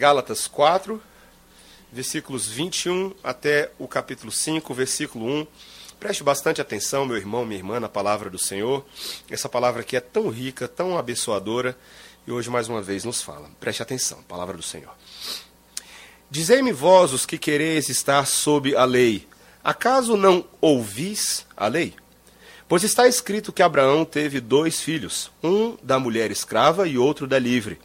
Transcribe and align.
Gálatas 0.00 0.48
4, 0.48 0.98
versículos 1.92 2.48
21 2.48 3.12
até 3.22 3.70
o 3.78 3.86
capítulo 3.86 4.32
5, 4.32 4.72
versículo 4.72 5.26
1. 5.26 5.46
Preste 6.00 6.24
bastante 6.24 6.58
atenção, 6.58 7.04
meu 7.04 7.18
irmão, 7.18 7.44
minha 7.44 7.58
irmã, 7.58 7.78
na 7.78 7.86
palavra 7.86 8.30
do 8.30 8.38
Senhor. 8.38 8.82
Essa 9.28 9.46
palavra 9.46 9.82
aqui 9.82 9.94
é 9.94 10.00
tão 10.00 10.30
rica, 10.30 10.66
tão 10.66 10.96
abençoadora, 10.96 11.76
e 12.26 12.32
hoje 12.32 12.48
mais 12.48 12.66
uma 12.66 12.80
vez 12.80 13.04
nos 13.04 13.20
fala. 13.20 13.50
Preste 13.60 13.82
atenção, 13.82 14.22
palavra 14.22 14.56
do 14.56 14.62
Senhor. 14.62 14.94
Dizei-me 16.30 16.72
vós 16.72 17.12
os 17.12 17.26
que 17.26 17.36
quereis 17.36 17.90
estar 17.90 18.26
sob 18.26 18.74
a 18.74 18.86
lei, 18.86 19.28
acaso 19.62 20.16
não 20.16 20.46
ouvis 20.62 21.44
a 21.54 21.66
lei? 21.66 21.94
Pois 22.66 22.84
está 22.84 23.06
escrito 23.06 23.52
que 23.52 23.62
Abraão 23.62 24.06
teve 24.06 24.40
dois 24.40 24.80
filhos, 24.80 25.30
um 25.42 25.76
da 25.82 25.98
mulher 25.98 26.30
escrava 26.30 26.88
e 26.88 26.96
outro 26.96 27.26
da 27.26 27.38
livre. 27.38 27.78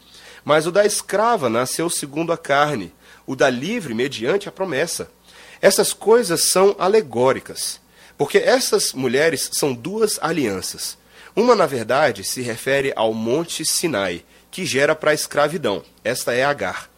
Mas 0.46 0.68
o 0.68 0.71
da 0.71 0.86
escrava 0.86 1.50
nasceu 1.50 1.89
segundo 1.89 2.32
a 2.32 2.38
carne, 2.38 2.93
o 3.25 3.36
da 3.36 3.50
livre 3.50 3.96
mediante 3.96 4.47
a 4.47 4.52
promessa. 4.52 5.10
Essas 5.60 5.92
coisas 5.92 6.43
são 6.43 6.75
alegóricas, 6.78 7.82
porque 8.15 8.38
essas 8.38 8.93
mulheres 8.93 9.50
são 9.54 9.74
duas 9.74 10.19
alianças. 10.21 10.97
Uma, 11.36 11.55
na 11.55 11.66
verdade, 11.66 12.24
se 12.24 12.42
refere 12.42 12.93
ao 12.96 13.14
Monte 13.14 13.66
Sinai, 13.66 14.24
que 14.52 14.66
gera 14.66 14.96
para 14.96 15.11
a 15.11 15.14
escravidão. 15.16 15.83
Esta 16.04 16.33
é 16.33 16.46
Agar. 16.46 16.89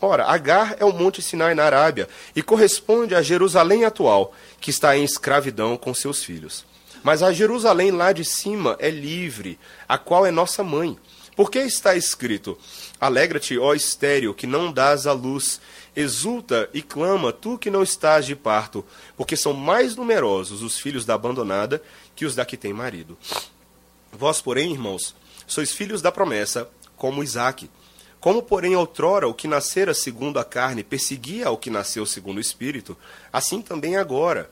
Ora, 0.00 0.24
Agar 0.24 0.76
é 0.78 0.84
o 0.84 0.92
Monte 0.92 1.20
Sinai 1.20 1.54
na 1.54 1.64
Arábia 1.64 2.08
e 2.34 2.42
corresponde 2.42 3.14
a 3.14 3.22
Jerusalém 3.22 3.84
atual, 3.84 4.34
que 4.60 4.70
está 4.70 4.96
em 4.96 5.04
escravidão 5.04 5.76
com 5.76 5.94
seus 5.94 6.24
filhos. 6.24 6.64
Mas 7.02 7.22
a 7.22 7.32
Jerusalém 7.32 7.90
lá 7.92 8.12
de 8.12 8.24
cima 8.24 8.76
é 8.80 8.90
livre, 8.90 9.58
a 9.88 9.96
qual 9.96 10.26
é 10.26 10.30
nossa 10.30 10.64
mãe. 10.64 10.98
Porque 11.36 11.58
está 11.58 11.94
escrito: 11.94 12.58
Alegra-te, 12.98 13.58
ó 13.58 13.74
estéreo, 13.74 14.34
que 14.34 14.46
não 14.46 14.72
dás 14.72 15.06
a 15.06 15.12
luz, 15.12 15.60
exulta 15.94 16.68
e 16.72 16.80
clama, 16.80 17.32
tu 17.32 17.58
que 17.58 17.70
não 17.70 17.82
estás 17.82 18.24
de 18.24 18.34
parto, 18.34 18.84
porque 19.16 19.36
são 19.36 19.52
mais 19.52 19.94
numerosos 19.94 20.62
os 20.62 20.78
filhos 20.78 21.04
da 21.04 21.14
abandonada 21.14 21.82
que 22.16 22.24
os 22.24 22.34
da 22.34 22.46
que 22.46 22.56
tem 22.56 22.72
marido. 22.72 23.16
Vós, 24.10 24.40
porém, 24.40 24.72
irmãos, 24.72 25.14
sois 25.46 25.72
filhos 25.72 26.00
da 26.00 26.10
promessa, 26.10 26.68
como 26.96 27.22
Isaque. 27.22 27.70
Como, 28.18 28.42
porém, 28.42 28.74
outrora 28.74 29.28
o 29.28 29.34
que 29.34 29.46
nascera 29.46 29.94
segundo 29.94 30.38
a 30.38 30.44
carne 30.44 30.82
perseguia 30.82 31.46
ao 31.46 31.58
que 31.58 31.70
nasceu 31.70 32.04
segundo 32.06 32.38
o 32.38 32.40
espírito, 32.40 32.96
assim 33.32 33.60
também 33.60 33.96
agora. 33.96 34.50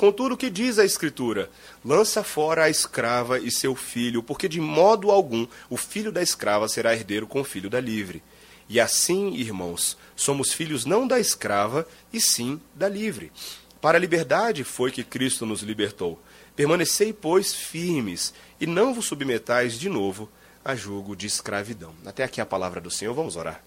Contudo, 0.00 0.32
o 0.32 0.36
que 0.38 0.48
diz 0.48 0.78
a 0.78 0.84
Escritura? 0.86 1.50
Lança 1.84 2.24
fora 2.24 2.64
a 2.64 2.70
escrava 2.70 3.38
e 3.38 3.50
seu 3.50 3.76
filho, 3.76 4.22
porque 4.22 4.48
de 4.48 4.58
modo 4.58 5.10
algum 5.10 5.46
o 5.68 5.76
filho 5.76 6.10
da 6.10 6.22
escrava 6.22 6.66
será 6.68 6.94
herdeiro 6.94 7.26
com 7.26 7.42
o 7.42 7.44
filho 7.44 7.68
da 7.68 7.78
livre. 7.78 8.22
E 8.66 8.80
assim, 8.80 9.34
irmãos, 9.34 9.98
somos 10.16 10.54
filhos 10.54 10.86
não 10.86 11.06
da 11.06 11.20
escrava, 11.20 11.86
e 12.10 12.18
sim 12.18 12.58
da 12.74 12.88
livre. 12.88 13.30
Para 13.78 13.98
a 13.98 14.00
liberdade 14.00 14.64
foi 14.64 14.90
que 14.90 15.04
Cristo 15.04 15.44
nos 15.44 15.60
libertou. 15.60 16.18
Permanecei, 16.56 17.12
pois, 17.12 17.54
firmes, 17.54 18.32
e 18.58 18.66
não 18.66 18.94
vos 18.94 19.04
submetais 19.04 19.78
de 19.78 19.90
novo 19.90 20.30
a 20.64 20.74
julgo 20.74 21.14
de 21.14 21.26
escravidão. 21.26 21.94
Até 22.06 22.24
aqui 22.24 22.40
a 22.40 22.46
palavra 22.46 22.80
do 22.80 22.90
Senhor, 22.90 23.12
vamos 23.12 23.36
orar. 23.36 23.62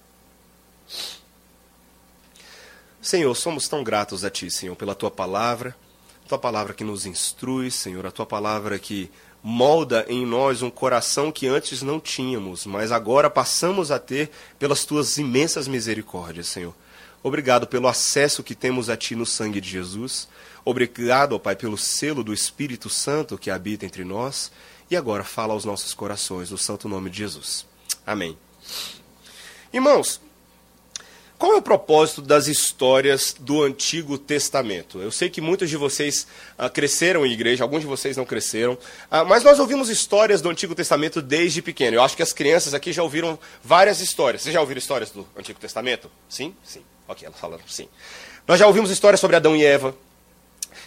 Senhor, 3.00 3.36
somos 3.36 3.68
tão 3.68 3.84
gratos 3.84 4.26
a 4.26 4.32
Ti, 4.32 4.50
Senhor, 4.50 4.76
pela 4.76 4.96
Tua 4.96 5.12
palavra, 5.12 5.76
Tua 6.28 6.38
palavra 6.38 6.74
que 6.74 6.84
nos 6.84 7.06
instrui, 7.06 7.70
Senhor, 7.70 8.06
a 8.06 8.12
Tua 8.12 8.26
palavra 8.26 8.80
que 8.80 9.12
molda 9.44 10.06
em 10.08 10.26
nós 10.26 10.62
um 10.62 10.70
coração 10.70 11.32
que 11.32 11.48
antes 11.48 11.82
não 11.82 12.00
tínhamos, 12.00 12.66
mas 12.66 12.92
agora 12.92 13.30
passamos 13.30 13.92
a 13.92 14.00
ter 14.00 14.32
pelas 14.58 14.86
Tuas 14.86 15.18
imensas 15.18 15.68
misericórdias, 15.68 16.48
Senhor. 16.48 16.74
Obrigado 17.22 17.68
pelo 17.68 17.88
acesso 17.88 18.44
que 18.44 18.56
temos 18.56 18.90
a 18.90 18.98
Ti 18.98 19.16
no 19.16 19.26
sangue 19.26 19.60
de 19.60 19.70
Jesus. 19.70 20.28
Obrigado, 20.66 21.34
ó 21.34 21.40
Pai, 21.40 21.56
pelo 21.56 21.78
selo 21.78 22.24
do 22.24 22.34
Espírito 22.34 22.90
Santo 22.90 23.38
que 23.38 23.52
habita 23.52 23.86
entre 23.86 24.04
nós 24.04 24.52
e 24.90 24.96
agora 24.96 25.24
fala 25.24 25.54
aos 25.54 25.66
nossos 25.66 25.94
corações, 25.94 26.52
no 26.52 26.58
santo 26.58 26.88
nome 26.88 27.10
de 27.10 27.18
Jesus. 27.18 27.66
Amém. 28.06 28.38
Irmãos, 29.74 30.22
qual 31.44 31.56
é 31.56 31.58
o 31.58 31.62
propósito 31.62 32.22
das 32.22 32.48
histórias 32.48 33.36
do 33.38 33.64
Antigo 33.64 34.18
Testamento? 34.18 35.02
Eu 35.02 35.12
sei 35.12 35.30
que 35.30 35.42
muitos 35.42 35.70
de 35.70 35.76
vocês 35.76 36.26
ah, 36.58 36.70
cresceram 36.70 37.26
em 37.26 37.34
igreja, 37.34 37.66
alguns 37.66 37.82
de 37.82 37.86
vocês 37.86 38.16
não 38.16 38.24
cresceram, 38.24 38.78
ah, 39.12 39.26
mas 39.26 39.44
nós 39.44 39.60
ouvimos 39.60 39.90
histórias 39.90 40.42
do 40.42 40.50
Antigo 40.50 40.74
Testamento 40.74 41.22
desde 41.22 41.62
pequeno. 41.62 41.98
Eu 41.98 42.02
acho 42.02 42.16
que 42.16 42.24
as 42.24 42.32
crianças 42.32 42.74
aqui 42.74 42.94
já 42.94 43.04
ouviram 43.04 43.38
várias 43.62 44.00
histórias. 44.00 44.42
Vocês 44.42 44.54
já 44.54 44.62
ouviram 44.62 44.80
histórias 44.80 45.12
do 45.12 45.28
Antigo 45.38 45.60
Testamento? 45.60 46.10
Sim? 46.30 46.56
Sim. 46.64 46.82
Ok, 47.10 47.28
elas 47.28 47.38
falaram 47.38 47.64
sim. 47.68 47.90
Nós 48.48 48.58
já 48.58 48.66
ouvimos 48.66 48.90
histórias 48.90 49.20
sobre 49.20 49.36
Adão 49.36 49.54
e 49.54 49.66
Eva, 49.66 49.94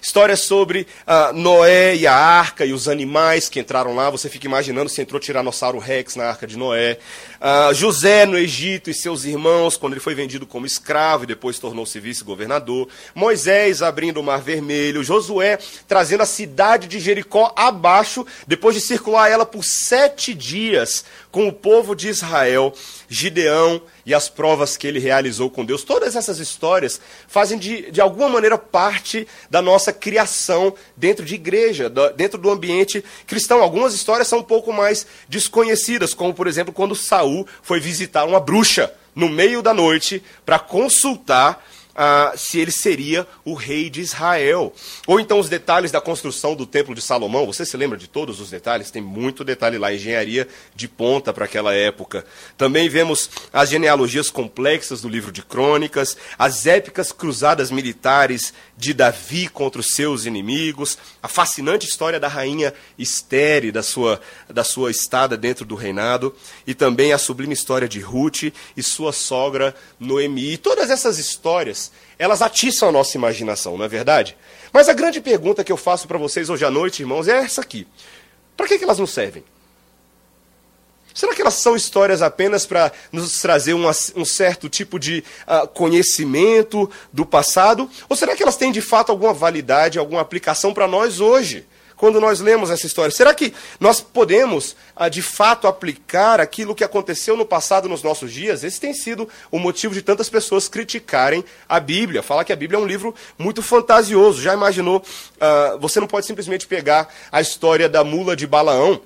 Histórias 0.06 0.38
sobre 0.38 0.86
uh, 1.04 1.32
Noé 1.32 1.96
e 1.96 2.06
a 2.06 2.14
arca 2.14 2.64
e 2.64 2.72
os 2.72 2.86
animais 2.86 3.48
que 3.48 3.58
entraram 3.58 3.92
lá. 3.92 4.08
Você 4.08 4.28
fica 4.28 4.46
imaginando 4.46 4.88
se 4.88 5.02
entrou 5.02 5.18
Tiranossauro 5.20 5.80
Rex 5.80 6.14
na 6.14 6.26
arca 6.26 6.46
de 6.46 6.56
Noé. 6.56 6.96
Uh, 7.40 7.74
José 7.74 8.24
no 8.24 8.38
Egito 8.38 8.88
e 8.88 8.94
seus 8.94 9.24
irmãos, 9.24 9.76
quando 9.76 9.94
ele 9.94 10.00
foi 10.00 10.14
vendido 10.14 10.46
como 10.46 10.64
escravo 10.64 11.24
e 11.24 11.26
depois 11.26 11.58
tornou-se 11.58 11.98
vice-governador. 11.98 12.88
Moisés 13.16 13.82
abrindo 13.82 14.20
o 14.20 14.22
Mar 14.22 14.40
Vermelho. 14.40 15.02
Josué 15.02 15.58
trazendo 15.88 16.22
a 16.22 16.26
cidade 16.26 16.86
de 16.86 17.00
Jericó 17.00 17.52
abaixo, 17.56 18.24
depois 18.46 18.76
de 18.76 18.82
circular 18.82 19.28
ela 19.28 19.44
por 19.44 19.64
sete 19.64 20.32
dias 20.32 21.04
com 21.36 21.48
o 21.48 21.52
povo 21.52 21.94
de 21.94 22.08
Israel. 22.08 22.72
Gideão 23.10 23.82
e 24.06 24.14
as 24.14 24.26
provas 24.26 24.74
que 24.74 24.86
ele 24.86 24.98
realizou 24.98 25.50
com 25.50 25.66
Deus. 25.66 25.84
Todas 25.84 26.16
essas 26.16 26.38
histórias 26.38 26.98
fazem 27.28 27.58
de, 27.58 27.90
de 27.90 28.00
alguma 28.00 28.26
maneira 28.26 28.56
parte 28.56 29.28
da 29.50 29.60
nossa 29.60 29.92
criação 29.92 30.72
dentro 30.96 31.26
de 31.26 31.34
igreja, 31.34 31.92
dentro 32.16 32.38
do 32.38 32.48
ambiente 32.48 33.04
cristão. 33.26 33.60
Algumas 33.60 33.92
histórias 33.92 34.28
são 34.28 34.38
um 34.38 34.42
pouco 34.42 34.72
mais 34.72 35.06
desconhecidas, 35.28 36.14
como 36.14 36.32
por 36.32 36.46
exemplo 36.46 36.72
quando 36.72 36.94
Saul 36.94 37.46
foi 37.62 37.80
visitar 37.80 38.24
uma 38.24 38.40
bruxa 38.40 38.90
no 39.14 39.28
meio 39.28 39.60
da 39.60 39.74
noite 39.74 40.22
para 40.44 40.58
consultar 40.58 41.62
ah, 41.96 42.34
se 42.36 42.60
ele 42.60 42.70
seria 42.70 43.26
o 43.44 43.54
rei 43.54 43.88
de 43.88 44.00
Israel. 44.00 44.72
Ou 45.06 45.18
então 45.18 45.40
os 45.40 45.48
detalhes 45.48 45.90
da 45.90 46.00
construção 46.00 46.54
do 46.54 46.66
Templo 46.66 46.94
de 46.94 47.00
Salomão. 47.00 47.46
Você 47.46 47.64
se 47.64 47.76
lembra 47.76 47.96
de 47.96 48.06
todos 48.06 48.40
os 48.40 48.50
detalhes? 48.50 48.90
Tem 48.90 49.02
muito 49.02 49.42
detalhe 49.42 49.78
lá, 49.78 49.92
engenharia 49.92 50.46
de 50.74 50.86
ponta 50.86 51.32
para 51.32 51.46
aquela 51.46 51.72
época. 51.72 52.24
Também 52.56 52.88
vemos 52.88 53.30
as 53.52 53.70
genealogias 53.70 54.30
complexas 54.30 55.00
do 55.00 55.08
livro 55.08 55.32
de 55.32 55.42
Crônicas, 55.42 56.16
as 56.38 56.66
épicas 56.66 57.12
cruzadas 57.12 57.70
militares 57.70 58.52
de 58.76 58.92
Davi 58.92 59.48
contra 59.48 59.80
os 59.80 59.94
seus 59.94 60.26
inimigos, 60.26 60.98
a 61.22 61.28
fascinante 61.28 61.86
história 61.86 62.20
da 62.20 62.28
rainha 62.28 62.74
Esther 62.98 63.56
da 63.72 63.82
sua, 63.82 64.20
da 64.48 64.64
sua 64.64 64.90
estada 64.90 65.36
dentro 65.36 65.64
do 65.64 65.74
reinado, 65.74 66.34
e 66.66 66.74
também 66.74 67.12
a 67.12 67.18
sublime 67.18 67.54
história 67.54 67.88
de 67.88 68.00
Ruth 68.00 68.52
e 68.76 68.82
sua 68.82 69.12
sogra 69.12 69.74
Noemi. 69.98 70.52
E 70.52 70.56
todas 70.58 70.90
essas 70.90 71.18
histórias, 71.18 71.85
elas 72.18 72.42
atiçam 72.42 72.88
a 72.88 72.92
nossa 72.92 73.16
imaginação, 73.16 73.76
não 73.76 73.84
é 73.84 73.88
verdade? 73.88 74.36
Mas 74.72 74.88
a 74.88 74.92
grande 74.92 75.20
pergunta 75.20 75.64
que 75.64 75.72
eu 75.72 75.76
faço 75.76 76.06
para 76.08 76.18
vocês 76.18 76.48
hoje 76.48 76.64
à 76.64 76.70
noite, 76.70 77.02
irmãos, 77.02 77.28
é 77.28 77.38
essa 77.38 77.60
aqui. 77.60 77.86
Para 78.56 78.66
que, 78.66 78.78
que 78.78 78.84
elas 78.84 78.98
nos 78.98 79.10
servem? 79.10 79.44
Será 81.16 81.34
que 81.34 81.40
elas 81.40 81.54
são 81.54 81.74
histórias 81.74 82.20
apenas 82.20 82.66
para 82.66 82.92
nos 83.10 83.40
trazer 83.40 83.72
uma, 83.72 83.90
um 84.14 84.24
certo 84.24 84.68
tipo 84.68 84.98
de 84.98 85.24
uh, 85.46 85.66
conhecimento 85.68 86.90
do 87.10 87.24
passado? 87.24 87.88
Ou 88.06 88.14
será 88.14 88.36
que 88.36 88.42
elas 88.42 88.58
têm 88.58 88.70
de 88.70 88.82
fato 88.82 89.10
alguma 89.10 89.32
validade, 89.32 89.98
alguma 89.98 90.20
aplicação 90.20 90.74
para 90.74 90.86
nós 90.86 91.18
hoje? 91.18 91.66
Quando 91.96 92.20
nós 92.20 92.40
lemos 92.40 92.70
essa 92.70 92.86
história, 92.86 93.10
será 93.10 93.34
que 93.34 93.54
nós 93.80 94.00
podemos 94.00 94.76
uh, 94.94 95.08
de 95.08 95.22
fato 95.22 95.66
aplicar 95.66 96.40
aquilo 96.40 96.74
que 96.74 96.84
aconteceu 96.84 97.36
no 97.36 97.46
passado 97.46 97.88
nos 97.88 98.02
nossos 98.02 98.30
dias? 98.30 98.62
Esse 98.62 98.80
tem 98.80 98.92
sido 98.92 99.28
o 99.50 99.58
motivo 99.58 99.94
de 99.94 100.02
tantas 100.02 100.28
pessoas 100.28 100.68
criticarem 100.68 101.44
a 101.68 101.80
Bíblia, 101.80 102.22
falar 102.22 102.44
que 102.44 102.52
a 102.52 102.56
Bíblia 102.56 102.78
é 102.78 102.82
um 102.82 102.86
livro 102.86 103.14
muito 103.38 103.62
fantasioso. 103.62 104.42
Já 104.42 104.52
imaginou? 104.52 104.98
Uh, 104.98 105.78
você 105.78 105.98
não 105.98 106.06
pode 106.06 106.26
simplesmente 106.26 106.66
pegar 106.66 107.08
a 107.32 107.40
história 107.40 107.88
da 107.88 108.04
mula 108.04 108.36
de 108.36 108.46
Balaão 108.46 109.00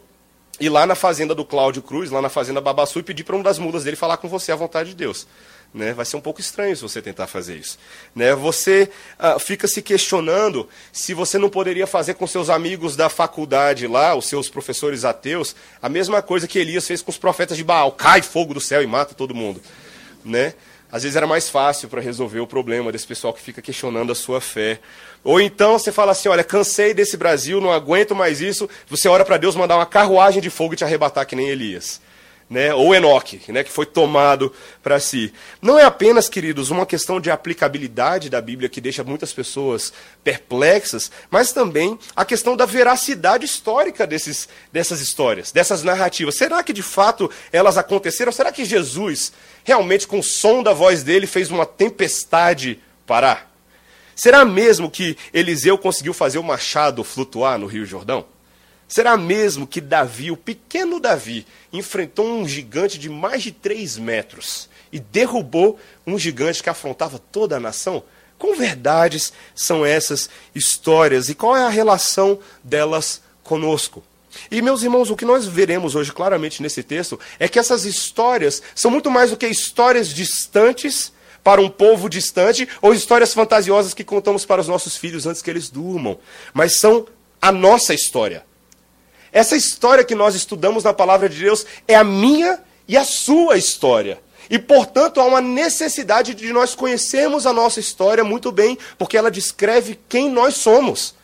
ir 0.60 0.68
lá 0.68 0.86
na 0.86 0.94
fazenda 0.94 1.34
do 1.34 1.44
Cláudio 1.44 1.80
Cruz, 1.80 2.10
lá 2.10 2.20
na 2.20 2.28
fazenda 2.28 2.60
Babassu, 2.60 2.98
e 2.98 3.02
pedir 3.02 3.24
para 3.24 3.34
uma 3.34 3.42
das 3.42 3.58
mulas 3.58 3.84
dele 3.84 3.96
falar 3.96 4.18
com 4.18 4.28
você 4.28 4.52
à 4.52 4.56
vontade 4.56 4.90
de 4.90 4.96
Deus. 4.96 5.26
Né? 5.72 5.92
Vai 5.92 6.04
ser 6.04 6.16
um 6.16 6.20
pouco 6.20 6.40
estranho 6.40 6.74
se 6.74 6.82
você 6.82 7.00
tentar 7.00 7.28
fazer 7.28 7.56
isso. 7.56 7.78
Né? 8.14 8.34
Você 8.34 8.90
ah, 9.18 9.38
fica 9.38 9.68
se 9.68 9.80
questionando 9.80 10.68
se 10.92 11.14
você 11.14 11.38
não 11.38 11.48
poderia 11.48 11.86
fazer 11.86 12.14
com 12.14 12.26
seus 12.26 12.50
amigos 12.50 12.96
da 12.96 13.08
faculdade 13.08 13.86
lá, 13.86 14.14
os 14.16 14.26
seus 14.26 14.48
professores 14.48 15.04
ateus, 15.04 15.54
a 15.80 15.88
mesma 15.88 16.20
coisa 16.22 16.48
que 16.48 16.58
Elias 16.58 16.86
fez 16.86 17.00
com 17.02 17.10
os 17.10 17.18
profetas 17.18 17.56
de 17.56 17.62
Baal: 17.62 17.92
cai 17.92 18.20
fogo 18.20 18.52
do 18.52 18.60
céu 18.60 18.82
e 18.82 18.86
mata 18.86 19.14
todo 19.14 19.34
mundo. 19.34 19.60
Né? 20.24 20.54
Às 20.92 21.04
vezes 21.04 21.14
era 21.14 21.26
mais 21.26 21.48
fácil 21.48 21.88
para 21.88 22.00
resolver 22.00 22.40
o 22.40 22.46
problema 22.46 22.90
desse 22.90 23.06
pessoal 23.06 23.32
que 23.32 23.40
fica 23.40 23.62
questionando 23.62 24.10
a 24.10 24.14
sua 24.14 24.40
fé. 24.40 24.80
Ou 25.22 25.40
então 25.40 25.78
você 25.78 25.92
fala 25.92 26.12
assim: 26.12 26.28
olha, 26.28 26.42
cansei 26.42 26.92
desse 26.92 27.16
Brasil, 27.16 27.60
não 27.60 27.70
aguento 27.70 28.14
mais 28.14 28.40
isso. 28.40 28.68
Você 28.88 29.08
ora 29.08 29.24
para 29.24 29.36
Deus 29.36 29.54
mandar 29.54 29.76
uma 29.76 29.86
carruagem 29.86 30.42
de 30.42 30.50
fogo 30.50 30.74
e 30.74 30.76
te 30.76 30.84
arrebatar 30.84 31.26
que 31.26 31.36
nem 31.36 31.48
Elias. 31.48 32.00
Né, 32.50 32.74
ou 32.74 32.92
Enoque, 32.92 33.40
né, 33.46 33.62
que 33.62 33.70
foi 33.70 33.86
tomado 33.86 34.52
para 34.82 34.98
si. 34.98 35.32
Não 35.62 35.78
é 35.78 35.84
apenas, 35.84 36.28
queridos, 36.28 36.68
uma 36.70 36.84
questão 36.84 37.20
de 37.20 37.30
aplicabilidade 37.30 38.28
da 38.28 38.40
Bíblia 38.40 38.68
que 38.68 38.80
deixa 38.80 39.04
muitas 39.04 39.32
pessoas 39.32 39.92
perplexas, 40.24 41.12
mas 41.30 41.52
também 41.52 41.96
a 42.16 42.24
questão 42.24 42.56
da 42.56 42.66
veracidade 42.66 43.44
histórica 43.44 44.04
desses, 44.04 44.48
dessas 44.72 45.00
histórias, 45.00 45.52
dessas 45.52 45.84
narrativas. 45.84 46.34
Será 46.34 46.60
que 46.64 46.72
de 46.72 46.82
fato 46.82 47.30
elas 47.52 47.78
aconteceram? 47.78 48.32
Será 48.32 48.50
que 48.50 48.64
Jesus 48.64 49.32
realmente, 49.62 50.08
com 50.08 50.18
o 50.18 50.24
som 50.24 50.60
da 50.60 50.72
voz 50.72 51.04
dele, 51.04 51.28
fez 51.28 51.52
uma 51.52 51.64
tempestade 51.64 52.80
parar? 53.06 53.48
Será 54.16 54.44
mesmo 54.44 54.90
que 54.90 55.16
Eliseu 55.32 55.78
conseguiu 55.78 56.12
fazer 56.12 56.38
o 56.38 56.42
machado 56.42 57.04
flutuar 57.04 57.58
no 57.58 57.66
Rio 57.66 57.86
Jordão? 57.86 58.26
Será 58.90 59.16
mesmo 59.16 59.68
que 59.68 59.80
Davi, 59.80 60.32
o 60.32 60.36
pequeno 60.36 60.98
Davi, 60.98 61.46
enfrentou 61.72 62.26
um 62.26 62.46
gigante 62.46 62.98
de 62.98 63.08
mais 63.08 63.40
de 63.40 63.52
3 63.52 63.98
metros 63.98 64.68
e 64.90 64.98
derrubou 64.98 65.78
um 66.04 66.18
gigante 66.18 66.60
que 66.60 66.68
afrontava 66.68 67.20
toda 67.30 67.56
a 67.56 67.60
nação? 67.60 68.02
Com 68.36 68.56
verdades 68.56 69.32
são 69.54 69.86
essas 69.86 70.28
histórias 70.52 71.28
e 71.28 71.36
qual 71.36 71.56
é 71.56 71.62
a 71.62 71.68
relação 71.68 72.40
delas 72.64 73.22
conosco? 73.44 74.02
E, 74.50 74.60
meus 74.60 74.82
irmãos, 74.82 75.08
o 75.08 75.14
que 75.14 75.24
nós 75.24 75.46
veremos 75.46 75.94
hoje 75.94 76.12
claramente 76.12 76.60
nesse 76.60 76.82
texto 76.82 77.18
é 77.38 77.46
que 77.46 77.60
essas 77.60 77.84
histórias 77.84 78.60
são 78.74 78.90
muito 78.90 79.08
mais 79.08 79.30
do 79.30 79.36
que 79.36 79.46
histórias 79.46 80.08
distantes 80.08 81.12
para 81.44 81.60
um 81.60 81.70
povo 81.70 82.08
distante 82.08 82.68
ou 82.82 82.92
histórias 82.92 83.32
fantasiosas 83.32 83.94
que 83.94 84.02
contamos 84.02 84.44
para 84.44 84.60
os 84.60 84.66
nossos 84.66 84.96
filhos 84.96 85.26
antes 85.26 85.42
que 85.42 85.50
eles 85.50 85.70
durmam, 85.70 86.18
mas 86.52 86.80
são 86.80 87.06
a 87.40 87.52
nossa 87.52 87.94
história. 87.94 88.49
Essa 89.32 89.56
história 89.56 90.04
que 90.04 90.14
nós 90.14 90.34
estudamos 90.34 90.84
na 90.84 90.92
palavra 90.92 91.28
de 91.28 91.38
Deus 91.38 91.64
é 91.86 91.94
a 91.94 92.04
minha 92.04 92.60
e 92.86 92.96
a 92.96 93.04
sua 93.04 93.56
história. 93.56 94.18
E, 94.48 94.58
portanto, 94.58 95.20
há 95.20 95.24
uma 95.24 95.40
necessidade 95.40 96.34
de 96.34 96.52
nós 96.52 96.74
conhecermos 96.74 97.46
a 97.46 97.52
nossa 97.52 97.78
história 97.78 98.24
muito 98.24 98.50
bem, 98.50 98.76
porque 98.98 99.16
ela 99.16 99.30
descreve 99.30 99.98
quem 100.08 100.28
nós 100.28 100.56
somos. 100.56 101.14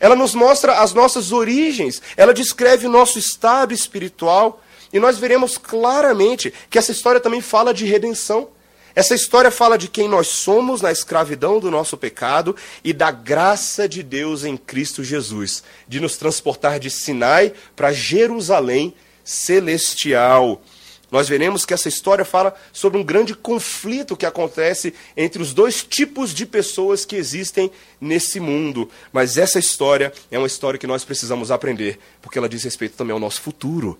Ela 0.00 0.16
nos 0.16 0.34
mostra 0.34 0.80
as 0.80 0.92
nossas 0.92 1.30
origens, 1.30 2.02
ela 2.16 2.34
descreve 2.34 2.86
o 2.86 2.90
nosso 2.90 3.18
estado 3.18 3.72
espiritual. 3.72 4.60
E 4.92 4.98
nós 4.98 5.18
veremos 5.18 5.56
claramente 5.56 6.52
que 6.68 6.78
essa 6.78 6.90
história 6.90 7.20
também 7.20 7.40
fala 7.40 7.72
de 7.72 7.84
redenção. 7.84 8.48
Essa 8.94 9.14
história 9.14 9.50
fala 9.50 9.76
de 9.76 9.88
quem 9.88 10.08
nós 10.08 10.28
somos 10.28 10.80
na 10.80 10.92
escravidão 10.92 11.58
do 11.58 11.68
nosso 11.68 11.96
pecado 11.96 12.54
e 12.84 12.92
da 12.92 13.10
graça 13.10 13.88
de 13.88 14.04
Deus 14.04 14.44
em 14.44 14.56
Cristo 14.56 15.02
Jesus, 15.02 15.64
de 15.88 15.98
nos 15.98 16.16
transportar 16.16 16.78
de 16.78 16.88
Sinai 16.90 17.52
para 17.74 17.92
Jerusalém 17.92 18.94
celestial. 19.24 20.62
Nós 21.10 21.28
veremos 21.28 21.64
que 21.64 21.74
essa 21.74 21.88
história 21.88 22.24
fala 22.24 22.54
sobre 22.72 22.98
um 22.98 23.02
grande 23.02 23.34
conflito 23.34 24.16
que 24.16 24.26
acontece 24.26 24.94
entre 25.16 25.42
os 25.42 25.52
dois 25.52 25.82
tipos 25.82 26.32
de 26.32 26.46
pessoas 26.46 27.04
que 27.04 27.16
existem 27.16 27.72
nesse 28.00 28.38
mundo. 28.38 28.88
Mas 29.12 29.38
essa 29.38 29.58
história 29.58 30.12
é 30.30 30.38
uma 30.38 30.46
história 30.46 30.78
que 30.78 30.86
nós 30.86 31.04
precisamos 31.04 31.50
aprender, 31.50 31.98
porque 32.22 32.38
ela 32.38 32.48
diz 32.48 32.62
respeito 32.62 32.96
também 32.96 33.12
ao 33.12 33.20
nosso 33.20 33.40
futuro. 33.42 33.98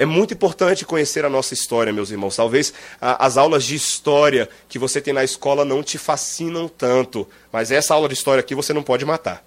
É 0.00 0.06
muito 0.06 0.32
importante 0.32 0.86
conhecer 0.86 1.26
a 1.26 1.28
nossa 1.28 1.52
história, 1.52 1.92
meus 1.92 2.10
irmãos. 2.10 2.34
Talvez 2.34 2.72
a, 2.98 3.26
as 3.26 3.36
aulas 3.36 3.64
de 3.64 3.74
história 3.74 4.48
que 4.66 4.78
você 4.78 4.98
tem 4.98 5.12
na 5.12 5.22
escola 5.22 5.62
não 5.62 5.82
te 5.82 5.98
fascinam 5.98 6.68
tanto, 6.68 7.28
mas 7.52 7.70
essa 7.70 7.92
aula 7.92 8.08
de 8.08 8.14
história 8.14 8.40
aqui 8.40 8.54
você 8.54 8.72
não 8.72 8.82
pode 8.82 9.04
matar. 9.04 9.44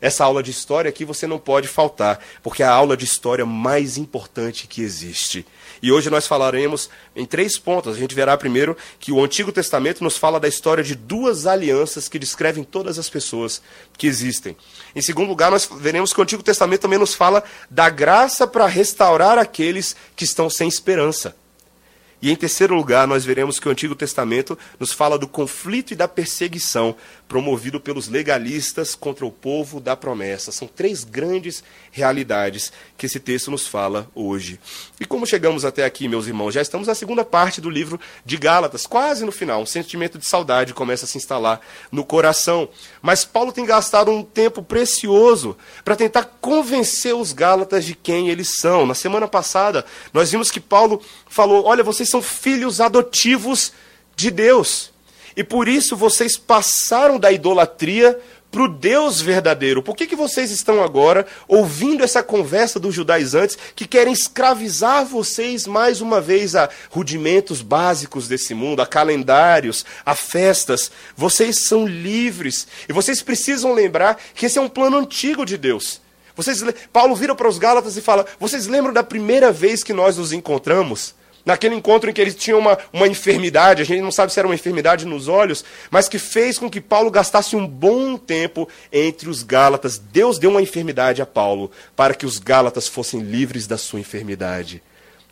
Essa 0.00 0.24
aula 0.24 0.42
de 0.42 0.50
história 0.50 0.88
aqui 0.88 1.04
você 1.04 1.26
não 1.26 1.38
pode 1.38 1.68
faltar, 1.68 2.18
porque 2.42 2.62
é 2.62 2.66
a 2.66 2.72
aula 2.72 2.96
de 2.96 3.04
história 3.04 3.44
mais 3.44 3.98
importante 3.98 4.66
que 4.66 4.82
existe. 4.82 5.46
E 5.82 5.92
hoje 5.92 6.08
nós 6.10 6.26
falaremos 6.26 6.88
em 7.14 7.26
três 7.26 7.58
pontos. 7.58 7.94
A 7.94 7.98
gente 7.98 8.14
verá 8.14 8.36
primeiro 8.36 8.76
que 8.98 9.12
o 9.12 9.22
Antigo 9.22 9.52
Testamento 9.52 10.02
nos 10.02 10.16
fala 10.16 10.40
da 10.40 10.48
história 10.48 10.82
de 10.82 10.94
duas 10.94 11.46
alianças 11.46 12.08
que 12.08 12.18
descrevem 12.18 12.64
todas 12.64 12.98
as 12.98 13.08
pessoas 13.10 13.62
que 13.96 14.06
existem. 14.06 14.56
Em 14.94 15.02
segundo 15.02 15.28
lugar, 15.28 15.50
nós 15.50 15.68
veremos 15.70 16.12
que 16.12 16.20
o 16.20 16.22
Antigo 16.22 16.42
Testamento 16.42 16.80
também 16.80 16.98
nos 16.98 17.14
fala 17.14 17.42
da 17.68 17.90
graça 17.90 18.46
para 18.46 18.66
restaurar 18.66 19.38
aqueles 19.38 19.96
que 20.16 20.24
estão 20.24 20.48
sem 20.48 20.68
esperança. 20.68 21.34
E 22.22 22.30
em 22.30 22.36
terceiro 22.36 22.74
lugar, 22.74 23.06
nós 23.06 23.24
veremos 23.24 23.58
que 23.58 23.66
o 23.66 23.70
Antigo 23.70 23.94
Testamento 23.94 24.58
nos 24.78 24.92
fala 24.92 25.18
do 25.18 25.26
conflito 25.26 25.92
e 25.92 25.96
da 25.96 26.06
perseguição 26.06 26.94
promovido 27.26 27.80
pelos 27.80 28.08
legalistas 28.08 28.94
contra 28.94 29.24
o 29.24 29.30
povo 29.30 29.80
da 29.80 29.96
promessa. 29.96 30.52
São 30.52 30.68
três 30.68 31.02
grandes 31.02 31.64
realidades 31.90 32.72
que 32.98 33.06
esse 33.06 33.18
texto 33.18 33.50
nos 33.50 33.66
fala 33.66 34.10
hoje. 34.14 34.60
E 35.00 35.06
como 35.06 35.26
chegamos 35.26 35.64
até 35.64 35.84
aqui, 35.84 36.08
meus 36.08 36.26
irmãos? 36.26 36.52
Já 36.52 36.60
estamos 36.60 36.88
na 36.88 36.94
segunda 36.94 37.24
parte 37.24 37.60
do 37.60 37.70
livro 37.70 37.98
de 38.24 38.36
Gálatas, 38.36 38.86
quase 38.86 39.24
no 39.24 39.32
final. 39.32 39.62
Um 39.62 39.66
sentimento 39.66 40.18
de 40.18 40.26
saudade 40.26 40.74
começa 40.74 41.06
a 41.06 41.08
se 41.08 41.16
instalar 41.16 41.60
no 41.90 42.04
coração. 42.04 42.68
Mas 43.00 43.24
Paulo 43.24 43.52
tem 43.52 43.64
gastado 43.64 44.10
um 44.10 44.22
tempo 44.22 44.62
precioso 44.62 45.56
para 45.84 45.96
tentar 45.96 46.24
convencer 46.40 47.14
os 47.14 47.32
Gálatas 47.32 47.84
de 47.84 47.94
quem 47.94 48.28
eles 48.28 48.58
são. 48.58 48.84
Na 48.84 48.94
semana 48.94 49.26
passada, 49.26 49.86
nós 50.12 50.30
vimos 50.30 50.50
que 50.50 50.60
Paulo 50.60 51.00
falou: 51.28 51.64
Olha, 51.64 51.82
vocês 51.82 52.09
são 52.10 52.20
filhos 52.20 52.80
adotivos 52.80 53.72
de 54.16 54.30
Deus. 54.30 54.92
E 55.36 55.44
por 55.44 55.68
isso 55.68 55.96
vocês 55.96 56.36
passaram 56.36 57.18
da 57.18 57.30
idolatria 57.30 58.18
para 58.50 58.62
o 58.64 58.68
Deus 58.68 59.20
verdadeiro. 59.20 59.82
Por 59.82 59.96
que, 59.96 60.06
que 60.06 60.16
vocês 60.16 60.50
estão 60.50 60.82
agora 60.82 61.26
ouvindo 61.46 62.02
essa 62.02 62.22
conversa 62.22 62.80
dos 62.80 62.94
judaizantes 62.94 63.56
que 63.76 63.86
querem 63.86 64.12
escravizar 64.12 65.04
vocês 65.04 65.66
mais 65.66 66.00
uma 66.00 66.20
vez 66.20 66.56
a 66.56 66.68
rudimentos 66.90 67.62
básicos 67.62 68.26
desse 68.26 68.52
mundo, 68.52 68.82
a 68.82 68.86
calendários, 68.86 69.84
a 70.04 70.14
festas? 70.14 70.90
Vocês 71.16 71.64
são 71.64 71.86
livres 71.86 72.66
e 72.88 72.92
vocês 72.92 73.22
precisam 73.22 73.72
lembrar 73.72 74.20
que 74.34 74.46
esse 74.46 74.58
é 74.58 74.62
um 74.62 74.68
plano 74.68 74.98
antigo 74.98 75.46
de 75.46 75.56
Deus. 75.56 76.00
Vocês, 76.34 76.62
Paulo 76.92 77.14
vira 77.14 77.34
para 77.34 77.48
os 77.48 77.58
Gálatas 77.58 77.96
e 77.96 78.00
fala: 78.00 78.26
Vocês 78.38 78.66
lembram 78.66 78.92
da 78.92 79.02
primeira 79.02 79.52
vez 79.52 79.84
que 79.84 79.92
nós 79.92 80.16
nos 80.16 80.32
encontramos? 80.32 81.14
Naquele 81.44 81.74
encontro 81.74 82.10
em 82.10 82.12
que 82.12 82.20
eles 82.20 82.34
tinham 82.34 82.58
uma, 82.58 82.78
uma 82.92 83.08
enfermidade, 83.08 83.80
a 83.80 83.84
gente 83.84 84.02
não 84.02 84.12
sabe 84.12 84.32
se 84.32 84.38
era 84.38 84.46
uma 84.46 84.54
enfermidade 84.54 85.06
nos 85.06 85.26
olhos, 85.26 85.64
mas 85.90 86.08
que 86.08 86.18
fez 86.18 86.58
com 86.58 86.68
que 86.68 86.80
Paulo 86.80 87.10
gastasse 87.10 87.56
um 87.56 87.66
bom 87.66 88.16
tempo 88.16 88.68
entre 88.92 89.28
os 89.28 89.42
Gálatas. 89.42 89.98
Deus 89.98 90.38
deu 90.38 90.50
uma 90.50 90.62
enfermidade 90.62 91.22
a 91.22 91.26
Paulo 91.26 91.70
para 91.96 92.14
que 92.14 92.26
os 92.26 92.38
Gálatas 92.38 92.86
fossem 92.86 93.20
livres 93.20 93.66
da 93.66 93.78
sua 93.78 94.00
enfermidade. 94.00 94.82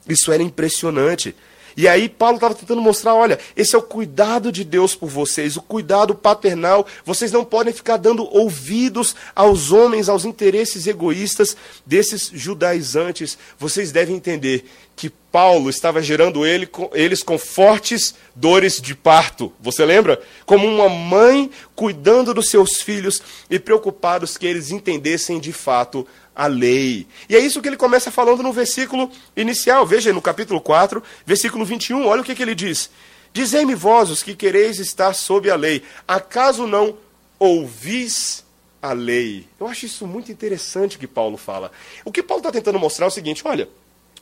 Isso 0.08 0.32
era 0.32 0.43
impressionante. 0.43 1.34
E 1.79 1.87
aí 1.87 2.09
Paulo 2.09 2.35
estava 2.35 2.57
tentando 2.57 2.83
mostrar, 2.83 3.15
olha, 3.15 3.39
esse 3.57 3.77
é 3.77 3.79
o 3.79 3.83
cuidado 3.83 4.51
de 4.51 4.65
Deus 4.65 4.97
por 4.97 5.09
vocês, 5.09 5.57
o 5.57 5.63
cuidado 5.63 6.13
paternal. 6.13 6.85
Vocês 7.05 7.31
não 7.31 7.44
podem 7.44 7.73
ficar 7.73 7.97
dando 7.97 8.29
ouvidos 8.37 9.15
aos 9.32 9.70
homens, 9.70 10.08
aos 10.08 10.25
interesses 10.25 10.89
egoístas 10.89 11.56
desses 11.87 12.32
judaizantes. 12.35 13.39
Vocês 13.56 13.93
devem 13.93 14.17
entender 14.17 14.65
que 14.97 15.08
Paulo 15.31 15.70
estava 15.70 16.03
gerando 16.03 16.44
ele, 16.44 16.69
eles 16.94 17.23
com 17.23 17.39
fortes 17.39 18.13
dores 18.35 18.81
de 18.81 18.97
parto. 18.97 19.53
Você 19.61 19.85
lembra? 19.85 20.20
Como 20.44 20.67
uma 20.67 20.89
mãe 20.89 21.49
cuidando 21.77 22.35
dos 22.35 22.51
seus 22.51 22.82
filhos 22.82 23.23
e 23.49 23.56
preocupados 23.56 24.37
que 24.37 24.49
eles 24.49 24.73
entendessem 24.73 25.39
de 25.39 25.53
fato 25.53 26.05
a 26.39 26.47
lei. 26.47 27.05
E 27.29 27.35
é 27.35 27.41
isso 27.41 27.61
que 27.61 27.67
ele 27.67 27.77
começa 27.77 28.13
falando 28.13 28.45
no 28.45 28.53
versículo 28.53 29.11
inicial. 29.37 29.85
Veja 29.85 30.13
no 30.13 30.23
capítulo 30.23 30.61
4, 30.61 31.03
versículo 31.27 31.65
21, 31.65 32.07
olha 32.07 32.23
o 32.23 32.25
que, 32.25 32.33
que 32.33 32.43
ele 32.43 32.55
diz. 32.55 32.89
Dizei-me 33.33 33.75
vós 33.75 34.09
os 34.09 34.23
que 34.23 34.37
quereis 34.37 34.79
estar 34.79 35.13
sob 35.15 35.51
a 35.51 35.57
lei, 35.57 35.83
acaso 36.07 36.65
não 36.65 36.97
ouvis 37.41 38.45
a 38.81 38.93
lei? 38.93 39.49
Eu 39.59 39.67
acho 39.67 39.87
isso 39.87 40.07
muito 40.07 40.31
interessante 40.31 40.97
que 40.97 41.09
Paulo 41.09 41.37
fala. 41.37 41.73
O 42.05 42.13
que 42.13 42.23
Paulo 42.23 42.41
está 42.41 42.53
tentando 42.53 42.79
mostrar 42.79 43.07
é 43.07 43.09
o 43.09 43.13
seguinte: 43.13 43.43
olha, 43.45 43.69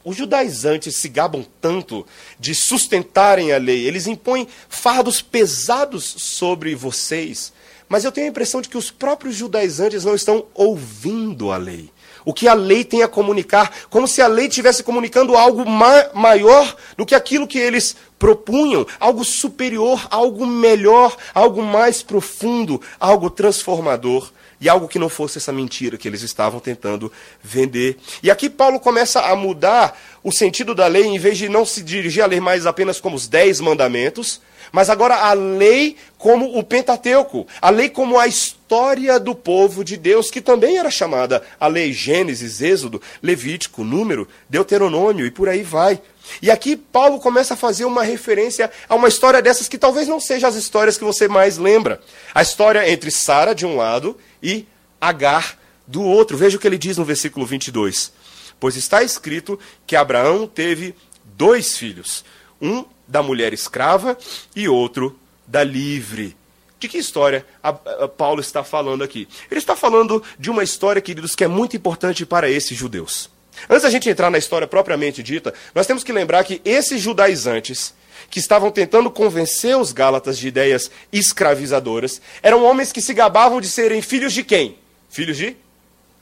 os 0.03 0.17
judaizantes 0.17 0.97
se 0.97 1.11
gabam 1.11 1.45
tanto 1.61 2.07
de 2.41 2.55
sustentarem 2.55 3.53
a 3.53 3.59
lei, 3.59 3.87
eles 3.87 4.07
impõem 4.07 4.49
fardos 4.71 5.21
pesados 5.21 6.05
sobre 6.05 6.75
vocês, 6.75 7.53
mas 7.89 8.05
eu 8.05 8.13
tenho 8.13 8.27
a 8.27 8.31
impressão 8.31 8.63
de 8.63 8.71
que 8.71 8.79
os 8.79 8.91
próprios 8.91 9.37
judaizantes 9.37 10.05
não 10.05 10.15
estão 10.15 10.47
ouvindo 10.55 11.53
a 11.53 11.59
lei 11.59 11.91
o 12.27 12.35
que 12.35 12.49
a 12.49 12.55
lei 12.55 12.85
tem 12.85 13.05
a 13.05 13.09
comunicar, 13.09 13.73
como 13.89 14.09
se 14.09 14.21
a 14.21 14.27
lei 14.27 14.49
estivesse 14.49 14.83
comunicando 14.83 15.37
algo 15.37 15.65
ma 15.65 16.11
maior 16.13 16.77
do 16.97 17.07
que 17.07 17.15
aquilo 17.15 17.47
que 17.47 17.57
eles 17.57 17.95
propunham, 18.19 18.85
algo 18.99 19.25
superior, 19.25 20.09
algo 20.11 20.45
melhor, 20.45 21.17
algo 21.33 21.63
mais 21.63 22.03
profundo, 22.03 22.83
algo 22.99 23.31
transformador. 23.31 24.31
E 24.59 24.71
algo 24.71 24.89
que 24.89 24.99
não 24.99 25.11
fosse 25.11 25.37
essa 25.37 25.53
mentira 25.53 25.99
que 25.99 26.09
eles 26.09 26.23
estavam 26.23 26.59
tentando 26.59 27.13
vender. 27.43 27.99
E 28.23 28.31
aqui 28.31 28.49
Paulo 28.49 28.81
começa 28.81 29.21
a 29.21 29.37
mudar 29.37 30.01
o 30.25 30.33
sentido 30.33 30.75
da 30.75 30.87
lei, 30.87 31.05
em 31.05 31.19
vez 31.19 31.37
de 31.37 31.47
não 31.47 31.67
se 31.67 31.83
dirigir 31.83 32.23
à 32.23 32.27
lei 32.27 32.41
mais 32.41 32.65
apenas 32.65 32.99
como 32.99 33.17
os 33.17 33.29
dez 33.29 33.61
mandamentos, 33.61 34.41
mas 34.73 34.91
agora 34.91 35.17
a 35.17 35.33
lei 35.33 35.97
como 36.19 36.59
o 36.59 36.63
Pentateuco, 36.63 37.47
a 37.61 37.71
lei 37.71 37.89
como 37.89 38.19
a 38.19 38.27
história 38.27 39.21
do 39.21 39.35
povo 39.35 39.85
de 39.85 39.97
Deus, 39.97 40.31
que 40.31 40.41
também 40.41 40.79
era 40.79 40.91
chamada 40.91 41.43
a 41.59 41.67
lei 41.67 41.93
Gênesis, 41.93 42.61
Êxodo, 42.61 43.01
Levítico, 43.23 43.85
Número, 43.85 44.29
Deuteronômio 44.49 45.27
e 45.27 45.31
por 45.31 45.49
aí 45.49 45.63
vai. 45.63 46.01
E 46.43 46.51
aqui 46.51 46.77
Paulo 46.77 47.21
começa 47.21 47.55
a 47.55 47.57
fazer 47.57 47.85
uma 47.85 48.03
referência 48.03 48.71
a 48.89 48.95
uma 48.95 49.09
história 49.09 49.41
dessas 49.41 49.69
que 49.69 49.79
talvez 49.79 50.09
não 50.09 50.19
seja 50.19 50.49
as 50.49 50.57
histórias 50.57 50.99
que 50.99 51.05
você 51.05 51.29
mais 51.29 51.57
lembra. 51.57 52.01
A 52.35 52.43
história 52.43 52.91
entre 52.91 53.11
Sara 53.11 53.55
de 53.55 53.65
um 53.65 53.77
lado 53.77 54.17
e 54.43 54.67
Agar 55.01 55.59
do 55.87 56.03
outro. 56.03 56.37
Veja 56.37 56.57
o 56.57 56.61
que 56.61 56.67
ele 56.67 56.79
diz 56.79 56.97
no 56.97 57.05
versículo 57.05 57.47
22. 57.47 58.13
Pois 58.59 58.77
está 58.77 59.03
escrito 59.03 59.59
que 59.87 59.95
Abraão 59.95 60.47
teve 60.47 60.95
dois 61.37 61.77
filhos, 61.77 62.25
um 62.61 62.85
da 63.07 63.23
mulher 63.23 63.53
escrava 63.53 64.17
e 64.55 64.69
outro 64.69 65.19
da 65.47 65.63
livre. 65.63 66.37
De 66.79 66.89
que 66.89 66.99
história 66.99 67.47
a, 67.63 67.71
a 67.71 68.09
Paulo 68.09 68.41
está 68.41 68.63
falando 68.63 69.03
aqui? 69.03 69.27
Ele 69.51 69.59
está 69.59 69.75
falando 69.75 70.23
de 70.39 70.51
uma 70.51 70.63
história, 70.63 71.01
queridos, 71.01 71.35
que 71.35 71.45
é 71.45 71.49
muito 71.49 71.77
importante 71.77 72.27
para 72.27 72.51
esses 72.51 72.77
judeus. 72.77 73.31
Antes 73.71 73.85
da 73.85 73.91
gente 73.91 74.11
entrar 74.11 74.31
na 74.31 74.39
história 74.39 74.67
propriamente 74.67 75.23
dita, 75.23 75.55
nós 75.75 75.87
temos 75.87 76.05
que 76.05 76.13
lembrar 76.13 76.45
que 76.45 76.61
esses 76.65 77.01
judaizantes, 77.01 77.95
que 78.29 78.39
estavam 78.39 78.71
tentando 78.71 79.11
convencer 79.11 79.77
os 79.77 79.93
gálatas 79.93 80.37
de 80.37 80.49
ideias 80.49 80.91
escravizadoras, 81.11 82.21
eram 82.43 82.65
homens 82.65 82.93
que 82.93 83.01
se 83.01 83.15
gabavam 83.15 83.61
de 83.61 83.69
serem 83.69 84.03
filhos 84.03 84.33
de 84.33 84.45
quem? 84.45 84.77
Filhos 85.09 85.37
de 85.39 85.57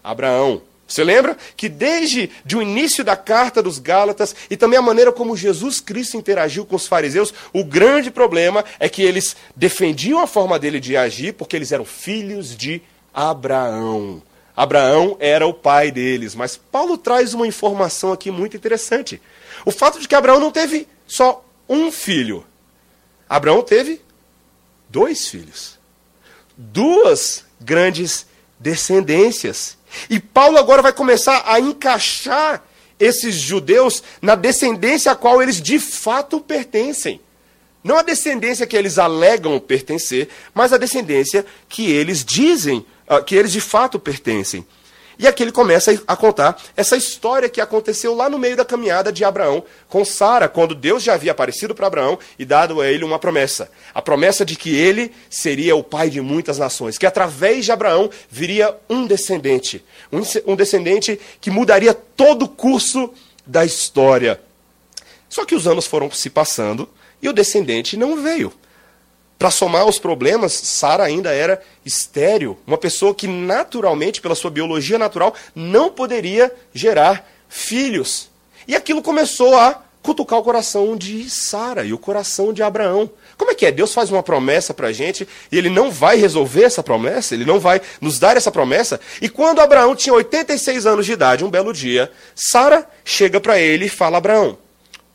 Abraão. 0.02 0.62
Você 0.86 1.02
lembra 1.02 1.36
que 1.56 1.68
desde 1.68 2.30
o 2.54 2.60
início 2.60 3.02
da 3.02 3.16
carta 3.16 3.62
dos 3.62 3.78
Gálatas 3.78 4.36
e 4.50 4.56
também 4.56 4.78
a 4.78 4.82
maneira 4.82 5.12
como 5.12 5.36
Jesus 5.36 5.80
Cristo 5.80 6.16
interagiu 6.16 6.66
com 6.66 6.76
os 6.76 6.86
fariseus, 6.86 7.32
o 7.52 7.64
grande 7.64 8.10
problema 8.10 8.64
é 8.78 8.88
que 8.88 9.02
eles 9.02 9.34
defendiam 9.56 10.20
a 10.20 10.26
forma 10.26 10.58
dele 10.58 10.78
de 10.78 10.96
agir 10.96 11.32
porque 11.34 11.56
eles 11.56 11.72
eram 11.72 11.84
filhos 11.84 12.54
de 12.54 12.82
Abraão. 13.12 14.22
Abraão 14.56 15.16
era 15.18 15.46
o 15.46 15.54
pai 15.54 15.90
deles, 15.90 16.34
mas 16.34 16.56
Paulo 16.56 16.96
traz 16.96 17.34
uma 17.34 17.46
informação 17.46 18.12
aqui 18.12 18.30
muito 18.30 18.56
interessante. 18.56 19.20
O 19.64 19.72
fato 19.72 19.98
de 19.98 20.06
que 20.06 20.14
Abraão 20.14 20.38
não 20.38 20.52
teve 20.52 20.86
só 21.06 21.44
um 21.68 21.90
filho. 21.90 22.44
Abraão 23.28 23.62
teve 23.62 24.00
dois 24.88 25.26
filhos. 25.26 25.78
Duas 26.56 27.44
grandes 27.60 28.26
descendências. 28.58 29.76
E 30.08 30.18
Paulo 30.18 30.58
agora 30.58 30.82
vai 30.82 30.92
começar 30.92 31.42
a 31.46 31.60
encaixar 31.60 32.62
esses 32.98 33.34
judeus 33.34 34.02
na 34.20 34.34
descendência 34.34 35.12
a 35.12 35.16
qual 35.16 35.42
eles 35.42 35.60
de 35.60 35.78
fato 35.78 36.40
pertencem. 36.40 37.20
Não 37.82 37.98
a 37.98 38.02
descendência 38.02 38.66
que 38.66 38.76
eles 38.76 38.98
alegam 38.98 39.60
pertencer, 39.60 40.28
mas 40.54 40.72
a 40.72 40.78
descendência 40.78 41.44
que 41.68 41.90
eles 41.90 42.24
dizem, 42.24 42.84
ah, 43.06 43.20
que 43.20 43.34
eles 43.34 43.52
de 43.52 43.60
fato 43.60 43.98
pertencem. 43.98 44.66
E 45.18 45.26
aqui 45.26 45.42
ele 45.42 45.52
começa 45.52 46.02
a 46.06 46.16
contar 46.16 46.60
essa 46.76 46.96
história 46.96 47.48
que 47.48 47.60
aconteceu 47.60 48.14
lá 48.14 48.28
no 48.28 48.38
meio 48.38 48.56
da 48.56 48.64
caminhada 48.64 49.12
de 49.12 49.24
Abraão 49.24 49.64
com 49.88 50.04
Sara, 50.04 50.48
quando 50.48 50.74
Deus 50.74 51.02
já 51.02 51.14
havia 51.14 51.32
aparecido 51.32 51.74
para 51.74 51.86
Abraão 51.86 52.18
e 52.38 52.44
dado 52.44 52.80
a 52.80 52.90
ele 52.90 53.04
uma 53.04 53.18
promessa. 53.18 53.70
A 53.94 54.02
promessa 54.02 54.44
de 54.44 54.56
que 54.56 54.74
ele 54.74 55.12
seria 55.30 55.76
o 55.76 55.82
pai 55.82 56.10
de 56.10 56.20
muitas 56.20 56.58
nações, 56.58 56.98
que 56.98 57.06
através 57.06 57.64
de 57.64 57.72
Abraão 57.72 58.10
viria 58.28 58.74
um 58.88 59.06
descendente, 59.06 59.84
um 60.46 60.56
descendente 60.56 61.20
que 61.40 61.50
mudaria 61.50 61.94
todo 61.94 62.44
o 62.44 62.48
curso 62.48 63.12
da 63.46 63.64
história. 63.64 64.40
Só 65.28 65.44
que 65.44 65.54
os 65.54 65.66
anos 65.66 65.86
foram 65.86 66.10
se 66.10 66.30
passando 66.30 66.88
e 67.20 67.28
o 67.28 67.32
descendente 67.32 67.96
não 67.96 68.22
veio. 68.22 68.52
Para 69.38 69.50
somar 69.50 69.86
os 69.86 69.98
problemas, 69.98 70.52
Sara 70.52 71.04
ainda 71.04 71.32
era 71.32 71.60
estéril, 71.84 72.58
uma 72.66 72.78
pessoa 72.78 73.14
que 73.14 73.26
naturalmente, 73.26 74.20
pela 74.20 74.34
sua 74.34 74.50
biologia 74.50 74.98
natural, 74.98 75.34
não 75.54 75.90
poderia 75.90 76.52
gerar 76.72 77.28
filhos. 77.48 78.30
E 78.66 78.74
aquilo 78.74 79.02
começou 79.02 79.56
a 79.56 79.82
cutucar 80.04 80.38
o 80.38 80.42
coração 80.42 80.96
de 80.96 81.28
Sara 81.30 81.82
e 81.82 81.92
o 81.92 81.98
coração 81.98 82.52
de 82.52 82.62
Abraão. 82.62 83.10
Como 83.38 83.50
é 83.50 83.54
que 83.54 83.64
é? 83.64 83.72
Deus 83.72 83.94
faz 83.94 84.10
uma 84.10 84.22
promessa 84.22 84.74
para 84.74 84.88
a 84.88 84.92
gente 84.92 85.26
e 85.50 85.56
ele 85.56 85.70
não 85.70 85.90
vai 85.90 86.16
resolver 86.16 86.64
essa 86.64 86.82
promessa, 86.82 87.34
ele 87.34 87.46
não 87.46 87.58
vai 87.58 87.80
nos 88.02 88.18
dar 88.18 88.36
essa 88.36 88.52
promessa. 88.52 89.00
E 89.20 89.30
quando 89.30 89.60
Abraão 89.60 89.96
tinha 89.96 90.14
86 90.14 90.84
anos 90.84 91.06
de 91.06 91.12
idade, 91.12 91.44
um 91.44 91.50
belo 91.50 91.72
dia, 91.72 92.12
Sara 92.34 92.86
chega 93.02 93.40
para 93.40 93.58
ele 93.58 93.86
e 93.86 93.88
fala: 93.88 94.18
Abraão, 94.18 94.58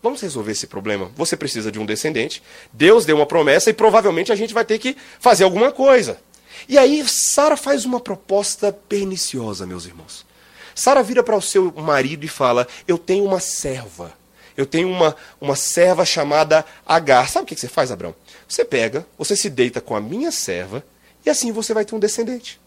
Vamos 0.01 0.21
resolver 0.21 0.53
esse 0.53 0.65
problema. 0.65 1.11
Você 1.15 1.35
precisa 1.35 1.71
de 1.71 1.79
um 1.79 1.85
descendente. 1.85 2.41
Deus 2.71 3.05
deu 3.05 3.17
uma 3.17 3.25
promessa 3.25 3.69
e 3.69 3.73
provavelmente 3.73 4.31
a 4.31 4.35
gente 4.35 4.53
vai 4.53 4.63
ter 4.63 4.79
que 4.79 4.95
fazer 5.19 5.43
alguma 5.43 5.71
coisa. 5.71 6.19
E 6.67 6.77
aí 6.77 7.05
Sara 7.07 7.57
faz 7.57 7.85
uma 7.85 7.99
proposta 7.99 8.71
perniciosa, 8.71 9.65
meus 9.65 9.85
irmãos. 9.85 10.25
Sara 10.73 11.03
vira 11.03 11.21
para 11.21 11.35
o 11.35 11.41
seu 11.41 11.71
marido 11.73 12.23
e 12.23 12.29
fala: 12.29 12.67
Eu 12.87 12.97
tenho 12.97 13.25
uma 13.25 13.39
serva. 13.39 14.17
Eu 14.55 14.65
tenho 14.65 14.89
uma, 14.89 15.15
uma 15.39 15.55
serva 15.55 16.05
chamada 16.05 16.65
Agar. 16.85 17.29
Sabe 17.29 17.43
o 17.43 17.47
que 17.47 17.55
você 17.55 17.67
faz, 17.67 17.91
Abraão? 17.91 18.15
Você 18.47 18.65
pega, 18.65 19.05
você 19.17 19.35
se 19.35 19.49
deita 19.49 19.79
com 19.79 19.95
a 19.95 20.01
minha 20.01 20.31
serva 20.31 20.83
e 21.25 21.29
assim 21.29 21.51
você 21.51 21.73
vai 21.73 21.85
ter 21.85 21.95
um 21.95 21.99
descendente. 21.99 22.59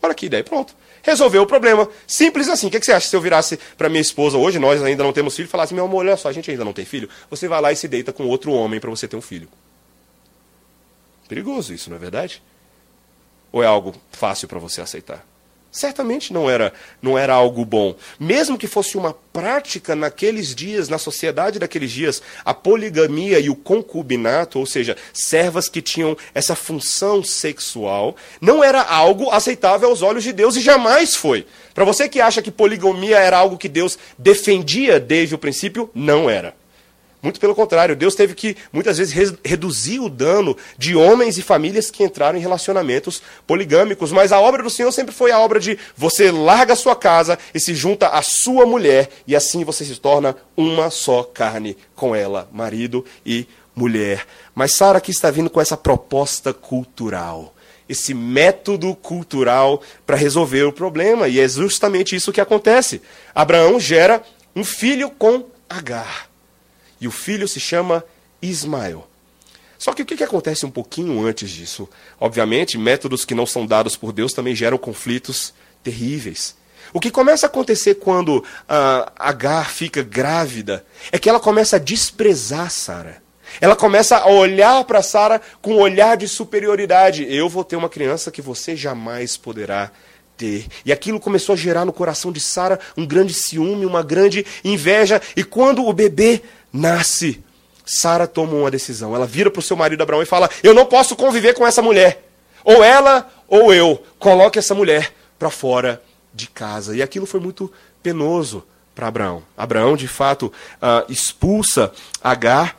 Olha 0.00 0.14
que 0.14 0.26
ideia, 0.26 0.42
pronto 0.42 0.74
resolveu 1.02 1.42
o 1.42 1.46
problema. 1.46 1.88
Simples 2.06 2.48
assim. 2.48 2.68
O 2.68 2.70
que, 2.70 2.80
você 2.80 2.92
acha 2.92 3.08
se 3.08 3.14
eu 3.14 3.20
virasse 3.20 3.58
para 3.76 3.88
minha 3.88 4.00
esposa 4.00 4.38
hoje, 4.38 4.58
nós 4.58 4.82
ainda 4.82 5.02
não 5.02 5.12
temos 5.12 5.34
filho, 5.34 5.46
e 5.46 5.48
falasse, 5.48 5.74
meu 5.74 5.84
amor, 5.84 5.98
olha 5.98 6.16
só, 6.16 6.28
a 6.28 6.32
gente 6.32 6.50
ainda 6.50 6.64
não 6.64 6.72
tem 6.72 6.84
filho. 6.84 7.08
Você 7.28 7.48
vai 7.48 7.60
lá 7.60 7.72
e 7.72 7.76
se 7.76 7.88
deita 7.88 8.12
com 8.12 8.24
outro 8.24 8.52
homem 8.52 8.80
para 8.80 8.90
você 8.90 9.06
ter 9.06 9.16
um 9.16 9.20
filho. 9.20 9.48
Perigoso 11.28 11.72
isso, 11.72 11.90
não 11.90 11.96
é 11.96 12.00
verdade? 12.00 12.42
Ou 13.50 13.62
é 13.62 13.66
algo 13.66 13.94
fácil 14.10 14.48
para 14.48 14.58
você 14.58 14.80
aceitar? 14.80 15.31
Certamente 15.72 16.34
não 16.34 16.50
era, 16.50 16.70
não 17.00 17.18
era 17.18 17.32
algo 17.32 17.64
bom. 17.64 17.96
Mesmo 18.20 18.58
que 18.58 18.66
fosse 18.66 18.98
uma 18.98 19.16
prática 19.32 19.96
naqueles 19.96 20.54
dias, 20.54 20.90
na 20.90 20.98
sociedade 20.98 21.58
daqueles 21.58 21.90
dias, 21.90 22.20
a 22.44 22.52
poligamia 22.52 23.40
e 23.40 23.48
o 23.48 23.56
concubinato, 23.56 24.58
ou 24.58 24.66
seja, 24.66 24.98
servas 25.14 25.70
que 25.70 25.80
tinham 25.80 26.14
essa 26.34 26.54
função 26.54 27.24
sexual, 27.24 28.14
não 28.38 28.62
era 28.62 28.82
algo 28.82 29.30
aceitável 29.30 29.88
aos 29.88 30.02
olhos 30.02 30.22
de 30.22 30.34
Deus 30.34 30.56
e 30.56 30.60
jamais 30.60 31.16
foi. 31.16 31.46
Para 31.72 31.86
você 31.86 32.06
que 32.06 32.20
acha 32.20 32.42
que 32.42 32.50
poligamia 32.50 33.18
era 33.18 33.38
algo 33.38 33.56
que 33.56 33.68
Deus 33.68 33.98
defendia 34.18 35.00
desde 35.00 35.34
o 35.34 35.38
princípio, 35.38 35.90
não 35.94 36.28
era. 36.28 36.54
Muito 37.22 37.38
pelo 37.38 37.54
contrário, 37.54 37.94
Deus 37.94 38.16
teve 38.16 38.34
que 38.34 38.56
muitas 38.72 38.98
vezes 38.98 39.14
reduzir 39.44 40.00
o 40.00 40.08
dano 40.08 40.56
de 40.76 40.96
homens 40.96 41.38
e 41.38 41.42
famílias 41.42 41.88
que 41.88 42.02
entraram 42.02 42.36
em 42.36 42.42
relacionamentos 42.42 43.22
poligâmicos. 43.46 44.10
Mas 44.10 44.32
a 44.32 44.40
obra 44.40 44.60
do 44.60 44.68
Senhor 44.68 44.90
sempre 44.90 45.14
foi 45.14 45.30
a 45.30 45.38
obra 45.38 45.60
de 45.60 45.78
você 45.96 46.32
larga 46.32 46.72
a 46.72 46.76
sua 46.76 46.96
casa 46.96 47.38
e 47.54 47.60
se 47.60 47.76
junta 47.76 48.08
à 48.08 48.22
sua 48.22 48.66
mulher, 48.66 49.08
e 49.24 49.36
assim 49.36 49.62
você 49.62 49.84
se 49.84 49.94
torna 50.00 50.36
uma 50.56 50.90
só 50.90 51.22
carne 51.22 51.76
com 51.94 52.12
ela, 52.12 52.48
marido 52.52 53.04
e 53.24 53.46
mulher. 53.72 54.26
Mas 54.52 54.74
Sara 54.74 54.98
aqui 54.98 55.12
está 55.12 55.30
vindo 55.30 55.48
com 55.48 55.60
essa 55.60 55.76
proposta 55.76 56.52
cultural 56.52 57.54
esse 57.88 58.14
método 58.14 58.94
cultural 58.94 59.82
para 60.06 60.16
resolver 60.16 60.62
o 60.62 60.72
problema. 60.72 61.28
E 61.28 61.38
é 61.38 61.46
justamente 61.46 62.16
isso 62.16 62.32
que 62.32 62.40
acontece. 62.40 63.02
Abraão 63.34 63.78
gera 63.78 64.22
um 64.56 64.64
filho 64.64 65.10
com 65.10 65.44
Agar. 65.68 66.31
E 67.02 67.08
o 67.08 67.10
filho 67.10 67.48
se 67.48 67.58
chama 67.58 68.04
Ismael. 68.40 69.08
Só 69.76 69.92
que 69.92 70.02
o 70.02 70.06
que, 70.06 70.22
acontece 70.22 70.64
um 70.64 70.70
pouquinho 70.70 71.26
antes 71.26 71.50
disso? 71.50 71.88
Obviamente, 72.20 72.78
métodos 72.78 73.24
que 73.24 73.34
não 73.34 73.44
são 73.44 73.66
dados 73.66 73.96
por 73.96 74.12
Deus 74.12 74.32
também 74.32 74.54
geram 74.54 74.78
conflitos 74.78 75.52
terríveis. 75.82 76.54
O 76.92 77.00
que 77.00 77.10
começa 77.10 77.46
a 77.46 77.48
acontecer 77.48 77.96
quando 77.96 78.38
uh, 78.38 79.12
Agar 79.16 79.68
fica 79.72 80.00
grávida 80.00 80.86
é 81.10 81.18
que 81.18 81.28
ela 81.28 81.40
começa 81.40 81.74
a 81.74 81.80
desprezar 81.80 82.70
Sara. 82.70 83.20
Ela 83.60 83.74
começa 83.74 84.18
a 84.18 84.28
olhar 84.28 84.84
para 84.84 85.02
Sara 85.02 85.42
com 85.60 85.74
um 85.74 85.80
olhar 85.80 86.16
de 86.16 86.28
superioridade. 86.28 87.26
Eu 87.28 87.48
vou 87.48 87.64
ter 87.64 87.74
uma 87.74 87.88
criança 87.88 88.30
que 88.30 88.40
você 88.40 88.76
jamais 88.76 89.36
poderá 89.36 89.90
ter. 90.36 90.66
E 90.84 90.92
aquilo 90.92 91.18
começou 91.20 91.54
a 91.54 91.56
gerar 91.56 91.84
no 91.84 91.92
coração 91.92 92.30
de 92.30 92.38
Sara 92.38 92.78
um 92.96 93.04
grande 93.04 93.34
ciúme, 93.34 93.84
uma 93.84 94.02
grande 94.02 94.46
inveja. 94.64 95.20
E 95.36 95.42
quando 95.44 95.84
o 95.84 95.92
bebê 95.92 96.42
nasce, 96.72 97.42
Sara 97.84 98.26
toma 98.26 98.54
uma 98.54 98.70
decisão. 98.70 99.14
Ela 99.14 99.26
vira 99.26 99.50
para 99.50 99.60
o 99.60 99.62
seu 99.62 99.76
marido 99.76 100.02
Abraão 100.02 100.22
e 100.22 100.26
fala: 100.26 100.48
Eu 100.62 100.74
não 100.74 100.86
posso 100.86 101.14
conviver 101.16 101.54
com 101.54 101.66
essa 101.66 101.82
mulher. 101.82 102.28
Ou 102.64 102.82
ela 102.82 103.30
ou 103.48 103.74
eu. 103.74 104.02
Coloque 104.18 104.58
essa 104.58 104.74
mulher 104.74 105.12
para 105.38 105.50
fora 105.50 106.02
de 106.32 106.46
casa. 106.48 106.96
E 106.96 107.02
aquilo 107.02 107.26
foi 107.26 107.40
muito 107.40 107.70
penoso 108.02 108.64
para 108.94 109.08
Abraão. 109.08 109.42
Abraão, 109.56 109.96
de 109.96 110.08
fato, 110.08 110.46
uh, 110.46 111.10
expulsa 111.10 111.92
Agar. 112.22 112.76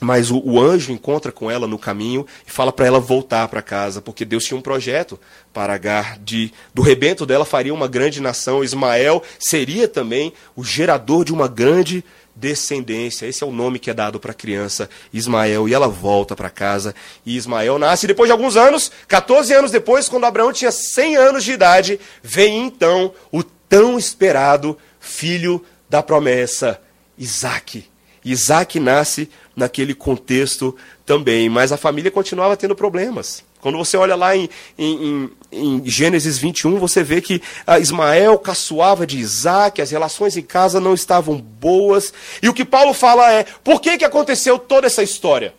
Mas 0.00 0.30
o, 0.30 0.38
o, 0.38 0.60
anjo 0.60 0.92
encontra 0.92 1.32
com 1.32 1.50
ela 1.50 1.66
no 1.66 1.76
caminho 1.76 2.24
e 2.46 2.50
fala 2.52 2.72
para 2.72 2.86
ela 2.86 3.00
voltar 3.00 3.48
para 3.48 3.60
casa, 3.60 4.00
porque 4.00 4.24
Deus 4.24 4.44
tinha 4.44 4.56
um 4.56 4.62
projeto 4.62 5.18
para 5.52 5.74
Agar. 5.74 6.16
De, 6.20 6.52
do 6.72 6.82
rebento 6.82 7.26
dela 7.26 7.44
faria 7.44 7.74
uma 7.74 7.88
grande 7.88 8.22
nação. 8.22 8.62
Ismael 8.62 9.20
seria 9.40 9.88
também 9.88 10.32
o 10.54 10.62
gerador 10.62 11.24
de 11.24 11.32
uma 11.32 11.48
grande 11.48 12.04
descendência. 12.38 13.26
Esse 13.26 13.42
é 13.42 13.46
o 13.46 13.52
nome 13.52 13.78
que 13.78 13.90
é 13.90 13.94
dado 13.94 14.20
para 14.20 14.30
a 14.30 14.34
criança 14.34 14.88
Ismael. 15.12 15.68
E 15.68 15.74
ela 15.74 15.88
volta 15.88 16.36
para 16.36 16.50
casa 16.50 16.94
e 17.26 17.36
Ismael 17.36 17.78
nasce. 17.78 18.06
E 18.06 18.08
depois 18.08 18.28
de 18.28 18.32
alguns 18.32 18.56
anos, 18.56 18.90
14 19.06 19.52
anos 19.52 19.70
depois, 19.70 20.08
quando 20.08 20.24
Abraão 20.24 20.52
tinha 20.52 20.70
100 20.70 21.16
anos 21.16 21.44
de 21.44 21.52
idade, 21.52 22.00
vem 22.22 22.64
então 22.64 23.12
o 23.32 23.42
tão 23.42 23.98
esperado 23.98 24.78
filho 25.00 25.64
da 25.88 26.02
promessa, 26.02 26.80
Isaque. 27.16 27.86
Isaac 28.24 28.78
nasce 28.78 29.30
naquele 29.56 29.94
contexto 29.94 30.76
também, 31.06 31.48
mas 31.48 31.72
a 31.72 31.76
família 31.76 32.10
continuava 32.10 32.56
tendo 32.56 32.74
problemas. 32.74 33.42
Quando 33.60 33.76
você 33.76 33.96
olha 33.96 34.14
lá 34.14 34.36
em, 34.36 34.48
em, 34.78 35.30
em, 35.50 35.82
Gênesis 35.84 36.38
21, 36.38 36.78
você 36.78 37.02
vê 37.02 37.20
que 37.20 37.42
ah, 37.66 37.78
Ismael 37.78 38.38
caçoava 38.38 39.06
de 39.06 39.18
Isaac, 39.18 39.82
as 39.82 39.90
relações 39.90 40.36
em 40.36 40.42
casa 40.42 40.80
não 40.80 40.94
estavam 40.94 41.36
boas. 41.40 42.12
E 42.40 42.48
o 42.48 42.54
que 42.54 42.64
Paulo 42.64 42.94
fala 42.94 43.32
é: 43.32 43.44
por 43.64 43.80
que, 43.80 43.98
que 43.98 44.04
aconteceu 44.04 44.58
toda 44.58 44.86
essa 44.86 45.02
história? 45.02 45.54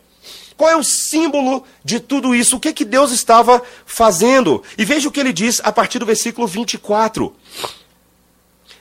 Qual 0.56 0.70
é 0.70 0.76
o 0.76 0.84
símbolo 0.84 1.64
de 1.82 1.98
tudo 2.00 2.34
isso? 2.34 2.56
O 2.56 2.60
que, 2.60 2.72
que 2.72 2.84
Deus 2.84 3.12
estava 3.12 3.62
fazendo? 3.86 4.62
E 4.76 4.84
veja 4.84 5.08
o 5.08 5.10
que 5.10 5.18
ele 5.18 5.32
diz 5.32 5.60
a 5.64 5.72
partir 5.72 5.98
do 5.98 6.04
versículo 6.04 6.46
24. 6.46 7.34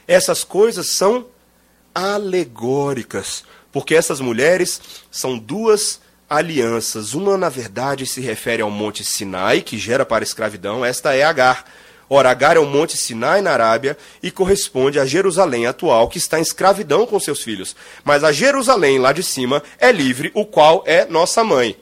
Essas 0.06 0.44
coisas 0.44 0.92
são 0.92 1.26
alegóricas, 1.96 3.44
porque 3.72 3.96
essas 3.96 4.20
mulheres 4.20 4.82
são 5.10 5.38
duas 5.38 6.02
alianças. 6.30 7.14
Uma, 7.14 7.38
na 7.38 7.50
verdade, 7.50 8.06
se 8.06 8.22
refere 8.22 8.62
ao 8.62 8.70
Monte 8.70 9.04
Sinai, 9.04 9.62
que 9.62 9.78
gera 9.78 10.06
para 10.06 10.24
a 10.24 10.28
escravidão. 10.28 10.86
Esta 10.86 11.16
é 11.16 11.24
Agar. 11.24 11.66
Ora, 12.10 12.32
Agar 12.32 12.56
é 12.56 12.60
o 12.60 12.66
Monte 12.66 12.98
Sinai 12.98 13.42
na 13.42 13.52
Arábia 13.52 13.98
e 14.22 14.32
corresponde 14.32 15.00
a 15.00 15.06
Jerusalém 15.06 15.68
atual, 15.68 16.08
que 16.08 16.18
está 16.18 16.40
em 16.40 16.42
escravidão 16.42 17.06
com 17.06 17.20
seus 17.20 17.42
filhos. 17.42 17.76
Mas 18.04 18.24
a 18.24 18.32
Jerusalém 18.32 19.00
lá 19.00 19.12
de 19.12 19.24
cima 19.24 19.64
é 19.80 19.92
livre, 19.92 20.32
o 20.34 20.46
qual 20.46 20.84
é 20.86 21.06
nossa 21.06 21.44
mãe. 21.44 21.78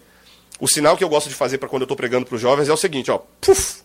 O 0.59 0.67
sinal 0.67 0.97
que 0.97 1.03
eu 1.03 1.09
gosto 1.09 1.29
de 1.29 1.35
fazer 1.35 1.57
para 1.57 1.69
quando 1.69 1.83
eu 1.83 1.85
estou 1.85 1.97
pregando 1.97 2.25
para 2.25 2.35
os 2.35 2.41
jovens 2.41 2.67
é 2.67 2.73
o 2.73 2.77
seguinte, 2.77 3.11
ó. 3.11 3.19
Puf! 3.39 3.81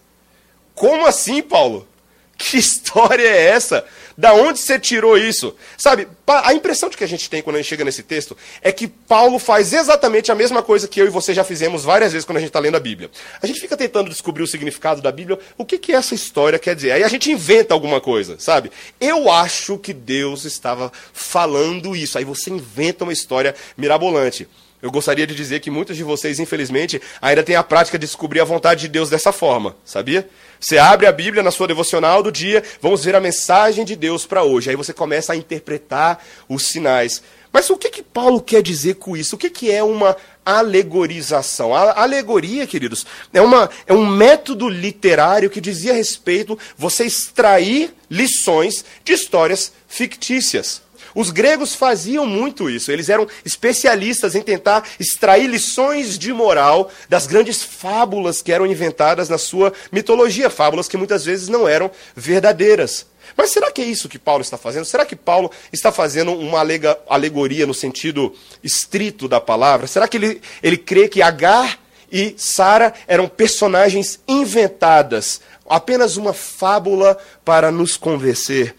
Como 0.74 1.06
assim, 1.06 1.42
Paulo? 1.42 1.86
Que 2.38 2.56
história 2.56 3.22
é 3.22 3.50
essa? 3.50 3.84
Da 4.16 4.34
onde 4.34 4.58
você 4.58 4.78
tirou 4.78 5.16
isso? 5.16 5.54
Sabe, 5.76 6.08
a 6.26 6.52
impressão 6.54 6.88
de 6.88 6.96
que 6.96 7.04
a 7.04 7.08
gente 7.08 7.28
tem 7.28 7.42
quando 7.42 7.56
a 7.56 7.58
gente 7.60 7.68
chega 7.68 7.84
nesse 7.84 8.02
texto 8.02 8.36
é 8.60 8.70
que 8.70 8.86
Paulo 8.86 9.38
faz 9.38 9.72
exatamente 9.72 10.30
a 10.30 10.34
mesma 10.34 10.62
coisa 10.62 10.88
que 10.88 11.00
eu 11.00 11.06
e 11.06 11.10
você 11.10 11.34
já 11.34 11.44
fizemos 11.44 11.84
várias 11.84 12.12
vezes 12.12 12.24
quando 12.24 12.38
a 12.38 12.40
gente 12.40 12.50
está 12.50 12.60
lendo 12.60 12.76
a 12.76 12.80
Bíblia. 12.80 13.10
A 13.42 13.46
gente 13.46 13.60
fica 13.60 13.76
tentando 13.76 14.10
descobrir 14.10 14.42
o 14.42 14.46
significado 14.46 15.00
da 15.00 15.12
Bíblia, 15.12 15.38
o 15.56 15.64
que, 15.64 15.78
que 15.78 15.92
essa 15.92 16.14
história 16.14 16.58
quer 16.58 16.74
dizer. 16.74 16.92
Aí 16.92 17.04
a 17.04 17.08
gente 17.08 17.30
inventa 17.30 17.74
alguma 17.74 18.00
coisa, 18.00 18.36
sabe? 18.38 18.70
Eu 19.00 19.30
acho 19.30 19.78
que 19.78 19.92
Deus 19.92 20.44
estava 20.44 20.92
falando 21.12 21.96
isso. 21.96 22.18
Aí 22.18 22.24
você 22.24 22.50
inventa 22.50 23.04
uma 23.04 23.12
história 23.12 23.54
mirabolante. 23.76 24.48
Eu 24.82 24.90
gostaria 24.90 25.24
de 25.24 25.34
dizer 25.36 25.60
que 25.60 25.70
muitos 25.70 25.96
de 25.96 26.02
vocês, 26.02 26.40
infelizmente, 26.40 27.00
ainda 27.20 27.44
têm 27.44 27.54
a 27.54 27.62
prática 27.62 27.96
de 27.96 28.04
descobrir 28.04 28.40
a 28.40 28.44
vontade 28.44 28.80
de 28.80 28.88
Deus 28.88 29.08
dessa 29.08 29.30
forma, 29.30 29.76
sabia? 29.84 30.28
Você 30.58 30.76
abre 30.76 31.06
a 31.06 31.12
Bíblia 31.12 31.40
na 31.40 31.52
sua 31.52 31.68
devocional 31.68 32.20
do 32.20 32.32
dia, 32.32 32.64
vamos 32.80 33.04
ver 33.04 33.14
a 33.14 33.20
mensagem 33.20 33.84
de 33.84 33.94
Deus 33.94 34.26
para 34.26 34.42
hoje. 34.42 34.70
Aí 34.70 34.74
você 34.74 34.92
começa 34.92 35.32
a 35.32 35.36
interpretar 35.36 36.20
os 36.48 36.66
sinais. 36.66 37.22
Mas 37.52 37.70
o 37.70 37.76
que, 37.76 37.90
que 37.90 38.02
Paulo 38.02 38.40
quer 38.40 38.60
dizer 38.60 38.94
com 38.94 39.16
isso? 39.16 39.36
O 39.36 39.38
que, 39.38 39.50
que 39.50 39.70
é 39.70 39.84
uma 39.84 40.16
alegorização? 40.44 41.72
A 41.72 42.02
alegoria, 42.02 42.66
queridos, 42.66 43.06
é, 43.32 43.40
uma, 43.40 43.70
é 43.86 43.92
um 43.92 44.04
método 44.04 44.68
literário 44.68 45.48
que 45.48 45.60
dizia 45.60 45.94
respeito 45.94 46.58
você 46.76 47.04
extrair 47.04 47.94
lições 48.10 48.84
de 49.04 49.12
histórias 49.12 49.72
fictícias. 49.86 50.81
Os 51.14 51.30
gregos 51.30 51.74
faziam 51.74 52.26
muito 52.26 52.70
isso. 52.70 52.90
Eles 52.90 53.08
eram 53.08 53.26
especialistas 53.44 54.34
em 54.34 54.42
tentar 54.42 54.84
extrair 54.98 55.46
lições 55.46 56.18
de 56.18 56.32
moral 56.32 56.90
das 57.08 57.26
grandes 57.26 57.62
fábulas 57.62 58.42
que 58.42 58.52
eram 58.52 58.66
inventadas 58.66 59.28
na 59.28 59.38
sua 59.38 59.72
mitologia, 59.90 60.50
fábulas 60.50 60.88
que 60.88 60.96
muitas 60.96 61.24
vezes 61.24 61.48
não 61.48 61.68
eram 61.68 61.90
verdadeiras. 62.14 63.06
Mas 63.36 63.50
será 63.50 63.70
que 63.70 63.80
é 63.80 63.84
isso 63.84 64.08
que 64.08 64.18
Paulo 64.18 64.42
está 64.42 64.58
fazendo? 64.58 64.84
Será 64.84 65.06
que 65.06 65.16
Paulo 65.16 65.50
está 65.72 65.90
fazendo 65.92 66.32
uma 66.32 66.60
alegoria 67.06 67.66
no 67.66 67.74
sentido 67.74 68.34
estrito 68.62 69.28
da 69.28 69.40
palavra? 69.40 69.86
Será 69.86 70.06
que 70.08 70.16
ele, 70.16 70.42
ele 70.62 70.76
crê 70.76 71.08
que 71.08 71.22
Agar 71.22 71.78
e 72.10 72.34
Sara 72.36 72.92
eram 73.06 73.26
personagens 73.26 74.20
inventadas, 74.28 75.40
apenas 75.66 76.18
uma 76.18 76.34
fábula 76.34 77.16
para 77.42 77.70
nos 77.70 77.96
convencer 77.96 78.76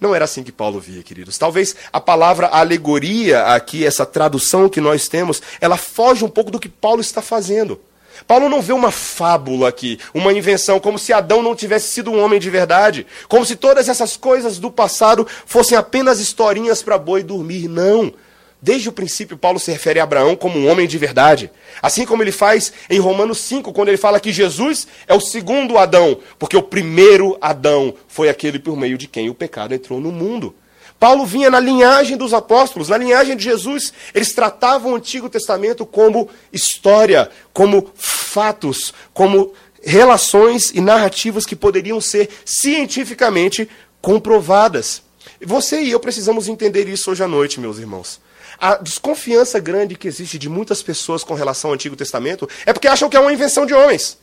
não 0.00 0.14
era 0.14 0.24
assim 0.24 0.42
que 0.42 0.52
Paulo 0.52 0.78
via, 0.78 1.02
queridos. 1.02 1.38
Talvez 1.38 1.74
a 1.92 2.00
palavra 2.00 2.48
alegoria 2.48 3.44
aqui, 3.46 3.84
essa 3.84 4.04
tradução 4.04 4.68
que 4.68 4.80
nós 4.80 5.08
temos, 5.08 5.40
ela 5.60 5.76
foge 5.76 6.24
um 6.24 6.28
pouco 6.28 6.50
do 6.50 6.60
que 6.60 6.68
Paulo 6.68 7.00
está 7.00 7.22
fazendo. 7.22 7.80
Paulo 8.26 8.48
não 8.48 8.62
vê 8.62 8.72
uma 8.72 8.90
fábula 8.90 9.68
aqui, 9.68 9.98
uma 10.14 10.32
invenção, 10.32 10.80
como 10.80 10.98
se 10.98 11.12
Adão 11.12 11.42
não 11.42 11.54
tivesse 11.54 11.92
sido 11.92 12.10
um 12.10 12.22
homem 12.22 12.40
de 12.40 12.48
verdade, 12.48 13.06
como 13.28 13.44
se 13.44 13.56
todas 13.56 13.88
essas 13.88 14.16
coisas 14.16 14.58
do 14.58 14.70
passado 14.70 15.26
fossem 15.44 15.76
apenas 15.76 16.20
historinhas 16.20 16.82
para 16.82 16.98
boi 16.98 17.22
dormir. 17.22 17.68
Não. 17.68 18.12
Desde 18.60 18.88
o 18.88 18.92
princípio, 18.92 19.36
Paulo 19.36 19.60
se 19.60 19.70
refere 19.70 20.00
a 20.00 20.02
Abraão 20.02 20.34
como 20.34 20.58
um 20.58 20.68
homem 20.68 20.88
de 20.88 20.96
verdade. 20.96 21.50
Assim 21.82 22.06
como 22.06 22.22
ele 22.22 22.32
faz 22.32 22.72
em 22.88 22.98
Romanos 22.98 23.38
5, 23.38 23.72
quando 23.72 23.88
ele 23.88 23.96
fala 23.96 24.18
que 24.18 24.32
Jesus 24.32 24.86
é 25.06 25.14
o 25.14 25.20
segundo 25.20 25.76
Adão, 25.78 26.18
porque 26.38 26.56
o 26.56 26.62
primeiro 26.62 27.36
Adão 27.40 27.94
foi 28.08 28.28
aquele 28.28 28.58
por 28.58 28.76
meio 28.76 28.96
de 28.96 29.06
quem 29.06 29.28
o 29.28 29.34
pecado 29.34 29.74
entrou 29.74 30.00
no 30.00 30.10
mundo. 30.10 30.54
Paulo 30.98 31.26
vinha 31.26 31.50
na 31.50 31.60
linhagem 31.60 32.16
dos 32.16 32.32
apóstolos, 32.32 32.88
na 32.88 32.96
linhagem 32.96 33.36
de 33.36 33.44
Jesus. 33.44 33.92
Eles 34.14 34.32
tratavam 34.32 34.92
o 34.92 34.96
Antigo 34.96 35.28
Testamento 35.28 35.84
como 35.84 36.28
história, 36.50 37.30
como 37.52 37.90
fatos, 37.94 38.94
como 39.12 39.52
relações 39.82 40.70
e 40.70 40.80
narrativas 40.80 41.44
que 41.44 41.54
poderiam 41.54 42.00
ser 42.00 42.30
cientificamente 42.44 43.68
comprovadas. 44.00 45.02
Você 45.44 45.82
e 45.82 45.90
eu 45.90 46.00
precisamos 46.00 46.48
entender 46.48 46.88
isso 46.88 47.10
hoje 47.10 47.22
à 47.22 47.28
noite, 47.28 47.60
meus 47.60 47.78
irmãos. 47.78 48.20
A 48.58 48.76
desconfiança 48.76 49.60
grande 49.60 49.96
que 49.96 50.08
existe 50.08 50.38
de 50.38 50.48
muitas 50.48 50.82
pessoas 50.82 51.22
com 51.22 51.34
relação 51.34 51.70
ao 51.70 51.74
Antigo 51.74 51.96
Testamento 51.96 52.48
é 52.64 52.72
porque 52.72 52.88
acham 52.88 53.08
que 53.08 53.16
é 53.16 53.20
uma 53.20 53.32
invenção 53.32 53.66
de 53.66 53.74
homens. 53.74 54.18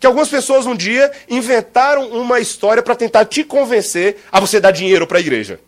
Que 0.00 0.06
algumas 0.06 0.28
pessoas 0.28 0.66
um 0.66 0.74
dia 0.74 1.10
inventaram 1.28 2.08
uma 2.10 2.40
história 2.40 2.82
para 2.82 2.94
tentar 2.94 3.24
te 3.24 3.44
convencer 3.44 4.18
a 4.30 4.40
você 4.40 4.60
dar 4.60 4.70
dinheiro 4.70 5.06
para 5.06 5.18
a 5.18 5.20
igreja. 5.20 5.60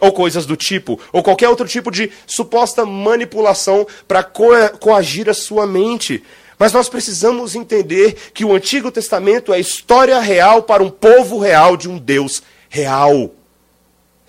Ou 0.00 0.12
coisas 0.12 0.44
do 0.44 0.56
tipo, 0.56 1.00
ou 1.12 1.22
qualquer 1.22 1.48
outro 1.48 1.66
tipo 1.66 1.90
de 1.90 2.12
suposta 2.26 2.84
manipulação 2.84 3.86
para 4.06 4.22
co 4.22 4.50
coagir 4.78 5.28
a 5.28 5.34
sua 5.34 5.66
mente. 5.66 6.22
Mas 6.58 6.72
nós 6.72 6.88
precisamos 6.88 7.54
entender 7.54 8.14
que 8.34 8.44
o 8.44 8.54
Antigo 8.54 8.90
Testamento 8.90 9.52
é 9.52 9.60
história 9.60 10.18
real 10.20 10.62
para 10.62 10.82
um 10.82 10.90
povo 10.90 11.38
real 11.38 11.76
de 11.76 11.88
um 11.88 11.98
Deus 11.98 12.42
real. 12.68 13.30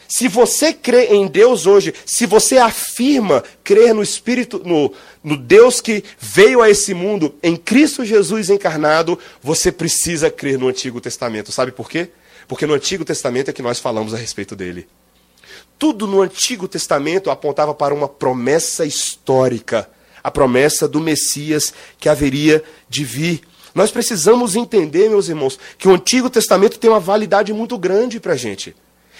Se 0.07 0.27
você 0.27 0.71
crê 0.71 1.07
em 1.07 1.27
Deus 1.27 1.65
hoje, 1.65 1.93
se 2.05 2.25
você 2.25 2.57
afirma 2.57 3.43
crer 3.63 3.93
no 3.93 4.01
Espírito, 4.01 4.61
no, 4.63 4.93
no 5.23 5.35
Deus 5.35 5.81
que 5.81 6.03
veio 6.17 6.61
a 6.61 6.69
esse 6.69 6.93
mundo, 6.93 7.35
em 7.43 7.57
Cristo 7.57 8.05
Jesus 8.05 8.49
encarnado, 8.49 9.19
você 9.41 9.71
precisa 9.71 10.29
crer 10.29 10.57
no 10.57 10.67
Antigo 10.67 11.01
Testamento. 11.01 11.51
Sabe 11.51 11.71
por 11.71 11.89
quê? 11.89 12.09
Porque 12.47 12.65
no 12.65 12.73
Antigo 12.73 13.03
Testamento 13.03 13.49
é 13.49 13.53
que 13.53 13.61
nós 13.61 13.79
falamos 13.79 14.13
a 14.13 14.17
respeito 14.17 14.55
dele. 14.55 14.87
Tudo 15.77 16.07
no 16.07 16.21
Antigo 16.21 16.67
Testamento 16.67 17.29
apontava 17.29 17.73
para 17.73 17.93
uma 17.93 18.07
promessa 18.07 18.85
histórica, 18.85 19.89
a 20.23 20.31
promessa 20.31 20.87
do 20.87 20.99
Messias 20.99 21.73
que 21.99 22.09
haveria 22.09 22.63
de 22.89 23.03
vir. 23.03 23.41
Nós 23.75 23.91
precisamos 23.91 24.55
entender, 24.55 25.09
meus 25.09 25.27
irmãos, 25.27 25.59
que 25.77 25.87
o 25.87 25.93
Antigo 25.93 26.29
Testamento 26.29 26.79
tem 26.79 26.89
uma 26.89 26.99
validade 26.99 27.53
muito 27.53 27.77
grande 27.77 28.19
para 28.19 28.33
a 28.33 28.37
gente. 28.37 28.75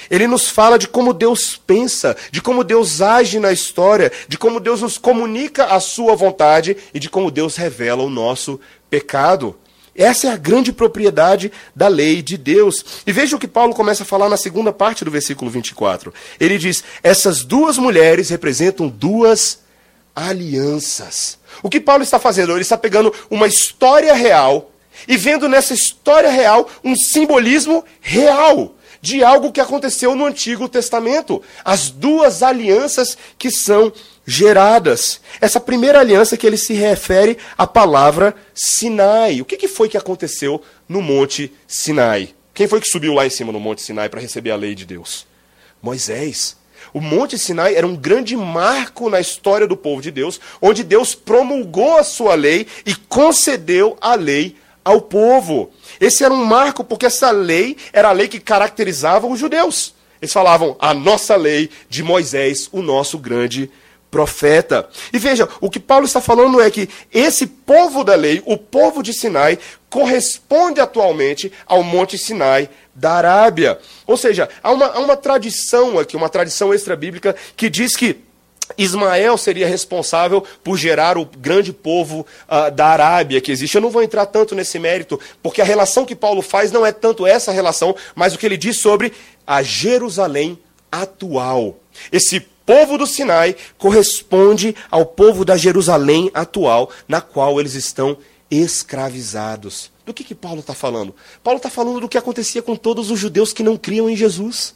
Ele 0.10 0.27
nos 0.27 0.49
fala 0.49 0.77
de 0.77 0.88
como 0.88 1.13
Deus 1.13 1.55
pensa, 1.55 2.15
de 2.31 2.41
como 2.41 2.63
Deus 2.63 3.01
age 3.01 3.39
na 3.39 3.51
história, 3.51 4.12
de 4.27 4.38
como 4.38 4.60
Deus 4.60 4.81
nos 4.81 4.97
comunica 4.97 5.65
a 5.65 5.79
sua 5.79 6.15
vontade 6.15 6.77
e 6.93 6.99
de 6.99 7.10
como 7.10 7.31
Deus 7.31 7.55
revela 7.55 8.03
o 8.03 8.10
nosso 8.10 8.60
pecado. 8.89 9.55
Essa 9.95 10.27
é 10.27 10.31
a 10.31 10.38
grande 10.38 10.71
propriedade 10.71 11.51
da 11.75 11.88
lei 11.88 12.21
de 12.21 12.38
Deus. 12.38 12.86
E 13.05 13.12
veja 13.12 13.36
o 13.36 13.39
que 13.39 13.47
Paulo 13.47 13.73
começa 13.73 14.03
a 14.03 14.05
falar 14.05 14.29
na 14.29 14.38
segunda 14.38 14.71
parte 14.71 15.03
do 15.03 15.10
versículo 15.10 15.49
24. 15.49 16.13
Ele 16.39 16.60
diz: 16.60 16.83
Essas 17.01 17.43
duas 17.43 17.79
mulheres 17.79 18.29
representam 18.29 18.88
duas 18.88 19.60
alianças. 20.15 21.39
O 21.63 21.69
que 21.69 21.79
Paulo 21.79 22.03
está 22.03 22.19
fazendo? 22.19 22.51
Ele 22.51 22.62
está 22.62 22.77
pegando 22.77 23.12
uma 23.29 23.47
história 23.47 24.13
real 24.13 24.71
e 25.07 25.17
vendo 25.17 25.49
nessa 25.49 25.73
história 25.73 26.29
real 26.29 26.69
um 26.83 26.95
simbolismo 26.95 27.83
real 27.99 28.75
de 29.01 29.23
algo 29.23 29.51
que 29.51 29.62
aconteceu 29.62 30.15
no 30.15 30.25
Antigo 30.25 30.67
Testamento. 30.67 31.41
As 31.63 31.89
duas 31.89 32.43
alianças 32.43 33.17
que 33.38 33.51
são 33.51 33.91
geradas. 34.25 35.21
Essa 35.39 35.60
primeira 35.60 35.99
aliança 35.99 36.38
que 36.38 36.45
ele 36.45 36.57
se 36.57 36.73
refere 36.73 37.38
à 37.57 37.65
palavra 37.65 38.36
Sinai. 38.53 39.41
O 39.41 39.45
que, 39.45 39.57
que 39.57 39.67
foi 39.67 39.88
que 39.88 39.97
aconteceu 39.97 40.62
no 40.88 41.01
Monte 41.01 41.51
Sinai? 41.67 42.36
Quem 42.53 42.67
foi 42.67 42.81
que 42.81 42.89
subiu 42.89 43.13
lá 43.13 43.25
em 43.25 43.29
cima 43.29 43.51
no 43.51 43.60
Monte 43.60 43.81
Sinai 43.81 44.10
para 44.10 44.19
receber 44.19 44.51
a 44.51 44.55
lei 44.55 44.75
de 44.75 44.86
Deus? 44.86 45.25
Moisés. 45.81 46.57
O 46.93 46.99
Monte 46.99 47.38
Sinai 47.38 47.75
era 47.75 47.86
um 47.86 47.95
grande 47.95 48.36
marco 48.36 49.10
na 49.10 49.19
história 49.19 49.67
do 49.67 49.77
povo 49.77 50.01
de 50.01 50.10
Deus, 50.10 50.39
onde 50.62 50.83
Deus 50.83 51.13
promulgou 51.13 51.97
a 51.97 52.03
sua 52.03 52.33
lei 52.36 52.65
e 52.86 52.95
concedeu 52.95 53.97
a 54.01 54.15
lei 54.15 54.55
ao 54.83 55.01
povo. 55.01 55.69
Esse 55.99 56.23
era 56.23 56.33
um 56.33 56.45
marco 56.45 56.83
porque 56.83 57.05
essa 57.05 57.31
lei 57.31 57.77
era 57.91 58.10
a 58.10 58.13
lei 58.13 58.27
que 58.27 58.39
caracterizava 58.39 59.27
os 59.27 59.39
judeus. 59.39 59.95
Eles 60.21 60.33
falavam 60.33 60.75
a 60.79 60.93
nossa 60.93 61.36
lei 61.36 61.69
de 61.89 62.03
Moisés, 62.03 62.69
o 62.71 62.81
nosso 62.81 63.17
grande 63.17 63.69
profeta. 64.10 64.88
E 65.12 65.19
veja, 65.19 65.47
o 65.60 65.69
que 65.69 65.79
Paulo 65.79 66.05
está 66.05 66.21
falando 66.21 66.62
é 66.62 66.71
que 66.71 66.89
esse 67.13 67.45
povo 67.45 68.03
da 68.03 68.15
lei, 68.15 68.41
o 68.45 68.57
povo 68.57 69.03
de 69.03 69.13
Sinai, 69.13 69.60
corresponde 69.89 70.79
atualmente 70.79 71.51
ao 71.65 71.83
Monte 71.83 72.17
Sinai 72.17 72.69
da 72.95 73.13
Arábia. 73.13 73.79
Ou 74.05 74.17
seja, 74.17 74.49
há 74.63 74.71
uma, 74.71 74.88
há 74.88 74.99
uma 74.99 75.15
tradição 75.15 75.99
aqui, 75.99 76.15
uma 76.15 76.29
tradição 76.29 76.73
extra-bíblica, 76.73 77.36
que 77.55 77.69
diz 77.69 77.95
que 77.95 78.26
Ismael 78.77 79.38
seria 79.38 79.67
responsável 79.67 80.43
por 80.63 80.77
gerar 80.77 81.17
o 81.17 81.25
grande 81.25 81.71
povo 81.71 82.25
uh, 82.47 82.71
da 82.71 82.88
Arábia 82.88 83.39
que 83.39 83.51
existe. 83.51 83.75
Eu 83.75 83.82
não 83.82 83.89
vou 83.89 84.03
entrar 84.03 84.25
tanto 84.25 84.56
nesse 84.56 84.80
mérito, 84.80 85.19
porque 85.41 85.62
a 85.62 85.65
relação 85.65 86.06
que 86.06 86.15
Paulo 86.15 86.41
faz 86.41 86.71
não 86.71 86.86
é 86.86 86.91
tanto 86.91 87.25
essa 87.25 87.51
relação, 87.51 87.95
mas 88.15 88.34
o 88.34 88.38
que 88.38 88.45
ele 88.45 88.58
diz 88.58 88.80
sobre 88.80 89.13
a 89.45 89.62
Jerusalém 89.62 90.60
atual. 90.91 91.77
Esse 92.12 92.39
povo 92.65 92.97
do 92.97 93.08
Sinai 93.08 93.56
corresponde 93.77 94.75
ao 94.91 95.06
povo 95.06 95.45
da 95.45 95.56
Jerusalém 95.56 96.30
atual, 96.34 96.89
na 97.08 97.21
qual 97.21 97.60
eles 97.60 97.75
estão 97.75 98.17
escravizados. 98.51 99.91
Do 100.06 100.13
que, 100.13 100.23
que 100.23 100.36
Paulo 100.36 100.62
está 100.62 100.73
falando? 100.73 101.13
Paulo 101.43 101.58
está 101.58 101.69
falando 101.69 101.99
do 101.99 102.10
que 102.10 102.17
acontecia 102.17 102.62
com 102.62 102.75
todos 102.75 103.12
os 103.12 103.19
judeus 103.19 103.51
que 103.51 103.63
não 103.63 103.77
criam 103.77 104.10
em 104.10 104.15
Jesus. 104.15 104.75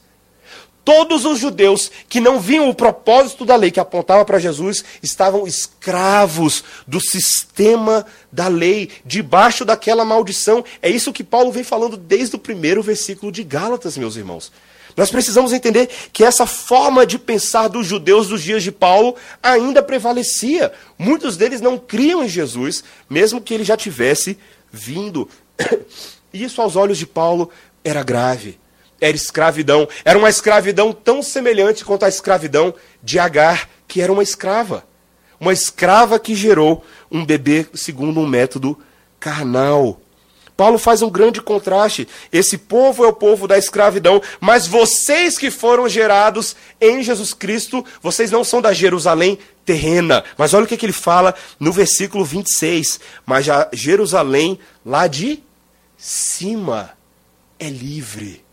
Todos 0.84 1.26
os 1.26 1.38
judeus 1.38 1.92
que 2.10 2.20
não 2.20 2.40
viam 2.40 2.68
o 2.68 2.74
propósito 2.74 3.46
da 3.46 3.56
lei 3.56 3.70
que 3.70 3.80
apontava 3.80 4.26
para 4.26 4.40
Jesus 4.40 4.84
estavam 5.04 5.46
escravos 5.46 6.64
do 6.88 7.00
sistema 7.00 8.06
da 8.32 8.48
lei, 8.48 8.90
debaixo 9.06 9.64
daquela 9.64 10.04
maldição. 10.04 10.66
É 10.82 10.90
isso 10.90 11.14
que 11.14 11.24
Paulo 11.24 11.52
vem 11.52 11.64
falando 11.64 11.96
desde 11.96 12.36
o 12.36 12.40
primeiro 12.40 12.82
versículo 12.82 13.32
de 13.32 13.44
Gálatas, 13.44 13.96
meus 13.96 14.16
irmãos. 14.16 14.52
Nós 14.98 15.10
precisamos 15.10 15.54
entender 15.54 15.90
que 16.12 16.24
essa 16.24 16.46
forma 16.46 17.06
de 17.06 17.18
pensar 17.18 17.68
dos 17.68 17.88
judeus 17.88 18.28
dos 18.28 18.42
dias 18.42 18.64
de 18.64 18.72
Paulo 18.72 19.16
ainda 19.42 19.82
prevalecia. 19.82 20.72
Muitos 20.98 21.38
deles 21.38 21.62
não 21.62 21.78
criam 21.78 22.24
em 22.24 22.28
Jesus, 22.28 22.84
mesmo 23.10 23.42
que 23.42 23.54
ele 23.54 23.64
já 23.64 23.78
tivesse 23.78 24.38
vindo. 24.72 25.30
Isso, 26.34 26.62
aos 26.62 26.76
olhos 26.76 26.98
de 26.98 27.06
Paulo, 27.06 27.50
era 27.84 28.04
grave. 28.04 28.60
Era 29.02 29.18
escravidão. 29.18 29.90
Era 30.06 30.18
uma 30.18 30.30
escravidão 30.30 30.94
tão 30.94 31.24
semelhante 31.24 31.84
quanto 31.84 32.06
a 32.06 32.10
escravidão 32.10 32.74
de 33.02 33.18
Agar, 33.18 33.68
que 33.88 34.00
era 34.00 34.14
uma 34.14 34.24
escrava. 34.24 34.86
Uma 35.40 35.52
escrava 35.52 36.20
que 36.20 36.36
gerou 36.36 36.86
um 37.12 37.26
bebê 37.26 37.66
segundo 37.74 38.20
um 38.20 38.28
método 38.28 38.78
carnal. 39.20 40.00
Paulo 40.56 40.78
faz 40.78 41.02
um 41.02 41.10
grande 41.10 41.42
contraste. 41.42 42.08
Esse 42.32 42.56
povo 42.56 43.04
é 43.04 43.08
o 43.08 43.14
povo 43.14 43.48
da 43.48 43.58
escravidão, 43.58 44.22
mas 44.40 44.68
vocês 44.68 45.36
que 45.36 45.50
foram 45.50 45.90
gerados 45.90 46.56
em 46.80 47.02
Jesus 47.02 47.34
Cristo, 47.34 47.84
vocês 48.00 48.30
não 48.30 48.44
são 48.44 48.62
da 48.62 48.72
Jerusalém 48.72 49.40
terrena. 49.66 50.24
Mas 50.38 50.54
olha 50.54 50.66
o 50.66 50.68
que, 50.68 50.78
que 50.78 50.86
ele 50.86 50.94
fala 50.94 51.34
no 51.60 51.72
versículo 51.72 52.24
26. 52.24 53.00
Mas 53.26 53.50
a 53.50 53.70
Jerusalém 53.74 54.60
lá 54.86 55.08
de 55.08 55.42
cima 55.98 56.92
é 57.58 57.68
livre. 57.68 58.44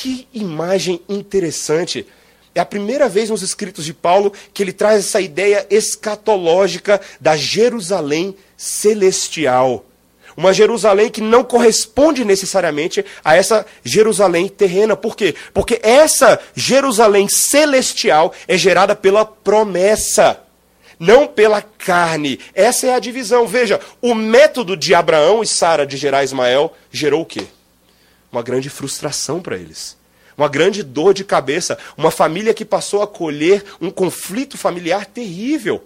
Que 0.00 0.28
imagem 0.32 1.00
interessante. 1.08 2.06
É 2.54 2.60
a 2.60 2.64
primeira 2.64 3.08
vez 3.08 3.30
nos 3.30 3.42
escritos 3.42 3.84
de 3.84 3.92
Paulo 3.92 4.32
que 4.54 4.62
ele 4.62 4.72
traz 4.72 5.00
essa 5.00 5.20
ideia 5.20 5.66
escatológica 5.68 7.00
da 7.20 7.36
Jerusalém 7.36 8.36
celestial. 8.56 9.84
Uma 10.36 10.52
Jerusalém 10.52 11.10
que 11.10 11.20
não 11.20 11.42
corresponde 11.42 12.24
necessariamente 12.24 13.04
a 13.24 13.34
essa 13.34 13.66
Jerusalém 13.82 14.46
terrena. 14.46 14.96
Por 14.96 15.16
quê? 15.16 15.34
Porque 15.52 15.80
essa 15.82 16.38
Jerusalém 16.54 17.26
celestial 17.26 18.32
é 18.46 18.56
gerada 18.56 18.94
pela 18.94 19.24
promessa 19.24 20.40
não 20.96 21.26
pela 21.26 21.60
carne. 21.60 22.38
Essa 22.54 22.86
é 22.86 22.94
a 22.94 23.00
divisão. 23.00 23.48
Veja, 23.48 23.80
o 24.00 24.14
método 24.14 24.76
de 24.76 24.94
Abraão 24.94 25.42
e 25.42 25.46
Sara 25.46 25.84
de 25.84 25.96
gerar 25.96 26.22
Ismael 26.22 26.72
gerou 26.90 27.22
o 27.22 27.26
quê? 27.26 27.46
Uma 28.30 28.42
grande 28.42 28.68
frustração 28.68 29.40
para 29.40 29.56
eles. 29.56 29.96
Uma 30.36 30.48
grande 30.48 30.82
dor 30.82 31.14
de 31.14 31.24
cabeça. 31.24 31.78
Uma 31.96 32.10
família 32.10 32.54
que 32.54 32.64
passou 32.64 33.02
a 33.02 33.06
colher 33.06 33.64
um 33.80 33.90
conflito 33.90 34.56
familiar 34.56 35.06
terrível. 35.06 35.84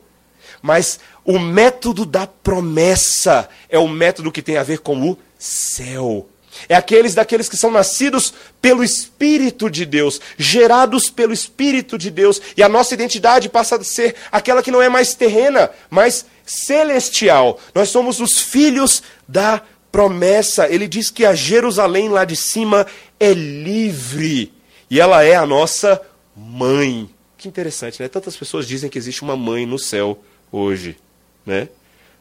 Mas 0.61 1.01
o 1.25 1.39
método 1.39 2.05
da 2.05 2.27
promessa 2.27 3.49
é 3.69 3.79
o 3.79 3.89
método 3.89 4.33
que 4.33 4.43
tem 4.43 4.57
a 4.57 4.63
ver 4.63 4.79
com 4.79 5.11
o 5.11 5.19
céu. 5.39 6.29
É 6.69 6.75
aqueles 6.75 7.15
daqueles 7.15 7.49
que 7.49 7.57
são 7.57 7.71
nascidos 7.71 8.33
pelo 8.61 8.85
Espírito 8.85 9.71
de 9.71 9.85
Deus, 9.87 10.21
gerados 10.37 11.09
pelo 11.09 11.33
Espírito 11.33 11.97
de 11.97 12.11
Deus, 12.11 12.41
e 12.57 12.63
a 12.63 12.69
nossa 12.69 12.95
identidade 12.95 13.49
passa 13.49 13.77
a 13.77 13.85
ser 13.85 14.15
aquela 14.31 14.63
que 14.63 14.71
não 14.71 14.83
é 14.83 14.89
mais 14.89 15.15
terrena, 15.15 15.71
mas 15.89 16.27
celestial. 16.45 17.59
Nós 17.75 17.89
somos 17.89 18.21
os 18.21 18.39
filhos 18.39 19.03
da 19.27 19.63
promessa. 19.93 20.67
Ele 20.69 20.89
diz 20.89 21.11
que 21.11 21.25
a 21.25 21.35
Jerusalém 21.35 22.09
lá 22.09 22.25
de 22.25 22.35
cima 22.35 22.87
é 23.21 23.33
livre, 23.33 24.53
e 24.91 24.99
ela 24.99 25.23
é 25.23 25.37
a 25.37 25.47
nossa 25.47 26.01
mãe. 26.35 27.09
Que 27.37 27.47
interessante, 27.47 28.01
né? 28.01 28.09
Tantas 28.09 28.37
pessoas 28.37 28.67
dizem 28.67 28.89
que 28.89 28.99
existe 28.99 29.23
uma 29.23 29.37
mãe 29.37 29.67
no 29.67 29.79
céu 29.79 30.19
hoje, 30.51 30.97
né? 31.45 31.69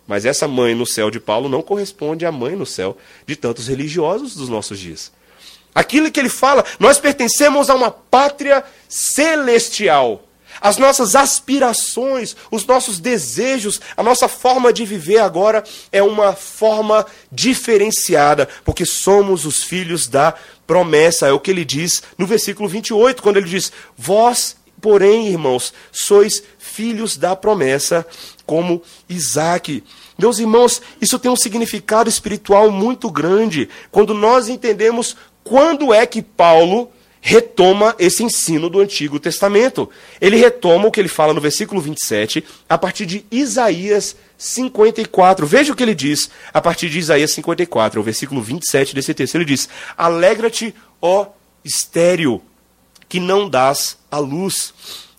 Mas 0.07 0.25
essa 0.25 0.47
mãe 0.47 0.75
no 0.75 0.85
céu 0.85 1.09
de 1.09 1.19
Paulo 1.19 1.47
não 1.47 1.61
corresponde 1.61 2.25
à 2.25 2.31
mãe 2.31 2.55
no 2.55 2.65
céu 2.65 2.97
de 3.25 3.35
tantos 3.35 3.67
religiosos 3.67 4.35
dos 4.35 4.49
nossos 4.49 4.77
dias. 4.77 5.11
Aquilo 5.73 6.11
que 6.11 6.19
ele 6.19 6.27
fala, 6.27 6.65
nós 6.79 6.99
pertencemos 6.99 7.69
a 7.69 7.75
uma 7.75 7.89
pátria 7.89 8.63
celestial. 8.89 10.23
As 10.61 10.77
nossas 10.77 11.15
aspirações, 11.15 12.35
os 12.51 12.65
nossos 12.67 12.99
desejos, 12.99 13.81
a 13.97 14.03
nossa 14.03 14.27
forma 14.27 14.71
de 14.71 14.85
viver 14.85 15.17
agora 15.17 15.63
é 15.91 16.03
uma 16.03 16.33
forma 16.33 17.03
diferenciada, 17.31 18.47
porque 18.63 18.85
somos 18.85 19.43
os 19.45 19.63
filhos 19.63 20.07
da 20.07 20.35
promessa. 20.67 21.27
É 21.27 21.31
o 21.31 21.39
que 21.39 21.49
ele 21.49 21.65
diz 21.65 22.03
no 22.15 22.27
versículo 22.27 22.69
28, 22.69 23.23
quando 23.23 23.37
ele 23.37 23.49
diz: 23.49 23.71
Vós, 23.97 24.55
porém, 24.79 25.27
irmãos, 25.27 25.73
sois 25.91 26.43
filhos 26.59 27.17
da 27.17 27.35
promessa, 27.35 28.05
como 28.45 28.83
Isaac. 29.09 29.83
Meus 30.15 30.37
irmãos, 30.37 30.79
isso 31.01 31.17
tem 31.17 31.31
um 31.31 31.35
significado 31.35 32.07
espiritual 32.07 32.69
muito 32.69 33.09
grande 33.09 33.67
quando 33.89 34.13
nós 34.13 34.47
entendemos 34.47 35.17
quando 35.43 35.91
é 35.91 36.05
que 36.05 36.21
Paulo 36.21 36.91
retoma 37.21 37.95
esse 37.99 38.23
ensino 38.23 38.69
do 38.69 38.79
Antigo 38.79 39.19
Testamento. 39.19 39.89
Ele 40.19 40.35
retoma 40.35 40.87
o 40.87 40.91
que 40.91 40.99
ele 40.99 41.07
fala 41.07 41.33
no 41.33 41.39
versículo 41.39 41.79
27, 41.79 42.43
a 42.67 42.77
partir 42.77 43.05
de 43.05 43.23
Isaías 43.31 44.15
54. 44.37 45.45
Veja 45.45 45.71
o 45.71 45.75
que 45.75 45.83
ele 45.83 45.95
diz 45.95 46.29
a 46.51 46.59
partir 46.59 46.89
de 46.89 46.97
Isaías 46.97 47.31
54, 47.31 48.01
o 48.01 48.03
versículo 48.03 48.41
27 48.41 48.95
desse 48.95 49.13
texto. 49.13 49.35
Ele 49.35 49.45
diz: 49.45 49.69
Alegra-te, 49.95 50.73
ó 50.99 51.27
estéreo, 51.63 52.41
que 53.07 53.19
não 53.19 53.47
dás 53.47 53.97
a 54.09 54.17
luz 54.17 54.73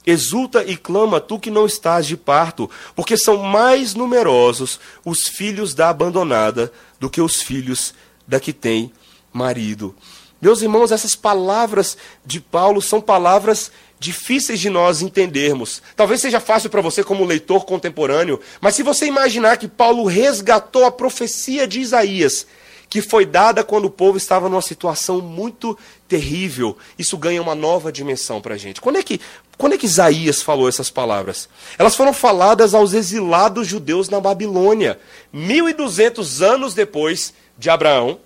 Exulta 0.04 0.64
e 0.64 0.76
clama, 0.76 1.20
tu 1.20 1.38
que 1.38 1.50
não 1.50 1.64
estás 1.64 2.06
de 2.06 2.16
parto, 2.16 2.68
porque 2.96 3.16
são 3.16 3.36
mais 3.36 3.94
numerosos 3.94 4.80
os 5.04 5.28
filhos 5.28 5.74
da 5.74 5.90
abandonada 5.90 6.72
do 6.98 7.08
que 7.08 7.20
os 7.20 7.40
filhos 7.40 7.94
da 8.26 8.40
que 8.40 8.52
tem 8.52 8.92
marido. 9.32 9.94
Meus 10.42 10.60
irmãos, 10.60 10.90
essas 10.90 11.14
palavras 11.14 11.96
de 12.26 12.40
Paulo 12.40 12.82
são 12.82 13.00
palavras 13.00 13.70
difíceis 13.96 14.58
de 14.58 14.68
nós 14.68 15.00
entendermos. 15.00 15.80
Talvez 15.94 16.20
seja 16.20 16.40
fácil 16.40 16.68
para 16.68 16.80
você, 16.80 17.04
como 17.04 17.24
leitor 17.24 17.64
contemporâneo, 17.64 18.40
mas 18.60 18.74
se 18.74 18.82
você 18.82 19.06
imaginar 19.06 19.56
que 19.56 19.68
Paulo 19.68 20.04
resgatou 20.04 20.84
a 20.84 20.90
profecia 20.90 21.64
de 21.64 21.78
Isaías 21.78 22.44
que 22.90 23.00
foi 23.00 23.24
dada 23.24 23.64
quando 23.64 23.86
o 23.86 23.90
povo 23.90 24.18
estava 24.18 24.50
numa 24.50 24.60
situação 24.60 25.22
muito 25.22 25.78
terrível. 26.06 26.76
Isso 26.98 27.16
ganha 27.16 27.40
uma 27.40 27.54
nova 27.54 27.90
dimensão 27.90 28.38
para 28.38 28.54
a 28.54 28.58
gente. 28.58 28.82
Quando 28.82 28.98
é, 28.98 29.02
que, 29.02 29.18
quando 29.56 29.72
é 29.72 29.78
que 29.78 29.86
Isaías 29.86 30.42
falou 30.42 30.68
essas 30.68 30.90
palavras? 30.90 31.48
Elas 31.78 31.96
foram 31.96 32.12
faladas 32.12 32.74
aos 32.74 32.92
exilados 32.92 33.66
judeus 33.66 34.10
na 34.10 34.20
Babilônia, 34.20 35.00
1.200 35.34 36.44
anos 36.44 36.74
depois 36.74 37.32
de 37.56 37.70
Abraão 37.70 38.20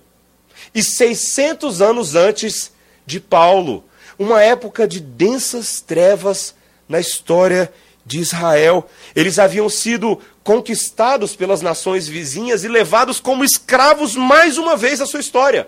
e 0.73 0.83
600 0.83 1.81
anos 1.81 2.15
antes 2.15 2.71
de 3.05 3.19
Paulo. 3.19 3.83
Uma 4.17 4.41
época 4.41 4.87
de 4.87 4.99
densas 4.99 5.81
trevas 5.81 6.55
na 6.87 6.99
história 6.99 7.71
de 8.05 8.19
Israel. 8.19 8.89
Eles 9.15 9.37
haviam 9.37 9.69
sido 9.69 10.19
conquistados 10.43 11.35
pelas 11.35 11.61
nações 11.61 12.07
vizinhas 12.07 12.63
e 12.63 12.67
levados 12.67 13.19
como 13.19 13.43
escravos 13.43 14.15
mais 14.15 14.57
uma 14.57 14.77
vez 14.77 15.01
à 15.01 15.05
sua 15.05 15.19
história. 15.19 15.67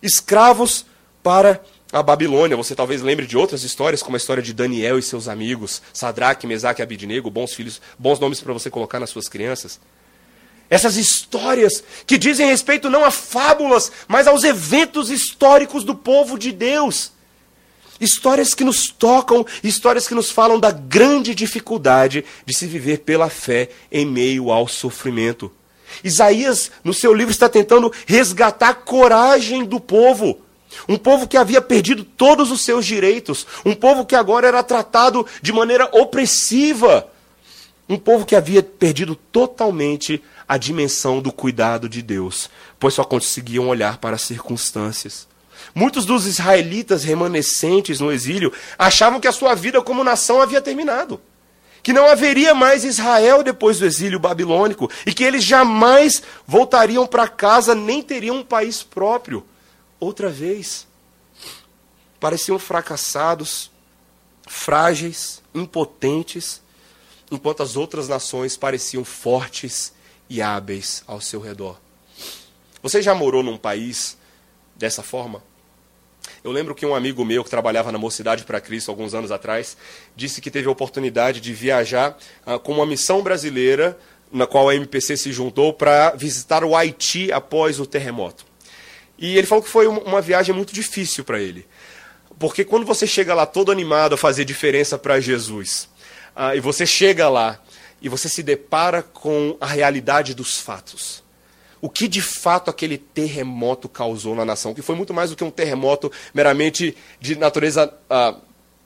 Escravos 0.00 0.86
para 1.22 1.60
a 1.92 2.02
Babilônia. 2.02 2.56
Você 2.56 2.74
talvez 2.74 3.02
lembre 3.02 3.26
de 3.26 3.36
outras 3.36 3.64
histórias, 3.64 4.02
como 4.02 4.16
a 4.16 4.18
história 4.18 4.42
de 4.42 4.52
Daniel 4.52 4.98
e 4.98 5.02
seus 5.02 5.28
amigos, 5.28 5.82
Sadraque, 5.92 6.46
Mesaque 6.46 6.80
e 6.80 6.84
Abidnego, 6.84 7.30
bons 7.30 7.54
filhos, 7.54 7.80
bons 7.98 8.20
nomes 8.20 8.40
para 8.40 8.52
você 8.52 8.70
colocar 8.70 9.00
nas 9.00 9.10
suas 9.10 9.28
crianças. 9.28 9.80
Essas 10.74 10.96
histórias 10.96 11.84
que 12.04 12.18
dizem 12.18 12.48
respeito 12.48 12.90
não 12.90 13.04
a 13.04 13.10
fábulas, 13.12 13.92
mas 14.08 14.26
aos 14.26 14.42
eventos 14.42 15.08
históricos 15.08 15.84
do 15.84 15.94
povo 15.94 16.36
de 16.36 16.50
Deus. 16.50 17.12
Histórias 18.00 18.54
que 18.54 18.64
nos 18.64 18.88
tocam, 18.88 19.46
histórias 19.62 20.08
que 20.08 20.16
nos 20.16 20.32
falam 20.32 20.58
da 20.58 20.72
grande 20.72 21.32
dificuldade 21.32 22.24
de 22.44 22.52
se 22.52 22.66
viver 22.66 22.98
pela 23.02 23.30
fé 23.30 23.70
em 23.88 24.04
meio 24.04 24.50
ao 24.50 24.66
sofrimento. 24.66 25.48
Isaías, 26.02 26.72
no 26.82 26.92
seu 26.92 27.14
livro, 27.14 27.30
está 27.30 27.48
tentando 27.48 27.92
resgatar 28.04 28.70
a 28.70 28.74
coragem 28.74 29.64
do 29.64 29.78
povo. 29.78 30.40
Um 30.88 30.98
povo 30.98 31.28
que 31.28 31.36
havia 31.36 31.62
perdido 31.62 32.02
todos 32.02 32.50
os 32.50 32.62
seus 32.62 32.84
direitos. 32.84 33.46
Um 33.64 33.76
povo 33.76 34.04
que 34.04 34.16
agora 34.16 34.48
era 34.48 34.60
tratado 34.64 35.24
de 35.40 35.52
maneira 35.52 35.88
opressiva. 35.92 37.06
Um 37.88 37.96
povo 37.96 38.26
que 38.26 38.34
havia 38.34 38.60
perdido 38.60 39.14
totalmente 39.14 40.20
a 40.48 40.56
dimensão 40.56 41.20
do 41.20 41.32
cuidado 41.32 41.88
de 41.88 42.02
Deus, 42.02 42.50
pois 42.78 42.94
só 42.94 43.04
conseguiam 43.04 43.68
olhar 43.68 43.98
para 43.98 44.16
as 44.16 44.22
circunstâncias. 44.22 45.26
Muitos 45.74 46.04
dos 46.04 46.26
israelitas 46.26 47.04
remanescentes 47.04 48.00
no 48.00 48.12
exílio 48.12 48.52
achavam 48.78 49.20
que 49.20 49.28
a 49.28 49.32
sua 49.32 49.54
vida 49.54 49.80
como 49.82 50.04
nação 50.04 50.40
havia 50.40 50.60
terminado. 50.60 51.20
Que 51.82 51.92
não 51.92 52.06
haveria 52.06 52.54
mais 52.54 52.84
Israel 52.84 53.42
depois 53.42 53.78
do 53.78 53.86
exílio 53.86 54.18
babilônico 54.18 54.90
e 55.06 55.12
que 55.12 55.22
eles 55.22 55.44
jamais 55.44 56.22
voltariam 56.46 57.06
para 57.06 57.28
casa 57.28 57.74
nem 57.74 58.02
teriam 58.02 58.36
um 58.36 58.44
país 58.44 58.82
próprio. 58.82 59.44
Outra 60.00 60.30
vez. 60.30 60.86
Pareciam 62.18 62.58
fracassados, 62.58 63.70
frágeis, 64.46 65.42
impotentes, 65.54 66.62
enquanto 67.30 67.62
as 67.62 67.76
outras 67.76 68.08
nações 68.08 68.56
pareciam 68.56 69.04
fortes 69.04 69.93
e 70.28 70.40
hábeis 70.40 71.02
ao 71.06 71.20
seu 71.20 71.40
redor. 71.40 71.78
Você 72.82 73.00
já 73.00 73.14
morou 73.14 73.42
num 73.42 73.56
país 73.56 74.16
dessa 74.76 75.02
forma? 75.02 75.42
Eu 76.42 76.52
lembro 76.52 76.74
que 76.74 76.84
um 76.84 76.94
amigo 76.94 77.24
meu 77.24 77.42
que 77.42 77.50
trabalhava 77.50 77.90
na 77.90 77.98
Mocidade 77.98 78.44
para 78.44 78.60
Cristo 78.60 78.90
alguns 78.90 79.14
anos 79.14 79.30
atrás 79.30 79.76
disse 80.14 80.40
que 80.40 80.50
teve 80.50 80.68
a 80.68 80.70
oportunidade 80.70 81.40
de 81.40 81.52
viajar 81.52 82.18
uh, 82.46 82.58
com 82.58 82.72
uma 82.72 82.86
missão 82.86 83.22
brasileira 83.22 83.98
na 84.30 84.46
qual 84.46 84.68
a 84.68 84.74
MPC 84.74 85.16
se 85.16 85.32
juntou 85.32 85.72
para 85.72 86.10
visitar 86.10 86.64
o 86.64 86.76
Haiti 86.76 87.32
após 87.32 87.78
o 87.78 87.86
terremoto. 87.86 88.44
E 89.16 89.38
ele 89.38 89.46
falou 89.46 89.62
que 89.62 89.70
foi 89.70 89.86
uma 89.86 90.20
viagem 90.20 90.54
muito 90.54 90.74
difícil 90.74 91.24
para 91.24 91.40
ele. 91.40 91.66
Porque 92.38 92.64
quando 92.64 92.84
você 92.84 93.06
chega 93.06 93.32
lá 93.32 93.46
todo 93.46 93.70
animado 93.70 94.14
a 94.14 94.18
fazer 94.18 94.44
diferença 94.44 94.98
para 94.98 95.20
Jesus, 95.20 95.88
uh, 96.36 96.54
e 96.54 96.60
você 96.60 96.84
chega 96.84 97.28
lá 97.28 97.60
e 98.00 98.08
você 98.08 98.28
se 98.28 98.42
depara 98.42 99.02
com 99.02 99.56
a 99.60 99.66
realidade 99.66 100.34
dos 100.34 100.58
fatos 100.58 101.24
o 101.84 101.90
que 101.90 102.08
de 102.08 102.22
fato 102.22 102.70
aquele 102.70 102.96
terremoto 102.96 103.90
causou 103.90 104.34
na 104.34 104.42
nação, 104.42 104.72
que 104.72 104.80
foi 104.80 104.96
muito 104.96 105.12
mais 105.12 105.28
do 105.28 105.36
que 105.36 105.44
um 105.44 105.50
terremoto 105.50 106.10
meramente 106.32 106.96
de 107.20 107.36
natureza 107.36 107.92
ah, 108.08 108.36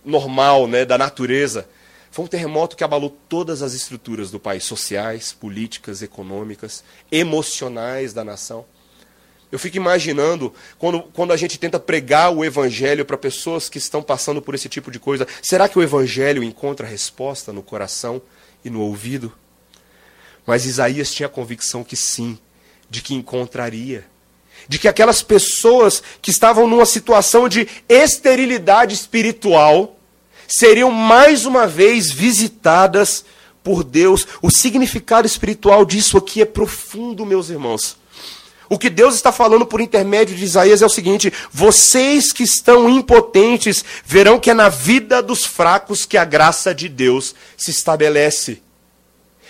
normal, 0.05 0.67
né, 0.67 0.85
da 0.85 0.99
natureza. 0.99 1.69
Foi 2.11 2.25
um 2.25 2.29
terremoto 2.29 2.77
que 2.77 2.83
abalou 2.83 3.17
todas 3.29 3.63
as 3.63 3.73
estruturas 3.73 4.33
do 4.33 4.41
país, 4.41 4.65
sociais, 4.65 5.33
políticas, 5.33 6.03
econômicas, 6.03 6.83
emocionais 7.13 8.13
da 8.13 8.25
nação. 8.25 8.65
Eu 9.53 9.61
fico 9.61 9.77
imaginando 9.77 10.53
quando, 10.77 11.03
quando 11.03 11.33
a 11.33 11.37
gente 11.37 11.57
tenta 11.57 11.79
pregar 11.79 12.35
o 12.35 12.45
evangelho 12.45 13.05
para 13.05 13.17
pessoas 13.17 13.69
que 13.69 13.79
estão 13.79 14.03
passando 14.03 14.43
por 14.43 14.57
esse 14.57 14.69
tipo 14.69 14.91
de 14.91 14.99
coisa, 14.99 15.25
será 15.41 15.69
que 15.69 15.79
o 15.79 15.83
evangelho 15.85 16.43
encontra 16.43 16.85
resposta 16.85 17.53
no 17.53 17.63
coração 17.63 18.21
e 18.69 18.71
no 18.71 18.81
ouvido? 18.81 19.33
Mas 20.47 20.65
Isaías 20.65 21.13
tinha 21.13 21.27
a 21.27 21.31
convicção 21.31 21.83
que 21.83 21.97
sim, 21.97 22.39
de 22.89 23.03
que 23.03 23.15
encontraria. 23.15 24.07
De 24.69 24.79
que 24.79 24.89
aquelas 24.89 25.23
pessoas 25.23 26.03
que 26.23 26.31
estavam 26.31 26.67
numa 26.67 26.87
situação 26.87 27.49
de 27.49 27.69
esterilidade 27.89 28.95
espiritual 28.95 29.99
seriam 30.47 30.91
mais 30.91 31.45
uma 31.45 31.67
vez 31.67 32.11
visitadas 32.11 33.25
por 33.63 33.85
Deus. 33.85 34.27
O 34.41 34.51
significado 34.51 35.27
espiritual 35.27 35.85
disso 35.85 36.17
aqui 36.17 36.41
é 36.41 36.47
profundo, 36.47 37.27
meus 37.27 37.51
irmãos. 37.51 37.99
O 38.69 38.79
que 38.79 38.91
Deus 38.91 39.15
está 39.15 39.33
falando 39.33 39.65
por 39.65 39.81
intermédio 39.81 40.37
de 40.37 40.45
Isaías 40.45 40.83
é 40.83 40.87
o 40.87 40.91
seguinte: 40.91 41.33
vocês 41.51 42.33
que 42.33 42.43
estão 42.43 42.89
impotentes 42.89 43.85
verão 44.05 44.39
que 44.39 44.51
é 44.51 44.55
na 44.55 44.69
vida 44.69 45.23
dos 45.23 45.47
fracos 45.47 46.05
que 46.05 46.19
a 46.19 46.25
graça 46.25 46.75
de 46.75 46.89
Deus 46.89 47.35
se 47.57 47.71
estabelece. 47.71 48.63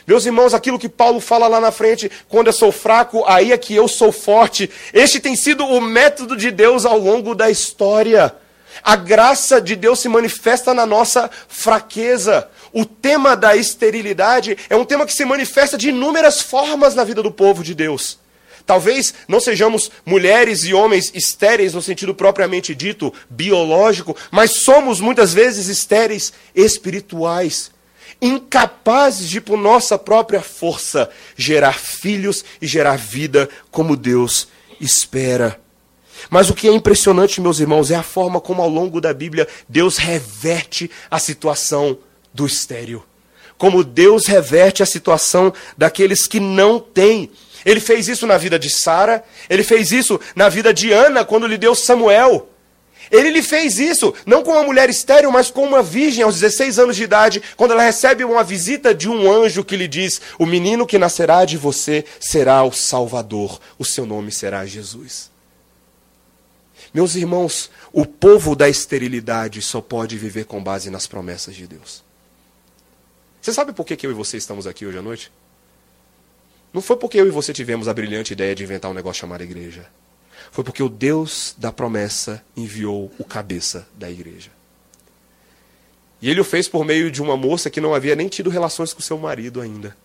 Meus 0.07 0.25
irmãos, 0.25 0.55
aquilo 0.55 0.79
que 0.79 0.89
Paulo 0.89 1.21
fala 1.21 1.47
lá 1.49 1.61
na 1.61 1.71
frente, 1.71 2.11
quando 2.29 2.47
eu 2.47 2.53
sou 2.53 2.73
fraco, 2.73 3.25
aí 3.27 3.53
é 3.53 3.59
que 3.59 3.75
eu 3.75 3.87
sou 3.87 4.11
forte. 4.11 4.71
Este 4.95 5.21
tem 5.21 5.37
sido 5.37 5.67
o 5.67 5.83
método 5.83 6.35
de 6.35 6.51
Deus 6.51 6.87
ao 6.87 6.99
longo 6.99 7.35
da 7.35 7.51
história. 7.51 8.35
A 8.83 8.97
graça 8.97 9.61
de 9.61 9.77
Deus 9.77 9.99
se 9.99 10.09
manifesta 10.09 10.73
na 10.73 10.87
nossa 10.87 11.29
fraqueza. 11.49 12.49
O 12.73 12.87
tema 12.87 13.37
da 13.37 13.57
esterilidade 13.57 14.57
é 14.71 14.77
um 14.77 14.85
tema 14.85 15.05
que 15.05 15.13
se 15.13 15.25
manifesta 15.25 15.77
de 15.77 15.91
inúmeras 15.91 16.41
formas 16.41 16.95
na 16.95 17.05
vida 17.05 17.23
do 17.23 17.31
povo 17.31 17.63
de 17.63 17.75
Deus. 17.75 18.19
Talvez 18.69 19.15
não 19.27 19.41
sejamos 19.41 19.91
mulheres 20.05 20.67
e 20.67 20.75
homens 20.75 21.11
estéreis 21.15 21.73
no 21.73 21.81
sentido 21.81 22.15
propriamente 22.15 22.75
dito, 22.75 23.11
biológico, 23.31 24.15
mas 24.31 24.63
somos 24.63 25.01
muitas 25.01 25.33
vezes 25.33 25.69
estéreis 25.69 26.35
espirituais 26.55 27.71
incapazes 28.21 29.31
de, 29.31 29.41
por 29.41 29.57
nossa 29.57 29.97
própria 29.97 30.43
força, 30.43 31.09
gerar 31.35 31.79
filhos 31.79 32.45
e 32.61 32.67
gerar 32.67 32.99
vida 32.99 33.49
como 33.71 33.97
Deus 33.97 34.49
espera. 34.79 35.59
Mas 36.29 36.51
o 36.51 36.55
que 36.55 36.69
é 36.69 36.73
impressionante, 36.73 37.41
meus 37.41 37.61
irmãos, 37.61 37.91
é 37.91 37.95
a 37.95 38.03
forma 38.03 38.39
como 38.39 38.61
ao 38.61 38.69
longo 38.69 39.01
da 39.01 39.15
Bíblia 39.15 39.49
Deus 39.67 39.97
reverte 39.97 40.91
a 41.11 41.19
situação 41.19 41.97
do 42.35 42.45
estéril. 42.45 43.03
Como 43.57 43.83
Deus 43.83 44.27
reverte 44.27 44.83
a 44.83 44.87
situação 44.87 45.55
daqueles 45.77 46.27
que 46.27 46.39
não 46.39 46.79
têm. 46.79 47.31
Ele 47.65 47.81
fez 47.81 48.09
isso 48.09 48.27
na 48.27 48.37
vida 48.37 48.59
de 48.59 48.71
Sara, 48.71 49.25
ele 49.49 49.63
fez 49.63 49.93
isso 49.93 50.21
na 50.35 50.49
vida 50.49 50.73
de 50.73 50.93
Ana, 50.93 51.25
quando 51.25 51.47
lhe 51.47 51.59
deu 51.59 51.75
Samuel. 51.75 52.49
Ele 53.11 53.31
lhe 53.31 53.43
fez 53.43 53.79
isso, 53.79 54.15
não 54.27 54.43
com 54.43 54.53
uma 54.53 54.63
mulher 54.63 54.91
estéril, 54.91 55.31
mas 55.31 55.51
com 55.51 55.65
uma 55.65 55.83
virgem 55.83 56.23
aos 56.23 56.39
16 56.39 56.79
anos 56.79 56.97
de 56.97 57.05
idade, 57.05 57.43
quando 57.57 57.73
ela 57.73 57.83
recebe 57.83 58.23
uma 58.23 58.45
visita 58.45 58.95
de 58.95 59.09
um 59.09 59.31
anjo 59.31 59.65
que 59.65 59.77
lhe 59.77 59.89
diz: 59.89 60.21
O 60.39 60.45
menino 60.45 60.87
que 60.87 60.99
nascerá 60.99 61.45
de 61.45 61.57
você 61.57 62.05
será 62.21 62.63
o 62.63 62.73
Salvador, 62.73 63.61
o 63.79 63.85
seu 63.85 64.05
nome 64.05 64.31
será 64.31 64.67
Jesus. 64.67 65.31
Meus 66.93 67.15
irmãos, 67.15 67.71
o 67.93 68.05
povo 68.07 68.55
da 68.55 68.69
esterilidade 68.69 69.61
só 69.63 69.81
pode 69.81 70.17
viver 70.17 70.45
com 70.45 70.63
base 70.63 70.91
nas 70.91 71.07
promessas 71.07 71.55
de 71.55 71.67
Deus. 71.67 72.03
Você 73.41 73.53
sabe 73.53 73.73
por 73.73 73.87
que 73.87 74.07
eu 74.07 74.11
e 74.11 74.15
você 74.15 74.37
estamos 74.37 74.67
aqui 74.67 74.85
hoje 74.87 74.99
à 74.99 75.03
noite? 75.03 75.31
Não 76.73 76.83
foi 76.83 76.97
porque 76.97 77.21
eu 77.21 77.27
e 77.27 77.31
você 77.31 77.53
tivemos 77.53 77.89
a 77.89 77.95
brilhante 77.95 78.33
ideia 78.33 78.55
de 78.55 78.63
inventar 78.63 78.91
um 78.91 78.95
negócio 78.95 79.21
chamado 79.21 79.43
igreja 79.43 79.89
foi 80.51 80.65
porque 80.65 80.83
o 80.83 80.89
Deus 80.89 81.55
da 81.57 81.71
promessa 81.71 82.43
enviou 82.57 83.13
o 83.19 83.25
cabeça 83.25 83.87
da 83.97 84.11
igreja. 84.11 84.51
E 86.21 86.29
ele 86.29 86.41
o 86.41 86.45
fez 86.45 86.67
por 86.69 86.85
meio 86.85 87.11
de 87.11 87.23
uma 87.23 87.37
moça 87.37 87.71
que 87.71 87.81
não 87.81 87.95
havia 87.95 88.17
nem 88.17 88.29
tido 88.29 88.51
relações 88.51 88.93
com 88.93 89.01
seu 89.01 89.19
marido 89.19 89.61
ainda. 89.61 89.97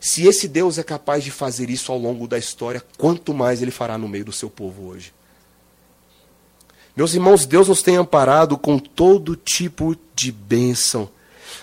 Se 0.00 0.26
esse 0.26 0.46
Deus 0.46 0.78
é 0.78 0.82
capaz 0.82 1.24
de 1.24 1.30
fazer 1.30 1.68
isso 1.68 1.90
ao 1.90 1.98
longo 1.98 2.28
da 2.28 2.38
história, 2.38 2.82
quanto 2.96 3.34
mais 3.34 3.60
ele 3.60 3.70
fará 3.70 3.98
no 3.98 4.08
meio 4.08 4.24
do 4.24 4.32
seu 4.32 4.48
povo 4.48 4.86
hoje. 4.86 5.12
Meus 6.96 7.14
irmãos, 7.14 7.46
Deus 7.46 7.68
nos 7.68 7.82
tem 7.82 7.96
amparado 7.96 8.56
com 8.56 8.78
todo 8.78 9.36
tipo 9.36 9.96
de 10.14 10.30
bênção, 10.30 11.08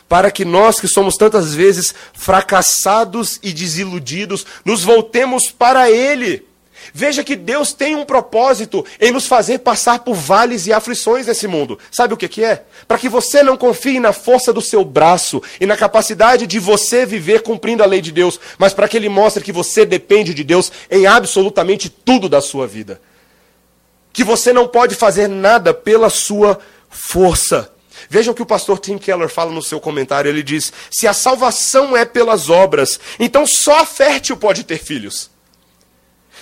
para 0.07 0.31
que 0.31 0.45
nós, 0.45 0.79
que 0.79 0.87
somos 0.87 1.15
tantas 1.15 1.53
vezes 1.53 1.93
fracassados 2.13 3.39
e 3.43 3.53
desiludidos, 3.53 4.45
nos 4.63 4.83
voltemos 4.83 5.49
para 5.51 5.91
Ele 5.91 6.47
Veja 6.93 7.23
que 7.23 7.35
Deus 7.35 7.73
tem 7.73 7.95
um 7.95 8.05
propósito 8.05 8.85
em 8.99 9.11
nos 9.11 9.27
fazer 9.27 9.59
passar 9.59 9.99
por 9.99 10.15
vales 10.15 10.67
e 10.67 10.73
aflições 10.73 11.27
nesse 11.27 11.47
mundo. 11.47 11.77
Sabe 11.91 12.13
o 12.13 12.17
que, 12.17 12.27
que 12.27 12.43
é? 12.43 12.63
Para 12.87 12.97
que 12.97 13.09
você 13.09 13.43
não 13.43 13.57
confie 13.57 13.99
na 13.99 14.13
força 14.13 14.53
do 14.53 14.61
seu 14.61 14.83
braço 14.85 15.41
e 15.59 15.65
na 15.65 15.75
capacidade 15.75 16.47
de 16.47 16.59
você 16.59 17.05
viver 17.05 17.41
cumprindo 17.41 17.83
a 17.83 17.85
lei 17.85 18.01
de 18.01 18.11
Deus, 18.11 18.39
mas 18.57 18.73
para 18.73 18.87
que 18.87 18.97
Ele 18.97 19.09
mostre 19.09 19.43
que 19.43 19.51
você 19.51 19.85
depende 19.85 20.33
de 20.33 20.43
Deus 20.43 20.71
em 20.89 21.05
absolutamente 21.05 21.89
tudo 21.89 22.29
da 22.29 22.41
sua 22.41 22.65
vida. 22.65 23.01
Que 24.13 24.23
você 24.23 24.51
não 24.51 24.67
pode 24.67 24.95
fazer 24.95 25.27
nada 25.27 25.73
pela 25.73 26.09
sua 26.09 26.57
força. 26.89 27.71
Veja 28.09 28.31
o 28.31 28.33
que 28.33 28.41
o 28.41 28.45
pastor 28.45 28.79
Tim 28.79 28.97
Keller 28.97 29.29
fala 29.29 29.51
no 29.51 29.61
seu 29.61 29.79
comentário. 29.79 30.29
Ele 30.29 30.43
diz: 30.43 30.71
se 30.89 31.07
a 31.07 31.13
salvação 31.13 31.95
é 31.95 32.05
pelas 32.05 32.49
obras, 32.49 32.99
então 33.19 33.45
só 33.45 33.79
a 33.79 33.85
fértil 33.85 34.37
pode 34.37 34.63
ter 34.63 34.77
filhos. 34.77 35.29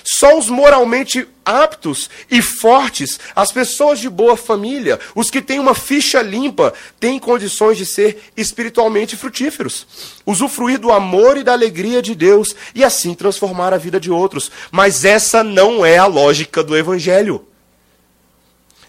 Só 0.08 0.38
os 0.38 0.49
moralmente 0.49 1.28
aptos 1.43 2.12
e 2.30 2.39
fortes, 2.39 3.19
as 3.36 3.51
pessoas 3.51 3.99
de 3.99 4.08
boa 4.08 4.38
família, 4.38 4.99
os 5.15 5.32
que 5.32 5.41
têm 5.41 5.58
uma 5.60 5.73
ficha 5.73 6.21
limpa, 6.21 6.75
têm 6.99 7.17
condições 7.17 7.75
de 7.75 7.88
ser 7.88 8.32
espiritualmente 8.38 9.17
frutíferos, 9.17 9.88
usufruir 10.23 10.78
do 10.78 10.91
amor 10.91 11.38
e 11.38 11.43
da 11.43 11.54
alegria 11.54 12.04
de 12.04 12.13
Deus 12.13 12.56
e 12.75 12.84
assim 12.84 13.15
transformar 13.15 13.73
a 13.73 13.80
vida 13.80 13.99
de 13.99 14.12
outros. 14.12 14.51
Mas 14.71 15.04
essa 15.04 15.43
não 15.43 15.84
é 15.84 15.97
a 15.97 16.06
lógica 16.06 16.63
do 16.63 16.78
Evangelho. 16.78 17.43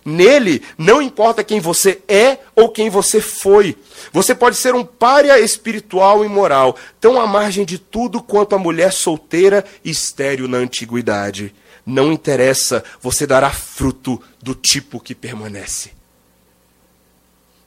Nele, 0.07 0.63
não 0.79 1.03
importa 1.03 1.43
quem 1.43 1.59
você 1.59 2.01
é 2.07 2.39
ou 2.55 2.69
quem 2.69 2.89
você 2.89 3.21
foi. 3.21 3.77
Você 4.13 4.37
pode 4.37 4.55
ser 4.55 4.73
um 4.73 4.85
pária 4.85 5.41
espiritual 5.41 6.25
e 6.25 6.29
moral, 6.29 6.77
tão 7.01 7.21
à 7.21 7.27
margem 7.27 7.65
de 7.65 7.77
tudo 7.77 8.23
quanto 8.23 8.55
a 8.55 8.59
mulher 8.59 8.93
solteira 8.93 9.65
e 9.85 9.91
estéril 9.91 10.47
na 10.47 10.59
antiguidade. 10.59 11.53
Não 11.85 12.13
interessa, 12.13 12.85
você 13.03 13.27
dará 13.27 13.51
fruto 13.51 14.23
do 14.41 14.55
tipo 14.55 15.01
que 15.01 15.13
permanece. 15.13 15.91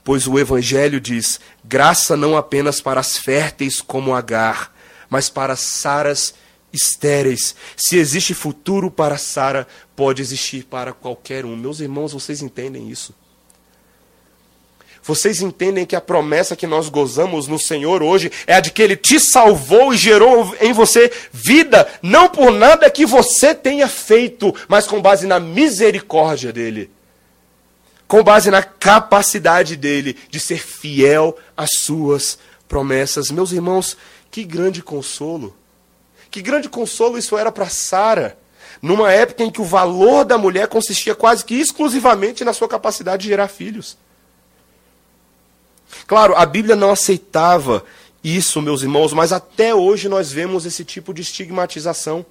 Pois 0.01 0.25
o 0.25 0.39
Evangelho 0.39 1.01
diz: 1.01 1.41
graça 1.65 2.15
não 2.15 2.37
apenas 2.37 2.79
para 2.79 3.01
as 3.01 3.17
férteis 3.17 3.81
como 3.81 4.15
Agar, 4.15 4.73
mas 5.09 5.29
para 5.29 5.57
Saras 5.57 6.33
estéreis. 6.71 7.55
Se 7.75 7.97
existe 7.97 8.33
futuro 8.33 8.89
para 8.89 9.17
Sara, 9.17 9.67
pode 9.95 10.21
existir 10.21 10.65
para 10.65 10.93
qualquer 10.93 11.45
um. 11.45 11.55
Meus 11.55 11.79
irmãos, 11.79 12.13
vocês 12.13 12.41
entendem 12.41 12.89
isso? 12.89 13.13
Vocês 15.01 15.41
entendem 15.41 15.85
que 15.85 15.95
a 15.95 16.01
promessa 16.01 16.55
que 16.55 16.67
nós 16.67 16.89
gozamos 16.89 17.47
no 17.47 17.57
Senhor 17.57 18.03
hoje 18.03 18.31
é 18.45 18.53
a 18.53 18.59
de 18.59 18.69
que 18.69 18.81
Ele 18.81 18.95
te 18.95 19.19
salvou 19.19 19.93
e 19.93 19.97
gerou 19.97 20.55
em 20.61 20.71
você 20.71 21.11
vida, 21.31 21.87
não 22.01 22.29
por 22.29 22.51
nada 22.51 22.91
que 22.91 23.05
você 23.05 23.55
tenha 23.55 23.87
feito, 23.87 24.53
mas 24.67 24.85
com 24.85 25.01
base 25.01 25.25
na 25.25 25.39
misericórdia 25.39 26.53
dEle. 26.53 26.91
Com 28.07 28.23
base 28.23 28.51
na 28.51 28.61
capacidade 28.61 29.75
dEle 29.75 30.15
de 30.29 30.39
ser 30.39 30.59
fiel 30.59 31.35
às 31.55 31.69
suas 31.79 32.37
promessas. 32.67 33.31
Meus 33.31 33.51
irmãos, 33.51 33.97
que 34.29 34.43
grande 34.43 34.83
consolo. 34.83 35.55
Que 36.31 36.41
grande 36.41 36.69
consolo 36.69 37.17
isso 37.17 37.37
era 37.37 37.51
para 37.51 37.69
Sara, 37.69 38.37
numa 38.81 39.11
época 39.11 39.43
em 39.43 39.51
que 39.51 39.61
o 39.61 39.65
valor 39.65 40.23
da 40.23 40.37
mulher 40.37 40.67
consistia 40.67 41.15
quase 41.15 41.43
que 41.43 41.55
exclusivamente 41.55 42.43
na 42.43 42.53
sua 42.53 42.67
capacidade 42.67 43.23
de 43.23 43.29
gerar 43.29 43.47
filhos. 43.47 43.97
Claro, 46.05 46.35
a 46.35 46.45
Bíblia 46.45 46.75
não 46.75 46.91
aceitava 46.91 47.83
isso, 48.23 48.61
meus 48.61 48.81
irmãos, 48.81 49.13
mas 49.13 49.31
até 49.31 49.73
hoje 49.73 50.07
nós 50.07 50.31
vemos 50.31 50.65
esse 50.65 50.85
tipo 50.85 51.13
de 51.13 51.21
estigmatização. 51.21 52.25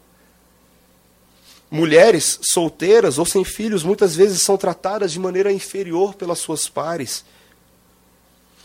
Mulheres 1.70 2.38
solteiras 2.42 3.18
ou 3.18 3.26
sem 3.26 3.44
filhos 3.44 3.82
muitas 3.82 4.14
vezes 4.14 4.42
são 4.42 4.56
tratadas 4.56 5.12
de 5.12 5.18
maneira 5.18 5.52
inferior 5.52 6.14
pelas 6.14 6.38
suas 6.38 6.68
pares. 6.68 7.24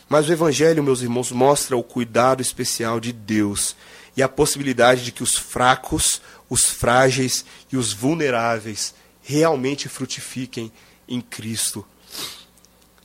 Mas 0.08 0.28
o 0.28 0.32
Evangelho, 0.32 0.82
meus 0.82 1.02
irmãos, 1.02 1.32
mostra 1.32 1.76
o 1.76 1.82
cuidado 1.82 2.40
especial 2.40 3.00
de 3.00 3.12
Deus 3.12 3.74
e 4.16 4.22
a 4.22 4.28
possibilidade 4.28 5.04
de 5.04 5.12
que 5.12 5.22
os 5.22 5.36
fracos, 5.36 6.20
os 6.48 6.64
frágeis 6.64 7.44
e 7.72 7.76
os 7.76 7.92
vulneráveis 7.92 8.94
realmente 9.22 9.88
frutifiquem 9.88 10.70
em 11.08 11.20
Cristo. 11.20 11.84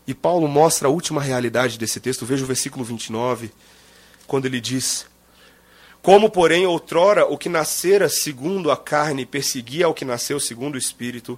E 0.05 0.13
Paulo 0.13 0.47
mostra 0.47 0.87
a 0.87 0.91
última 0.91 1.21
realidade 1.21 1.77
desse 1.77 1.99
texto. 1.99 2.25
Veja 2.25 2.43
o 2.43 2.47
versículo 2.47 2.83
29, 2.83 3.51
quando 4.27 4.45
ele 4.45 4.59
diz: 4.59 5.05
Como, 6.01 6.29
porém, 6.29 6.65
outrora 6.65 7.25
o 7.25 7.37
que 7.37 7.47
nascera 7.49 8.09
segundo 8.09 8.71
a 8.71 8.77
carne 8.77 9.25
perseguia 9.25 9.85
ao 9.85 9.93
que 9.93 10.05
nasceu 10.05 10.39
segundo 10.39 10.75
o 10.75 10.79
espírito, 10.79 11.37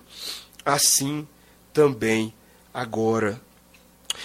assim 0.65 1.27
também 1.73 2.33
agora. 2.73 3.41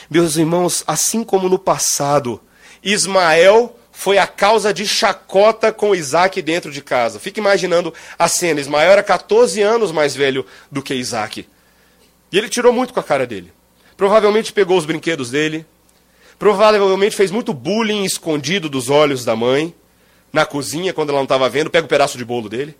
Meus 0.09 0.37
irmãos, 0.37 0.85
assim 0.87 1.24
como 1.24 1.48
no 1.48 1.59
passado, 1.59 2.40
Ismael 2.82 3.76
foi 3.96 4.18
a 4.18 4.26
causa 4.26 4.74
de 4.74 4.87
chacota 4.87 5.72
com 5.72 5.94
Isaac 5.94 6.42
dentro 6.42 6.70
de 6.70 6.82
casa. 6.82 7.18
Fica 7.18 7.40
imaginando 7.40 7.94
a 8.18 8.28
cena. 8.28 8.61
Ismael 8.61 8.92
era 8.92 9.02
14 9.02 9.62
anos 9.62 9.90
mais 9.90 10.14
velho 10.14 10.44
do 10.70 10.82
que 10.82 10.92
Isaac. 10.92 11.48
E 12.30 12.37
ele 12.37 12.50
tirou 12.50 12.74
muito 12.74 12.92
com 12.92 13.00
a 13.00 13.02
cara 13.02 13.26
dele. 13.26 13.50
Provavelmente 13.96 14.52
pegou 14.52 14.76
os 14.76 14.85
brinquedos 14.85 15.30
dele. 15.30 15.64
Provavelmente 16.38 17.16
fez 17.16 17.30
muito 17.30 17.54
bullying 17.54 18.04
escondido 18.04 18.68
dos 18.68 18.90
olhos 18.90 19.24
da 19.24 19.35
mãe. 19.35 19.74
Na 20.30 20.44
cozinha, 20.44 20.92
quando 20.92 21.09
ela 21.09 21.18
não 21.18 21.24
estava 21.24 21.48
vendo, 21.48 21.70
pega 21.70 21.85
o 21.85 21.87
um 21.87 21.88
pedaço 21.88 22.18
de 22.18 22.24
bolo 22.24 22.50
dele. 22.50 22.76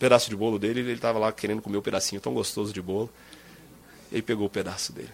Pedaço 0.00 0.28
de 0.28 0.34
bolo 0.34 0.58
dele, 0.58 0.80
ele 0.80 0.94
estava 0.94 1.16
lá 1.16 1.30
querendo 1.30 1.62
comer 1.62 1.76
o 1.76 1.80
um 1.80 1.82
pedacinho 1.82 2.20
tão 2.20 2.34
gostoso 2.34 2.72
de 2.72 2.82
bolo. 2.82 3.08
E 4.10 4.16
aí 4.16 4.22
pegou 4.22 4.48
o 4.48 4.50
pedaço 4.50 4.92
dele. 4.92 5.12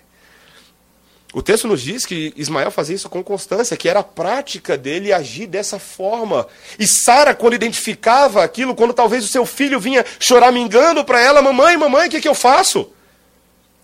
O 1.33 1.41
texto 1.41 1.69
nos 1.69 1.81
diz 1.81 2.05
que 2.05 2.33
Ismael 2.37 2.73
fazia 2.73 2.97
isso 2.97 3.09
com 3.09 3.23
constância, 3.23 3.77
que 3.77 3.89
era 3.89 4.01
a 4.01 4.05
prática 4.05 4.77
dele 4.77 5.13
agir 5.13 5.47
dessa 5.47 5.79
forma. 5.79 6.47
E 6.77 6.87
Sara, 6.87 7.35
quando 7.35 7.55
identificava 7.55 8.43
aquilo, 8.43 8.75
quando 8.75 8.93
talvez 8.93 9.25
o 9.25 9.29
seu 9.29 9.47
filho 9.47 9.79
vinha 9.79 10.05
chorar 10.19 10.51
me 10.51 10.61
engano 10.61 11.05
para 11.05 11.21
ela, 11.21 11.41
mamãe, 11.41 11.77
mamãe, 11.77 12.09
o 12.09 12.11
que, 12.11 12.21
que 12.21 12.29
eu 12.29 12.35
faço? 12.35 12.91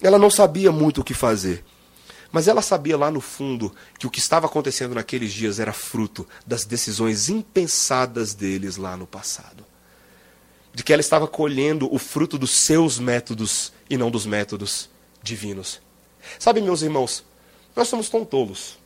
Ela 0.03 0.19
não 0.19 0.31
sabia 0.31 0.73
muito 0.73 1.01
o 1.01 1.05
que 1.05 1.15
fazer. 1.15 1.65
Mas 2.33 2.49
ela 2.49 2.61
sabia 2.61 2.99
lá 2.99 3.13
no 3.13 3.21
fundo 3.21 3.73
que 3.97 4.09
o 4.09 4.11
que 4.11 4.19
estava 4.19 4.47
acontecendo 4.47 4.97
naqueles 4.97 5.33
dias 5.33 5.61
era 5.61 5.73
fruto 5.73 6.27
das 6.45 6.65
decisões 6.65 7.29
impensadas 7.29 8.35
deles 8.35 8.77
lá 8.77 8.97
no 8.97 9.07
passado. 9.07 9.65
De 10.75 10.83
que 10.83 10.93
ela 10.93 11.01
estava 11.01 11.29
colhendo 11.29 11.89
o 11.95 11.99
fruto 11.99 12.37
dos 12.37 12.51
seus 12.51 12.99
métodos 12.99 13.73
e 13.89 13.97
não 13.97 14.11
dos 14.11 14.27
métodos 14.27 14.91
divinos. 15.23 15.81
Sabe, 16.39 16.61
meus 16.61 16.83
irmãos, 16.83 17.25
nós 17.77 17.89
somos 17.89 18.09
tão 18.09 18.25
tolos. 18.25 18.79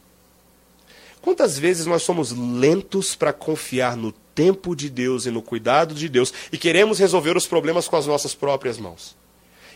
Quantas 1.22 1.58
vezes 1.58 1.86
nós 1.86 2.02
somos 2.02 2.32
lentos 2.32 3.14
para 3.14 3.32
confiar 3.32 3.96
no 3.96 4.10
tempo 4.34 4.74
de 4.74 4.90
Deus 4.90 5.26
e 5.26 5.30
no 5.30 5.42
cuidado 5.42 5.94
de 5.94 6.08
Deus 6.08 6.32
e 6.50 6.58
queremos 6.58 6.98
resolver 6.98 7.36
os 7.36 7.46
problemas 7.46 7.86
com 7.86 7.96
as 7.96 8.06
nossas 8.06 8.34
próprias 8.34 8.78
mãos? 8.78 9.14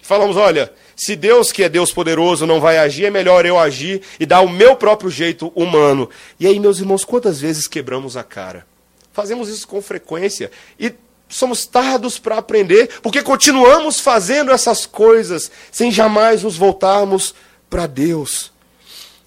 Falamos, 0.03 0.37
olha, 0.37 0.71
se 0.95 1.17
Deus, 1.17 1.51
que 1.51 1.63
é 1.63 1.69
Deus 1.69 1.91
poderoso, 1.91 2.47
não 2.47 2.61
vai 2.61 2.77
agir, 2.77 3.07
é 3.07 3.11
melhor 3.11 3.47
eu 3.47 3.59
agir 3.59 4.03
e 4.21 4.27
dar 4.27 4.43
o 4.43 4.51
meu 4.51 4.77
próprio 4.77 5.11
jeito 5.11 5.51
humano. 5.55 6.11
E 6.39 6.47
aí, 6.47 6.61
meus 6.61 6.79
irmãos, 6.79 7.07
quantas 7.07 7.41
vezes 7.41 7.67
quebramos 7.67 8.15
a 8.15 8.23
cara? 8.23 8.67
Fazemos 9.13 9.49
isso 9.49 9.67
com 9.67 9.81
frequência 9.81 10.51
e 10.79 10.93
somos 11.27 11.65
tardos 11.65 12.19
para 12.19 12.37
aprender, 12.37 13.01
porque 13.03 13.23
continuamos 13.23 13.99
fazendo 13.99 14.51
essas 14.51 14.85
coisas 14.85 15.51
sem 15.73 15.91
jamais 15.91 16.43
nos 16.43 16.57
voltarmos 16.57 17.35
para 17.71 17.87
Deus. 17.87 18.54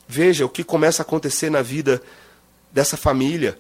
Veja 0.08 0.46
o 0.46 0.50
que 0.50 0.64
começa 0.64 1.02
a 1.02 1.06
acontecer 1.06 1.50
na 1.50 1.62
vida 1.62 2.02
dessa 2.72 2.96
família. 2.96 3.60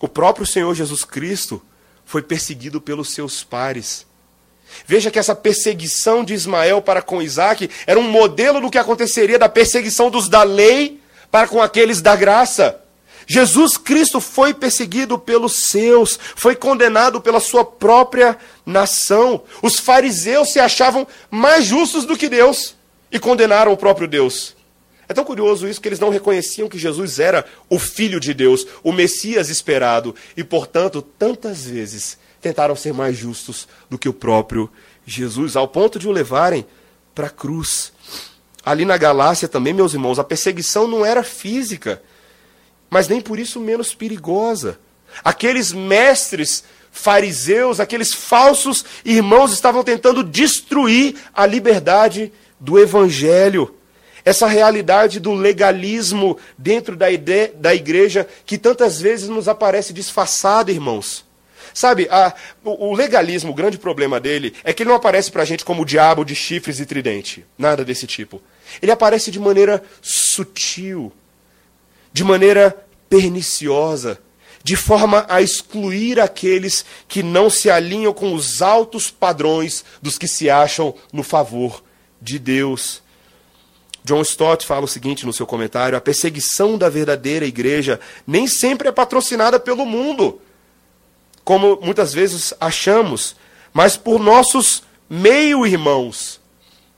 O 0.00 0.06
próprio 0.06 0.46
Senhor 0.46 0.72
Jesus 0.74 1.04
Cristo 1.04 1.60
foi 2.04 2.22
perseguido 2.22 2.80
pelos 2.80 3.10
seus 3.10 3.42
pares. 3.42 4.06
Veja 4.86 5.10
que 5.10 5.18
essa 5.18 5.34
perseguição 5.34 6.24
de 6.24 6.34
Ismael 6.34 6.80
para 6.80 7.02
com 7.02 7.22
Isaac 7.22 7.68
era 7.86 7.98
um 7.98 8.08
modelo 8.10 8.60
do 8.60 8.70
que 8.70 8.78
aconteceria 8.78 9.38
da 9.38 9.48
perseguição 9.48 10.10
dos 10.10 10.28
da 10.28 10.42
lei 10.42 11.00
para 11.30 11.48
com 11.48 11.60
aqueles 11.60 12.00
da 12.00 12.14
graça. 12.14 12.80
Jesus 13.26 13.76
Cristo 13.76 14.20
foi 14.20 14.54
perseguido 14.54 15.18
pelos 15.18 15.68
seus, 15.68 16.18
foi 16.34 16.56
condenado 16.56 17.20
pela 17.20 17.40
sua 17.40 17.62
própria 17.64 18.38
nação. 18.64 19.42
Os 19.60 19.78
fariseus 19.78 20.50
se 20.50 20.58
achavam 20.58 21.06
mais 21.30 21.66
justos 21.66 22.06
do 22.06 22.16
que 22.16 22.28
Deus 22.28 22.74
e 23.12 23.18
condenaram 23.18 23.72
o 23.72 23.76
próprio 23.76 24.08
Deus. 24.08 24.56
É 25.08 25.14
tão 25.14 25.24
curioso 25.24 25.66
isso 25.66 25.80
que 25.80 25.88
eles 25.88 25.98
não 25.98 26.10
reconheciam 26.10 26.68
que 26.68 26.78
Jesus 26.78 27.18
era 27.18 27.44
o 27.68 27.78
Filho 27.78 28.20
de 28.20 28.34
Deus, 28.34 28.66
o 28.82 28.92
Messias 28.92 29.48
esperado, 29.48 30.14
e, 30.36 30.44
portanto, 30.44 31.00
tantas 31.00 31.64
vezes 31.64 32.18
tentaram 32.40 32.76
ser 32.76 32.92
mais 32.92 33.16
justos 33.16 33.66
do 33.88 33.98
que 33.98 34.08
o 34.08 34.12
próprio 34.12 34.70
Jesus, 35.06 35.56
ao 35.56 35.66
ponto 35.66 35.98
de 35.98 36.06
o 36.06 36.12
levarem 36.12 36.66
para 37.14 37.28
a 37.28 37.30
cruz. 37.30 37.92
Ali 38.64 38.84
na 38.84 38.98
Galácia 38.98 39.48
também, 39.48 39.72
meus 39.72 39.94
irmãos, 39.94 40.18
a 40.18 40.24
perseguição 40.24 40.86
não 40.86 41.04
era 41.06 41.24
física, 41.24 42.02
mas 42.90 43.08
nem 43.08 43.20
por 43.20 43.38
isso 43.38 43.58
menos 43.58 43.94
perigosa. 43.94 44.78
Aqueles 45.24 45.72
mestres 45.72 46.64
fariseus, 46.92 47.80
aqueles 47.80 48.12
falsos 48.12 48.84
irmãos 49.04 49.52
estavam 49.52 49.82
tentando 49.82 50.22
destruir 50.22 51.16
a 51.32 51.46
liberdade 51.46 52.30
do 52.60 52.78
evangelho 52.78 53.74
essa 54.24 54.46
realidade 54.46 55.20
do 55.20 55.32
legalismo 55.32 56.38
dentro 56.56 56.96
da, 56.96 57.10
ideia, 57.10 57.52
da 57.54 57.74
igreja 57.74 58.26
que 58.44 58.58
tantas 58.58 59.00
vezes 59.00 59.28
nos 59.28 59.48
aparece 59.48 59.92
disfarçada, 59.92 60.72
irmãos. 60.72 61.26
Sabe, 61.74 62.08
a, 62.10 62.34
o, 62.64 62.88
o, 62.88 62.94
legalismo, 62.94 63.52
o 63.52 63.54
grande 63.54 63.78
problema 63.78 64.18
dele 64.18 64.54
é 64.64 64.72
que 64.72 64.82
ele 64.82 64.90
não 64.90 64.96
aparece 64.96 65.30
para 65.30 65.42
a 65.42 65.44
gente 65.44 65.64
como 65.64 65.82
o 65.82 65.84
diabo 65.84 66.24
de 66.24 66.34
chifres 66.34 66.80
e 66.80 66.86
tridente. 66.86 67.44
Nada 67.56 67.84
desse 67.84 68.06
tipo. 68.06 68.42
Ele 68.82 68.90
aparece 68.90 69.30
de 69.30 69.38
maneira 69.38 69.82
sutil, 70.02 71.12
de 72.12 72.24
maneira 72.24 72.76
perniciosa, 73.08 74.18
de 74.62 74.76
forma 74.76 75.24
a 75.28 75.40
excluir 75.40 76.20
aqueles 76.20 76.84
que 77.06 77.22
não 77.22 77.48
se 77.48 77.70
alinham 77.70 78.12
com 78.12 78.34
os 78.34 78.60
altos 78.60 79.10
padrões 79.10 79.84
dos 80.02 80.18
que 80.18 80.28
se 80.28 80.50
acham 80.50 80.94
no 81.12 81.22
favor 81.22 81.82
de 82.20 82.38
Deus. 82.38 83.02
John 84.08 84.22
Stott 84.22 84.64
fala 84.64 84.86
o 84.86 84.88
seguinte 84.88 85.26
no 85.26 85.34
seu 85.34 85.46
comentário: 85.46 85.98
a 85.98 86.00
perseguição 86.00 86.78
da 86.78 86.88
verdadeira 86.88 87.44
igreja 87.44 88.00
nem 88.26 88.46
sempre 88.46 88.88
é 88.88 88.92
patrocinada 88.92 89.60
pelo 89.60 89.84
mundo, 89.84 90.40
como 91.44 91.78
muitas 91.82 92.14
vezes 92.14 92.54
achamos, 92.58 93.36
mas 93.70 93.98
por 93.98 94.18
nossos 94.18 94.82
meio-irmãos. 95.10 96.40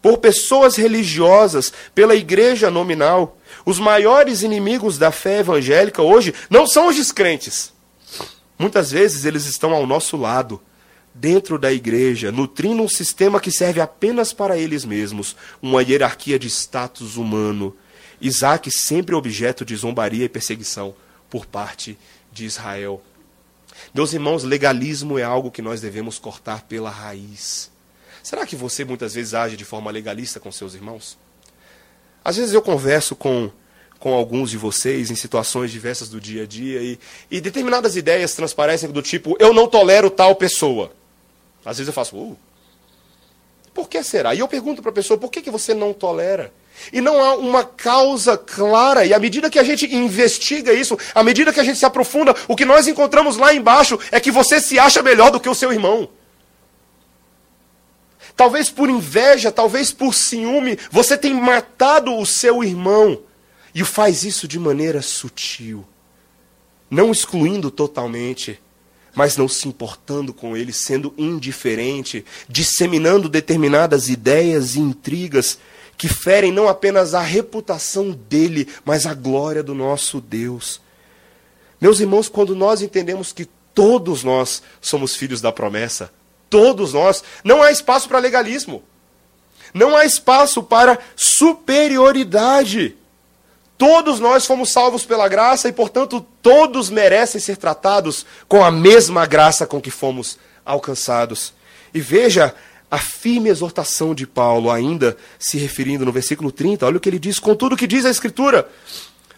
por 0.02 0.18
pessoas 0.18 0.76
religiosas, 0.76 1.72
pela 1.94 2.14
igreja 2.14 2.70
nominal. 2.70 3.36
Os 3.66 3.78
maiores 3.78 4.42
inimigos 4.42 4.96
da 4.96 5.10
fé 5.10 5.40
evangélica 5.40 6.00
hoje 6.00 6.32
não 6.48 6.66
são 6.66 6.88
os 6.88 6.96
descrentes. 6.96 7.72
Muitas 8.58 8.90
vezes 8.90 9.24
eles 9.24 9.46
estão 9.46 9.74
ao 9.74 9.86
nosso 9.86 10.16
lado, 10.16 10.60
dentro 11.14 11.58
da 11.58 11.72
igreja, 11.72 12.30
nutrindo 12.30 12.82
um 12.82 12.88
sistema 12.88 13.40
que 13.40 13.50
serve 13.50 13.80
apenas 13.80 14.32
para 14.32 14.56
eles 14.56 14.84
mesmos, 14.84 15.36
uma 15.60 15.82
hierarquia 15.82 16.38
de 16.38 16.48
status 16.48 17.16
humano. 17.16 17.76
Isaac 18.20 18.70
sempre 18.70 19.14
objeto 19.14 19.64
de 19.64 19.74
zombaria 19.74 20.24
e 20.24 20.28
perseguição 20.28 20.94
por 21.28 21.46
parte 21.46 21.98
de 22.32 22.44
Israel. 22.44 23.02
Meus 23.94 24.12
irmãos, 24.12 24.44
legalismo 24.44 25.18
é 25.18 25.22
algo 25.22 25.50
que 25.50 25.62
nós 25.62 25.80
devemos 25.80 26.18
cortar 26.18 26.62
pela 26.62 26.90
raiz. 26.90 27.70
Será 28.22 28.46
que 28.46 28.54
você 28.54 28.84
muitas 28.84 29.14
vezes 29.14 29.34
age 29.34 29.56
de 29.56 29.64
forma 29.64 29.90
legalista 29.90 30.38
com 30.38 30.52
seus 30.52 30.74
irmãos? 30.74 31.16
Às 32.22 32.36
vezes 32.36 32.52
eu 32.52 32.60
converso 32.60 33.16
com, 33.16 33.50
com 33.98 34.12
alguns 34.12 34.50
de 34.50 34.58
vocês 34.58 35.10
em 35.10 35.14
situações 35.14 35.72
diversas 35.72 36.08
do 36.10 36.20
dia 36.20 36.42
a 36.42 36.46
dia 36.46 36.82
e, 36.82 36.98
e 37.30 37.40
determinadas 37.40 37.96
ideias 37.96 38.34
transparecem 38.34 38.90
do 38.90 39.00
tipo: 39.00 39.36
eu 39.40 39.54
não 39.54 39.66
tolero 39.66 40.10
tal 40.10 40.36
pessoa. 40.36 40.92
Às 41.64 41.78
vezes 41.78 41.88
eu 41.88 41.92
faço, 41.92 42.16
uh, 42.16 42.36
por 43.72 43.88
que 43.88 44.02
será? 44.02 44.34
E 44.34 44.40
eu 44.40 44.48
pergunto 44.48 44.82
para 44.82 44.90
a 44.90 44.94
pessoa: 44.94 45.18
por 45.18 45.30
que, 45.30 45.40
que 45.40 45.50
você 45.50 45.72
não 45.74 45.92
tolera? 45.92 46.52
E 46.92 47.00
não 47.00 47.22
há 47.22 47.34
uma 47.34 47.64
causa 47.64 48.36
clara. 48.36 49.04
E 49.04 49.12
à 49.12 49.18
medida 49.18 49.50
que 49.50 49.58
a 49.58 49.62
gente 49.62 49.86
investiga 49.94 50.72
isso, 50.72 50.98
à 51.14 51.22
medida 51.22 51.52
que 51.52 51.60
a 51.60 51.64
gente 51.64 51.78
se 51.78 51.84
aprofunda, 51.84 52.34
o 52.48 52.56
que 52.56 52.64
nós 52.64 52.88
encontramos 52.88 53.36
lá 53.36 53.54
embaixo 53.54 53.98
é 54.10 54.18
que 54.18 54.30
você 54.30 54.60
se 54.60 54.78
acha 54.78 55.02
melhor 55.02 55.30
do 55.30 55.40
que 55.40 55.48
o 55.48 55.54
seu 55.54 55.72
irmão. 55.72 56.08
Talvez 58.34 58.70
por 58.70 58.88
inveja, 58.88 59.52
talvez 59.52 59.92
por 59.92 60.14
ciúme, 60.14 60.78
você 60.90 61.18
tem 61.18 61.34
matado 61.34 62.16
o 62.16 62.24
seu 62.24 62.64
irmão. 62.64 63.20
E 63.74 63.84
faz 63.84 64.24
isso 64.24 64.48
de 64.48 64.58
maneira 64.58 65.02
sutil. 65.02 65.86
Não 66.90 67.12
excluindo 67.12 67.70
totalmente, 67.70 68.60
mas 69.20 69.36
não 69.36 69.46
se 69.46 69.68
importando 69.68 70.32
com 70.32 70.56
ele, 70.56 70.72
sendo 70.72 71.12
indiferente, 71.18 72.24
disseminando 72.48 73.28
determinadas 73.28 74.08
ideias 74.08 74.76
e 74.76 74.80
intrigas 74.80 75.58
que 75.98 76.08
ferem 76.08 76.50
não 76.50 76.66
apenas 76.66 77.12
a 77.12 77.20
reputação 77.20 78.12
dele, 78.12 78.66
mas 78.82 79.04
a 79.04 79.12
glória 79.12 79.62
do 79.62 79.74
nosso 79.74 80.22
Deus. 80.22 80.80
Meus 81.78 82.00
irmãos, 82.00 82.30
quando 82.30 82.56
nós 82.56 82.80
entendemos 82.80 83.30
que 83.30 83.46
todos 83.74 84.24
nós 84.24 84.62
somos 84.80 85.14
filhos 85.14 85.42
da 85.42 85.52
promessa, 85.52 86.10
todos 86.48 86.94
nós, 86.94 87.22
não 87.44 87.62
há 87.62 87.70
espaço 87.70 88.08
para 88.08 88.18
legalismo. 88.20 88.82
Não 89.74 89.94
há 89.94 90.06
espaço 90.06 90.62
para 90.62 90.98
superioridade. 91.14 92.96
Todos 93.80 94.20
nós 94.20 94.44
fomos 94.44 94.68
salvos 94.68 95.06
pela 95.06 95.26
graça 95.26 95.66
e, 95.66 95.72
portanto, 95.72 96.20
todos 96.42 96.90
merecem 96.90 97.40
ser 97.40 97.56
tratados 97.56 98.26
com 98.46 98.62
a 98.62 98.70
mesma 98.70 99.24
graça 99.24 99.66
com 99.66 99.80
que 99.80 99.90
fomos 99.90 100.38
alcançados. 100.66 101.54
E 101.94 101.98
veja 101.98 102.54
a 102.90 102.98
firme 102.98 103.48
exortação 103.48 104.14
de 104.14 104.26
Paulo, 104.26 104.70
ainda 104.70 105.16
se 105.38 105.56
referindo 105.56 106.04
no 106.04 106.12
versículo 106.12 106.52
30, 106.52 106.84
olha 106.84 106.98
o 106.98 107.00
que 107.00 107.08
ele 107.08 107.18
diz, 107.18 107.38
com 107.38 107.54
tudo 107.54 107.74
que 107.74 107.86
diz 107.86 108.04
a 108.04 108.10
Escritura: 108.10 108.68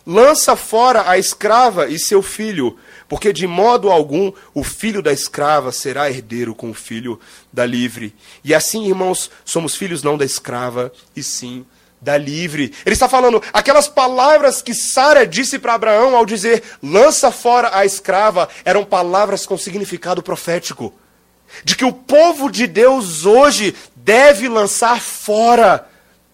lança 0.04 0.56
fora 0.56 1.08
a 1.08 1.16
escrava 1.16 1.86
e 1.86 1.96
seu 1.96 2.20
filho, 2.20 2.76
porque 3.08 3.32
de 3.32 3.46
modo 3.46 3.92
algum 3.92 4.32
o 4.52 4.64
filho 4.64 5.00
da 5.00 5.12
escrava 5.12 5.70
será 5.70 6.10
herdeiro 6.10 6.52
com 6.52 6.70
o 6.70 6.74
filho 6.74 7.20
da 7.52 7.64
livre. 7.64 8.12
E 8.42 8.52
assim, 8.52 8.88
irmãos, 8.88 9.30
somos 9.44 9.76
filhos 9.76 10.02
não 10.02 10.18
da 10.18 10.24
escrava, 10.24 10.92
e 11.14 11.22
sim 11.22 11.64
da 12.02 12.18
livre. 12.18 12.74
Ele 12.84 12.92
está 12.92 13.08
falando 13.08 13.40
aquelas 13.52 13.88
palavras 13.88 14.60
que 14.60 14.74
Sara 14.74 15.24
disse 15.24 15.58
para 15.58 15.74
Abraão 15.74 16.14
ao 16.14 16.26
dizer: 16.26 16.62
lança 16.82 17.30
fora 17.30 17.70
a 17.72 17.86
escrava, 17.86 18.48
eram 18.64 18.84
palavras 18.84 19.46
com 19.46 19.56
significado 19.56 20.22
profético 20.22 20.92
de 21.64 21.76
que 21.76 21.84
o 21.84 21.92
povo 21.92 22.50
de 22.50 22.66
Deus 22.66 23.26
hoje 23.26 23.74
deve 23.94 24.48
lançar 24.48 25.00
fora 25.00 25.86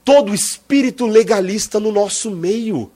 todo 0.05 0.35
espírito 0.35 1.07
legalista 1.07 1.79
no 1.81 1.93
nosso 1.93 2.31
meio. 2.31 2.91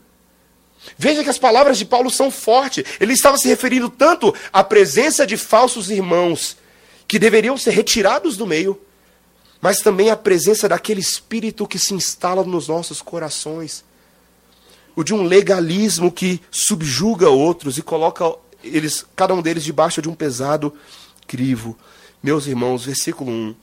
Veja 0.96 1.22
que 1.22 1.30
as 1.30 1.38
palavras 1.38 1.78
de 1.78 1.84
Paulo 1.84 2.10
são 2.10 2.30
fortes. 2.30 2.84
Ele 3.00 3.12
estava 3.12 3.36
se 3.36 3.48
referindo 3.48 3.88
tanto 3.88 4.34
à 4.52 4.64
presença 4.64 5.26
de 5.26 5.36
falsos 5.36 5.90
irmãos 5.90 6.56
que 7.06 7.18
deveriam 7.18 7.56
ser 7.56 7.72
retirados 7.72 8.36
do 8.36 8.46
meio, 8.46 8.80
mas 9.62 9.80
também 9.80 10.10
à 10.10 10.16
presença 10.16 10.68
daquele 10.68 11.00
espírito 11.00 11.68
que 11.68 11.78
se 11.78 11.94
instala 11.94 12.42
nos 12.42 12.66
nossos 12.66 13.00
corações. 13.00 13.84
O 14.96 15.04
de 15.04 15.14
um 15.14 15.22
legalismo 15.22 16.10
que 16.10 16.42
subjuga 16.50 17.30
outros 17.30 17.78
e 17.78 17.82
coloca 17.82 18.24
eles, 18.64 19.06
cada 19.14 19.32
um 19.32 19.40
deles 19.40 19.62
debaixo 19.62 20.02
de 20.02 20.08
um 20.08 20.16
pesado 20.16 20.74
crivo. 21.28 21.78
Meus 22.20 22.48
irmãos, 22.48 22.84
versículo 22.84 23.30
1 23.30 23.54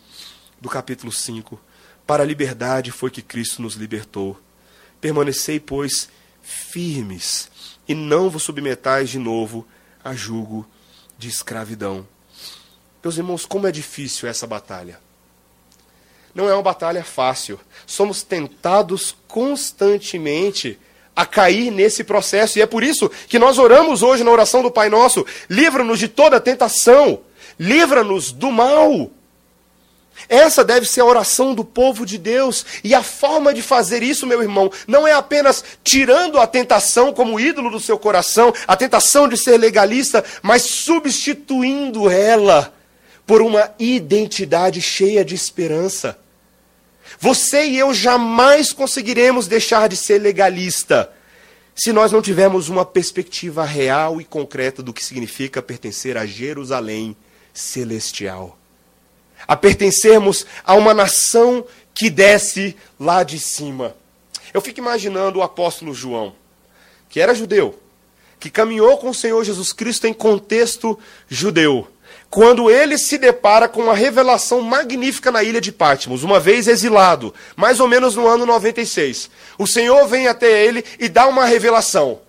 do 0.61 0.69
capítulo 0.69 1.11
5. 1.11 1.59
Para 2.07 2.23
a 2.23 2.25
liberdade 2.25 2.91
foi 2.91 3.11
que 3.11 3.21
Cristo 3.21 3.61
nos 3.61 3.73
libertou. 3.73 4.39
Permanecei, 5.01 5.59
pois, 5.59 6.07
firmes, 6.41 7.51
e 7.85 7.93
não 7.93 8.29
vos 8.29 8.43
submetais 8.43 9.09
de 9.09 9.19
novo 9.19 9.67
a 10.01 10.13
julgo 10.13 10.65
de 11.17 11.27
escravidão. 11.27 12.07
Meus 13.03 13.17
irmãos, 13.17 13.45
como 13.45 13.67
é 13.67 13.71
difícil 13.71 14.29
essa 14.29 14.47
batalha. 14.47 15.08
Não 16.39 16.49
é 16.49 16.53
uma 16.53 16.63
batalha 16.63 17.03
fácil. 17.03 17.59
Somos 17.85 18.23
tentados 18.23 19.15
constantemente 19.27 20.79
a 21.15 21.25
cair 21.25 21.69
nesse 21.69 22.03
processo. 22.03 22.57
E 22.57 22.61
é 22.61 22.65
por 22.65 22.83
isso 22.83 23.11
que 23.27 23.37
nós 23.37 23.57
oramos 23.57 24.01
hoje 24.01 24.23
na 24.23 24.31
oração 24.31 24.63
do 24.63 24.71
Pai 24.71 24.89
Nosso: 24.89 25.25
livra-nos 25.49 25.99
de 25.99 26.07
toda 26.07 26.39
tentação 26.39 27.19
livra-nos 27.59 28.31
do 28.31 28.49
mal. 28.51 29.11
Essa 30.27 30.63
deve 30.63 30.85
ser 30.85 31.01
a 31.01 31.05
oração 31.05 31.53
do 31.53 31.65
povo 31.65 32.05
de 32.05 32.17
Deus. 32.17 32.65
E 32.83 32.93
a 32.95 33.03
forma 33.03 33.53
de 33.53 33.61
fazer 33.61 34.01
isso, 34.01 34.25
meu 34.25 34.41
irmão, 34.41 34.71
não 34.87 35.07
é 35.07 35.13
apenas 35.13 35.63
tirando 35.83 36.39
a 36.39 36.47
tentação 36.47 37.11
como 37.11 37.39
ídolo 37.39 37.69
do 37.69 37.79
seu 37.79 37.99
coração, 37.99 38.53
a 38.67 38.75
tentação 38.75 39.27
de 39.27 39.37
ser 39.37 39.57
legalista, 39.57 40.23
mas 40.41 40.61
substituindo 40.61 42.09
ela 42.09 42.73
por 43.25 43.41
uma 43.41 43.71
identidade 43.77 44.81
cheia 44.81 45.23
de 45.23 45.35
esperança. 45.35 46.17
Você 47.19 47.65
e 47.65 47.77
eu 47.77 47.93
jamais 47.93 48.71
conseguiremos 48.71 49.45
deixar 49.45 49.89
de 49.89 49.97
ser 49.97 50.19
legalista 50.19 51.11
se 51.75 51.91
nós 51.91 52.11
não 52.11 52.21
tivermos 52.21 52.69
uma 52.69 52.85
perspectiva 52.85 53.63
real 53.65 54.21
e 54.21 54.25
concreta 54.25 54.81
do 54.81 54.93
que 54.93 55.03
significa 55.03 55.61
pertencer 55.61 56.17
a 56.17 56.25
Jerusalém 56.25 57.15
celestial. 57.53 58.57
A 59.47 59.55
pertencermos 59.55 60.45
a 60.63 60.75
uma 60.75 60.93
nação 60.93 61.65
que 61.93 62.09
desce 62.09 62.75
lá 62.97 63.23
de 63.23 63.39
cima. 63.39 63.95
Eu 64.53 64.61
fico 64.61 64.79
imaginando 64.79 65.39
o 65.39 65.41
apóstolo 65.41 65.93
João, 65.93 66.33
que 67.09 67.19
era 67.19 67.35
judeu, 67.35 67.77
que 68.39 68.49
caminhou 68.49 68.97
com 68.97 69.09
o 69.09 69.15
Senhor 69.15 69.43
Jesus 69.43 69.73
Cristo 69.73 70.07
em 70.07 70.13
contexto 70.13 70.97
judeu, 71.27 71.87
quando 72.29 72.69
ele 72.69 72.97
se 72.97 73.17
depara 73.17 73.67
com 73.67 73.81
uma 73.81 73.95
revelação 73.95 74.61
magnífica 74.61 75.31
na 75.31 75.43
ilha 75.43 75.59
de 75.59 75.71
Patmos, 75.71 76.23
uma 76.23 76.39
vez 76.39 76.67
exilado, 76.67 77.33
mais 77.55 77.79
ou 77.79 77.87
menos 77.87 78.15
no 78.15 78.27
ano 78.27 78.45
96. 78.45 79.29
O 79.57 79.65
Senhor 79.65 80.07
vem 80.07 80.27
até 80.27 80.65
ele 80.65 80.83
e 80.99 81.09
dá 81.09 81.27
uma 81.27 81.45
revelação. 81.45 82.19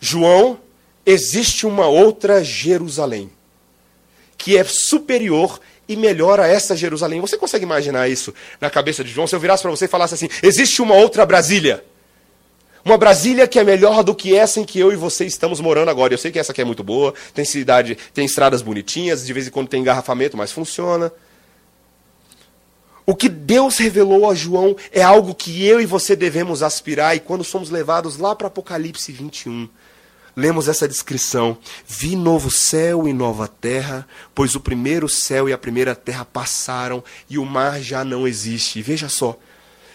João, 0.00 0.58
existe 1.06 1.66
uma 1.66 1.86
outra 1.86 2.42
Jerusalém 2.42 3.30
que 4.36 4.58
é 4.58 4.64
superior 4.64 5.60
e 5.88 5.96
melhor 5.96 6.40
a 6.40 6.46
essa 6.46 6.76
Jerusalém. 6.76 7.20
Você 7.20 7.38
consegue 7.38 7.64
imaginar 7.64 8.08
isso 8.08 8.34
na 8.60 8.68
cabeça 8.68 9.04
de 9.04 9.10
João? 9.10 9.26
Se 9.26 9.34
eu 9.34 9.40
virasse 9.40 9.62
para 9.62 9.70
você 9.70 9.84
e 9.84 9.88
falasse 9.88 10.14
assim: 10.14 10.28
existe 10.42 10.82
uma 10.82 10.94
outra 10.94 11.24
Brasília. 11.24 11.84
Uma 12.84 12.98
Brasília 12.98 13.48
que 13.48 13.58
é 13.58 13.64
melhor 13.64 14.04
do 14.04 14.14
que 14.14 14.36
essa 14.36 14.60
em 14.60 14.64
que 14.64 14.78
eu 14.78 14.92
e 14.92 14.96
você 14.96 15.24
estamos 15.24 15.58
morando 15.58 15.88
agora. 15.88 16.12
Eu 16.12 16.18
sei 16.18 16.30
que 16.30 16.38
essa 16.38 16.52
aqui 16.52 16.60
é 16.60 16.64
muito 16.64 16.84
boa, 16.84 17.14
tem 17.32 17.44
cidade, 17.44 17.96
tem 18.12 18.26
estradas 18.26 18.60
bonitinhas, 18.60 19.26
de 19.26 19.32
vez 19.32 19.46
em 19.46 19.50
quando 19.50 19.68
tem 19.68 19.80
engarrafamento, 19.80 20.36
mas 20.36 20.52
funciona. 20.52 21.10
O 23.06 23.14
que 23.14 23.28
Deus 23.28 23.78
revelou 23.78 24.30
a 24.30 24.34
João 24.34 24.76
é 24.92 25.02
algo 25.02 25.34
que 25.34 25.64
eu 25.64 25.80
e 25.80 25.86
você 25.86 26.14
devemos 26.14 26.62
aspirar, 26.62 27.16
e 27.16 27.20
quando 27.20 27.42
somos 27.42 27.70
levados 27.70 28.18
lá 28.18 28.34
para 28.34 28.48
Apocalipse 28.48 29.12
21, 29.12 29.68
lemos 30.36 30.68
essa 30.68 30.88
descrição: 30.88 31.56
Vi 31.86 32.16
novo 32.16 32.50
céu 32.50 33.08
e 33.08 33.14
nova 33.14 33.48
terra, 33.48 34.06
pois 34.34 34.54
o 34.54 34.60
primeiro 34.60 35.08
céu 35.08 35.48
e 35.48 35.54
a 35.54 35.58
primeira 35.58 35.94
terra 35.94 36.24
passaram 36.24 37.02
e 37.28 37.38
o 37.38 37.44
mar 37.46 37.80
já 37.80 38.04
não 38.04 38.26
existe. 38.28 38.82
Veja 38.82 39.08
só, 39.08 39.38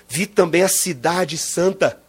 vi 0.08 0.26
também 0.26 0.62
a 0.62 0.68
cidade 0.68 1.36
santa, 1.38 2.00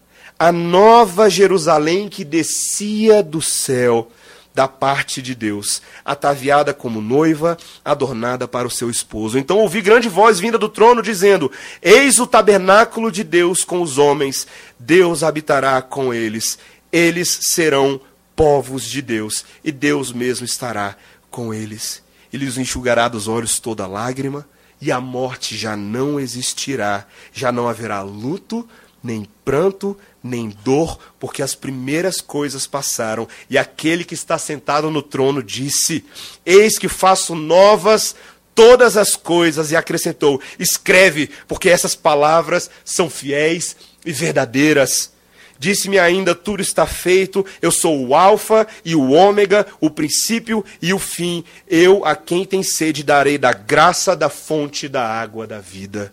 a 0.41 0.51
nova 0.51 1.28
Jerusalém 1.28 2.09
que 2.09 2.24
descia 2.24 3.22
do 3.22 3.43
céu, 3.43 4.11
da 4.55 4.66
parte 4.66 5.20
de 5.20 5.34
Deus, 5.34 5.82
ataviada 6.03 6.72
como 6.72 7.03
noiva, 7.03 7.59
adornada 7.84 8.49
para 8.49 8.66
o 8.66 8.70
seu 8.70 8.88
esposo. 8.88 9.38
Então 9.38 9.59
ouvi 9.59 9.82
grande 9.82 10.09
voz 10.09 10.41
vinda 10.41 10.57
do 10.57 10.70
trono 10.70 11.03
dizendo: 11.03 11.53
Eis 11.82 12.18
o 12.18 12.26
tabernáculo 12.26 13.12
de 13.12 13.22
Deus 13.22 13.64
com 13.64 13.82
os 13.82 13.99
homens, 13.99 14.47
Deus 14.78 15.22
habitará 15.22 15.82
com 15.82 16.12
eles, 16.12 16.59
eles 16.91 17.41
serão 17.43 18.01
povos 18.34 18.84
de 18.84 19.03
Deus, 19.03 19.45
e 19.62 19.70
Deus 19.70 20.11
mesmo 20.11 20.47
estará 20.47 20.97
com 21.30 21.53
eles. 21.53 22.03
Ele 22.32 22.47
lhes 22.47 22.57
enxugará 22.57 23.09
dos 23.09 23.28
olhos 23.28 23.61
toda 23.61 23.86
lágrima, 23.86 24.49
e 24.80 24.91
a 24.91 25.03
morte 25.03 25.55
já 25.55 25.76
não 25.76 26.18
existirá, 26.18 27.07
já 27.30 27.53
não 27.53 27.68
haverá 27.68 28.01
luto, 28.01 28.66
nem 29.03 29.26
pranto, 29.45 29.97
nem 30.22 30.50
dor, 30.64 30.98
porque 31.18 31.42
as 31.42 31.54
primeiras 31.54 32.20
coisas 32.20 32.66
passaram. 32.66 33.26
E 33.48 33.56
aquele 33.56 34.04
que 34.04 34.14
está 34.14 34.38
sentado 34.38 34.90
no 34.90 35.02
trono 35.02 35.42
disse: 35.42 36.04
Eis 36.44 36.78
que 36.78 36.88
faço 36.88 37.34
novas 37.34 38.14
todas 38.54 38.96
as 38.96 39.16
coisas, 39.16 39.70
e 39.70 39.76
acrescentou: 39.76 40.40
Escreve, 40.58 41.30
porque 41.48 41.68
essas 41.68 41.94
palavras 41.94 42.70
são 42.84 43.08
fiéis 43.08 43.76
e 44.04 44.12
verdadeiras. 44.12 45.12
Disse-me 45.58 45.98
ainda: 45.98 46.34
Tudo 46.34 46.62
está 46.62 46.86
feito, 46.86 47.44
eu 47.60 47.70
sou 47.70 48.06
o 48.06 48.14
Alfa 48.14 48.66
e 48.84 48.94
o 48.94 49.10
Ômega, 49.10 49.66
o 49.80 49.90
princípio 49.90 50.64
e 50.80 50.92
o 50.92 50.98
fim. 50.98 51.44
Eu, 51.68 52.04
a 52.04 52.16
quem 52.16 52.44
tem 52.44 52.62
sede, 52.62 53.02
darei 53.02 53.38
da 53.38 53.52
graça 53.52 54.16
da 54.16 54.28
fonte 54.28 54.88
da 54.88 55.06
água 55.06 55.46
da 55.46 55.58
vida. 55.58 56.12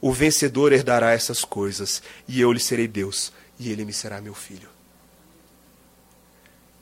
O 0.00 0.12
vencedor 0.12 0.72
herdará 0.72 1.12
essas 1.12 1.44
coisas, 1.44 2.02
e 2.28 2.40
eu 2.40 2.52
lhe 2.52 2.60
serei 2.60 2.86
Deus, 2.86 3.32
e 3.58 3.70
ele 3.70 3.84
me 3.84 3.92
será 3.92 4.20
meu 4.20 4.34
filho. 4.34 4.68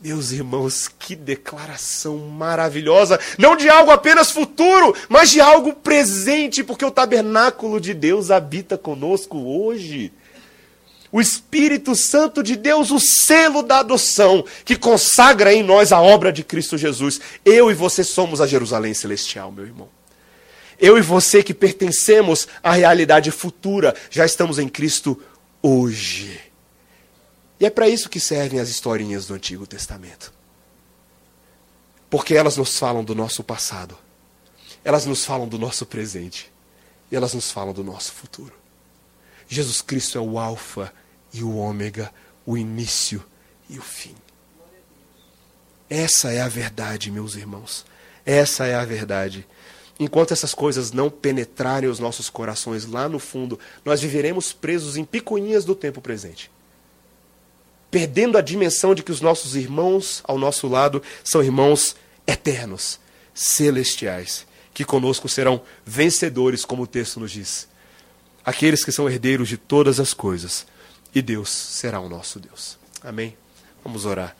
Meus 0.02 0.32
irmãos, 0.32 0.86
que 0.86 1.16
declaração 1.16 2.18
maravilhosa! 2.18 3.18
Não 3.38 3.56
de 3.56 3.70
algo 3.70 3.90
apenas 3.90 4.30
futuro, 4.30 4.94
mas 5.08 5.30
de 5.30 5.40
algo 5.40 5.72
presente, 5.72 6.62
porque 6.62 6.84
o 6.84 6.90
tabernáculo 6.90 7.80
de 7.80 7.94
Deus 7.94 8.30
habita 8.30 8.76
conosco 8.76 9.38
hoje. 9.38 10.12
O 11.10 11.20
Espírito 11.20 11.94
Santo 11.94 12.42
de 12.42 12.56
Deus, 12.56 12.90
o 12.90 12.98
selo 12.98 13.62
da 13.62 13.78
adoção, 13.78 14.44
que 14.64 14.76
consagra 14.76 15.54
em 15.54 15.62
nós 15.62 15.92
a 15.92 16.02
obra 16.02 16.32
de 16.32 16.42
Cristo 16.42 16.76
Jesus. 16.76 17.20
Eu 17.44 17.70
e 17.70 17.74
você 17.74 18.04
somos 18.04 18.40
a 18.40 18.46
Jerusalém 18.46 18.92
celestial, 18.92 19.50
meu 19.52 19.64
irmão. 19.64 19.88
Eu 20.84 20.98
e 20.98 21.00
você 21.00 21.42
que 21.42 21.54
pertencemos 21.54 22.46
à 22.62 22.72
realidade 22.72 23.30
futura, 23.30 23.96
já 24.10 24.26
estamos 24.26 24.58
em 24.58 24.68
Cristo 24.68 25.18
hoje. 25.62 26.38
E 27.58 27.64
é 27.64 27.70
para 27.70 27.88
isso 27.88 28.10
que 28.10 28.20
servem 28.20 28.60
as 28.60 28.68
historinhas 28.68 29.26
do 29.26 29.32
Antigo 29.32 29.66
Testamento. 29.66 30.30
Porque 32.10 32.34
elas 32.34 32.58
nos 32.58 32.78
falam 32.78 33.02
do 33.02 33.14
nosso 33.14 33.42
passado, 33.42 33.96
elas 34.84 35.06
nos 35.06 35.24
falam 35.24 35.48
do 35.48 35.58
nosso 35.58 35.86
presente 35.86 36.52
e 37.10 37.16
elas 37.16 37.32
nos 37.32 37.50
falam 37.50 37.72
do 37.72 37.82
nosso 37.82 38.12
futuro. 38.12 38.52
Jesus 39.48 39.80
Cristo 39.80 40.18
é 40.18 40.20
o 40.20 40.38
Alfa 40.38 40.92
e 41.32 41.42
o 41.42 41.56
Ômega, 41.56 42.12
o 42.44 42.58
início 42.58 43.24
e 43.70 43.78
o 43.78 43.82
fim. 43.82 44.14
Essa 45.88 46.30
é 46.30 46.42
a 46.42 46.48
verdade, 46.48 47.10
meus 47.10 47.36
irmãos. 47.36 47.86
Essa 48.26 48.66
é 48.66 48.74
a 48.74 48.84
verdade. 48.84 49.46
Enquanto 49.98 50.32
essas 50.32 50.52
coisas 50.52 50.90
não 50.90 51.08
penetrarem 51.08 51.88
os 51.88 52.00
nossos 52.00 52.28
corações 52.28 52.84
lá 52.84 53.08
no 53.08 53.18
fundo, 53.18 53.58
nós 53.84 54.00
viveremos 54.00 54.52
presos 54.52 54.96
em 54.96 55.04
picuinhas 55.04 55.64
do 55.64 55.74
tempo 55.74 56.00
presente. 56.00 56.50
Perdendo 57.90 58.36
a 58.36 58.40
dimensão 58.40 58.92
de 58.92 59.04
que 59.04 59.12
os 59.12 59.20
nossos 59.20 59.54
irmãos 59.54 60.20
ao 60.24 60.36
nosso 60.36 60.66
lado 60.66 61.00
são 61.22 61.42
irmãos 61.42 61.94
eternos, 62.26 62.98
celestiais, 63.32 64.46
que 64.72 64.84
conosco 64.84 65.28
serão 65.28 65.62
vencedores, 65.86 66.64
como 66.64 66.82
o 66.82 66.86
texto 66.88 67.20
nos 67.20 67.30
diz. 67.30 67.68
Aqueles 68.44 68.84
que 68.84 68.90
são 68.90 69.08
herdeiros 69.08 69.48
de 69.48 69.56
todas 69.56 70.00
as 70.00 70.12
coisas, 70.12 70.66
e 71.14 71.22
Deus 71.22 71.50
será 71.50 72.00
o 72.00 72.08
nosso 72.08 72.40
Deus. 72.40 72.76
Amém? 73.00 73.36
Vamos 73.84 74.04
orar. 74.04 74.36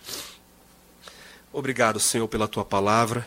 Obrigado, 1.52 2.00
Senhor, 2.00 2.26
pela 2.26 2.48
tua 2.48 2.64
palavra 2.64 3.24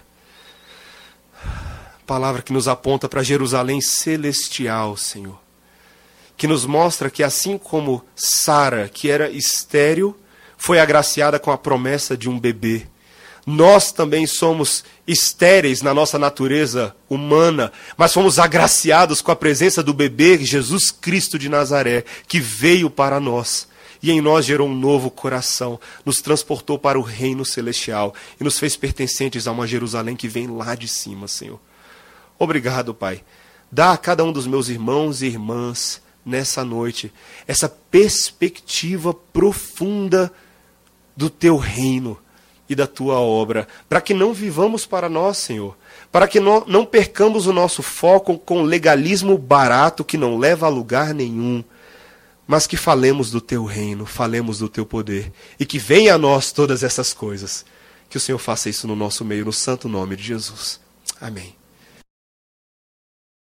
palavra 2.08 2.42
que 2.42 2.54
nos 2.54 2.70
aponta 2.70 3.10
para 3.10 3.22
Jerusalém 3.22 3.82
celestial, 3.82 4.96
Senhor. 4.96 5.38
Que 6.38 6.48
nos 6.48 6.66
mostra 6.66 7.10
que 7.10 7.22
assim 7.22 7.58
como 7.58 8.04
Sara, 8.16 8.88
que 8.88 9.12
era 9.12 9.30
estéril, 9.30 10.18
foi 10.58 10.80
agraciada 10.80 11.38
com 11.38 11.52
a 11.52 11.58
promessa 11.58 12.16
de 12.16 12.30
um 12.30 12.40
bebê, 12.40 12.88
nós 13.46 13.94
também 13.94 14.28
somos 14.28 14.84
estéreis 15.08 15.82
na 15.82 15.94
nossa 15.94 16.20
natureza 16.20 16.94
humana, 17.10 17.72
mas 17.96 18.14
fomos 18.14 18.40
agraciados 18.40 19.22
com 19.22 19.32
a 19.32 19.36
presença 19.38 19.82
do 19.82 19.94
bebê 19.94 20.38
Jesus 20.38 20.92
Cristo 20.92 21.40
de 21.40 21.48
Nazaré, 21.48 22.04
que 22.28 22.42
veio 22.42 22.90
para 22.90 23.22
nós 23.22 23.68
e 24.04 24.12
em 24.12 24.20
nós 24.20 24.46
gerou 24.46 24.68
um 24.68 24.76
novo 24.76 25.10
coração, 25.10 25.80
nos 26.06 26.22
transportou 26.22 26.78
para 26.78 27.00
o 27.00 27.02
reino 27.02 27.46
celestial 27.46 28.14
e 28.40 28.44
nos 28.44 28.60
fez 28.60 28.76
pertencentes 28.76 29.48
a 29.48 29.52
uma 29.52 29.66
Jerusalém 29.66 30.16
que 30.16 30.28
vem 30.28 30.48
lá 30.48 30.76
de 30.76 30.88
cima, 30.88 31.28
Senhor. 31.28 31.60
Obrigado, 32.40 32.94
Pai. 32.94 33.24
Dá 33.72 33.92
a 33.92 33.98
cada 33.98 34.24
um 34.24 34.32
dos 34.32 34.48
meus 34.48 34.70
irmãos 34.70 35.22
e 35.22 35.28
irmãs 35.28 36.02
nessa 36.26 36.64
noite 36.64 37.12
essa 37.48 37.70
perspectiva 37.70 39.14
profunda 39.14 40.32
do 41.16 41.30
teu 41.30 41.58
reino 41.58 42.18
e 42.70 42.76
da 42.76 42.86
tua 42.86 43.16
obra, 43.16 43.68
para 43.88 44.02
que 44.02 44.14
não 44.14 44.34
vivamos 44.34 44.86
para 44.86 45.08
nós, 45.08 45.38
Senhor, 45.38 45.78
para 46.12 46.28
que 46.28 46.40
não, 46.40 46.66
não 46.68 46.86
percamos 46.86 47.48
o 47.48 47.54
nosso 47.54 47.82
foco 47.82 48.38
com 48.38 48.62
legalismo 48.62 49.38
barato 49.38 50.04
que 50.04 50.18
não 50.18 50.38
leva 50.38 50.66
a 50.66 50.70
lugar 50.70 51.14
nenhum, 51.14 51.64
mas 52.46 52.68
que 52.68 52.78
falemos 52.78 53.32
do 53.32 53.42
teu 53.42 53.66
reino, 53.66 54.06
falemos 54.06 54.60
do 54.60 54.70
teu 54.70 54.86
poder 54.86 55.32
e 55.60 55.66
que 55.66 55.80
venha 55.80 56.16
a 56.16 56.18
nós 56.18 56.52
todas 56.52 56.84
essas 56.84 57.14
coisas. 57.14 57.66
Que 58.10 58.18
o 58.18 58.22
Senhor 58.22 58.38
faça 58.38 58.70
isso 58.70 58.88
no 58.88 58.96
nosso 58.96 59.26
meio, 59.26 59.46
no 59.46 59.54
santo 59.54 59.90
nome 59.90 60.16
de 60.16 60.24
Jesus. 60.24 60.80
Amém. 61.20 61.57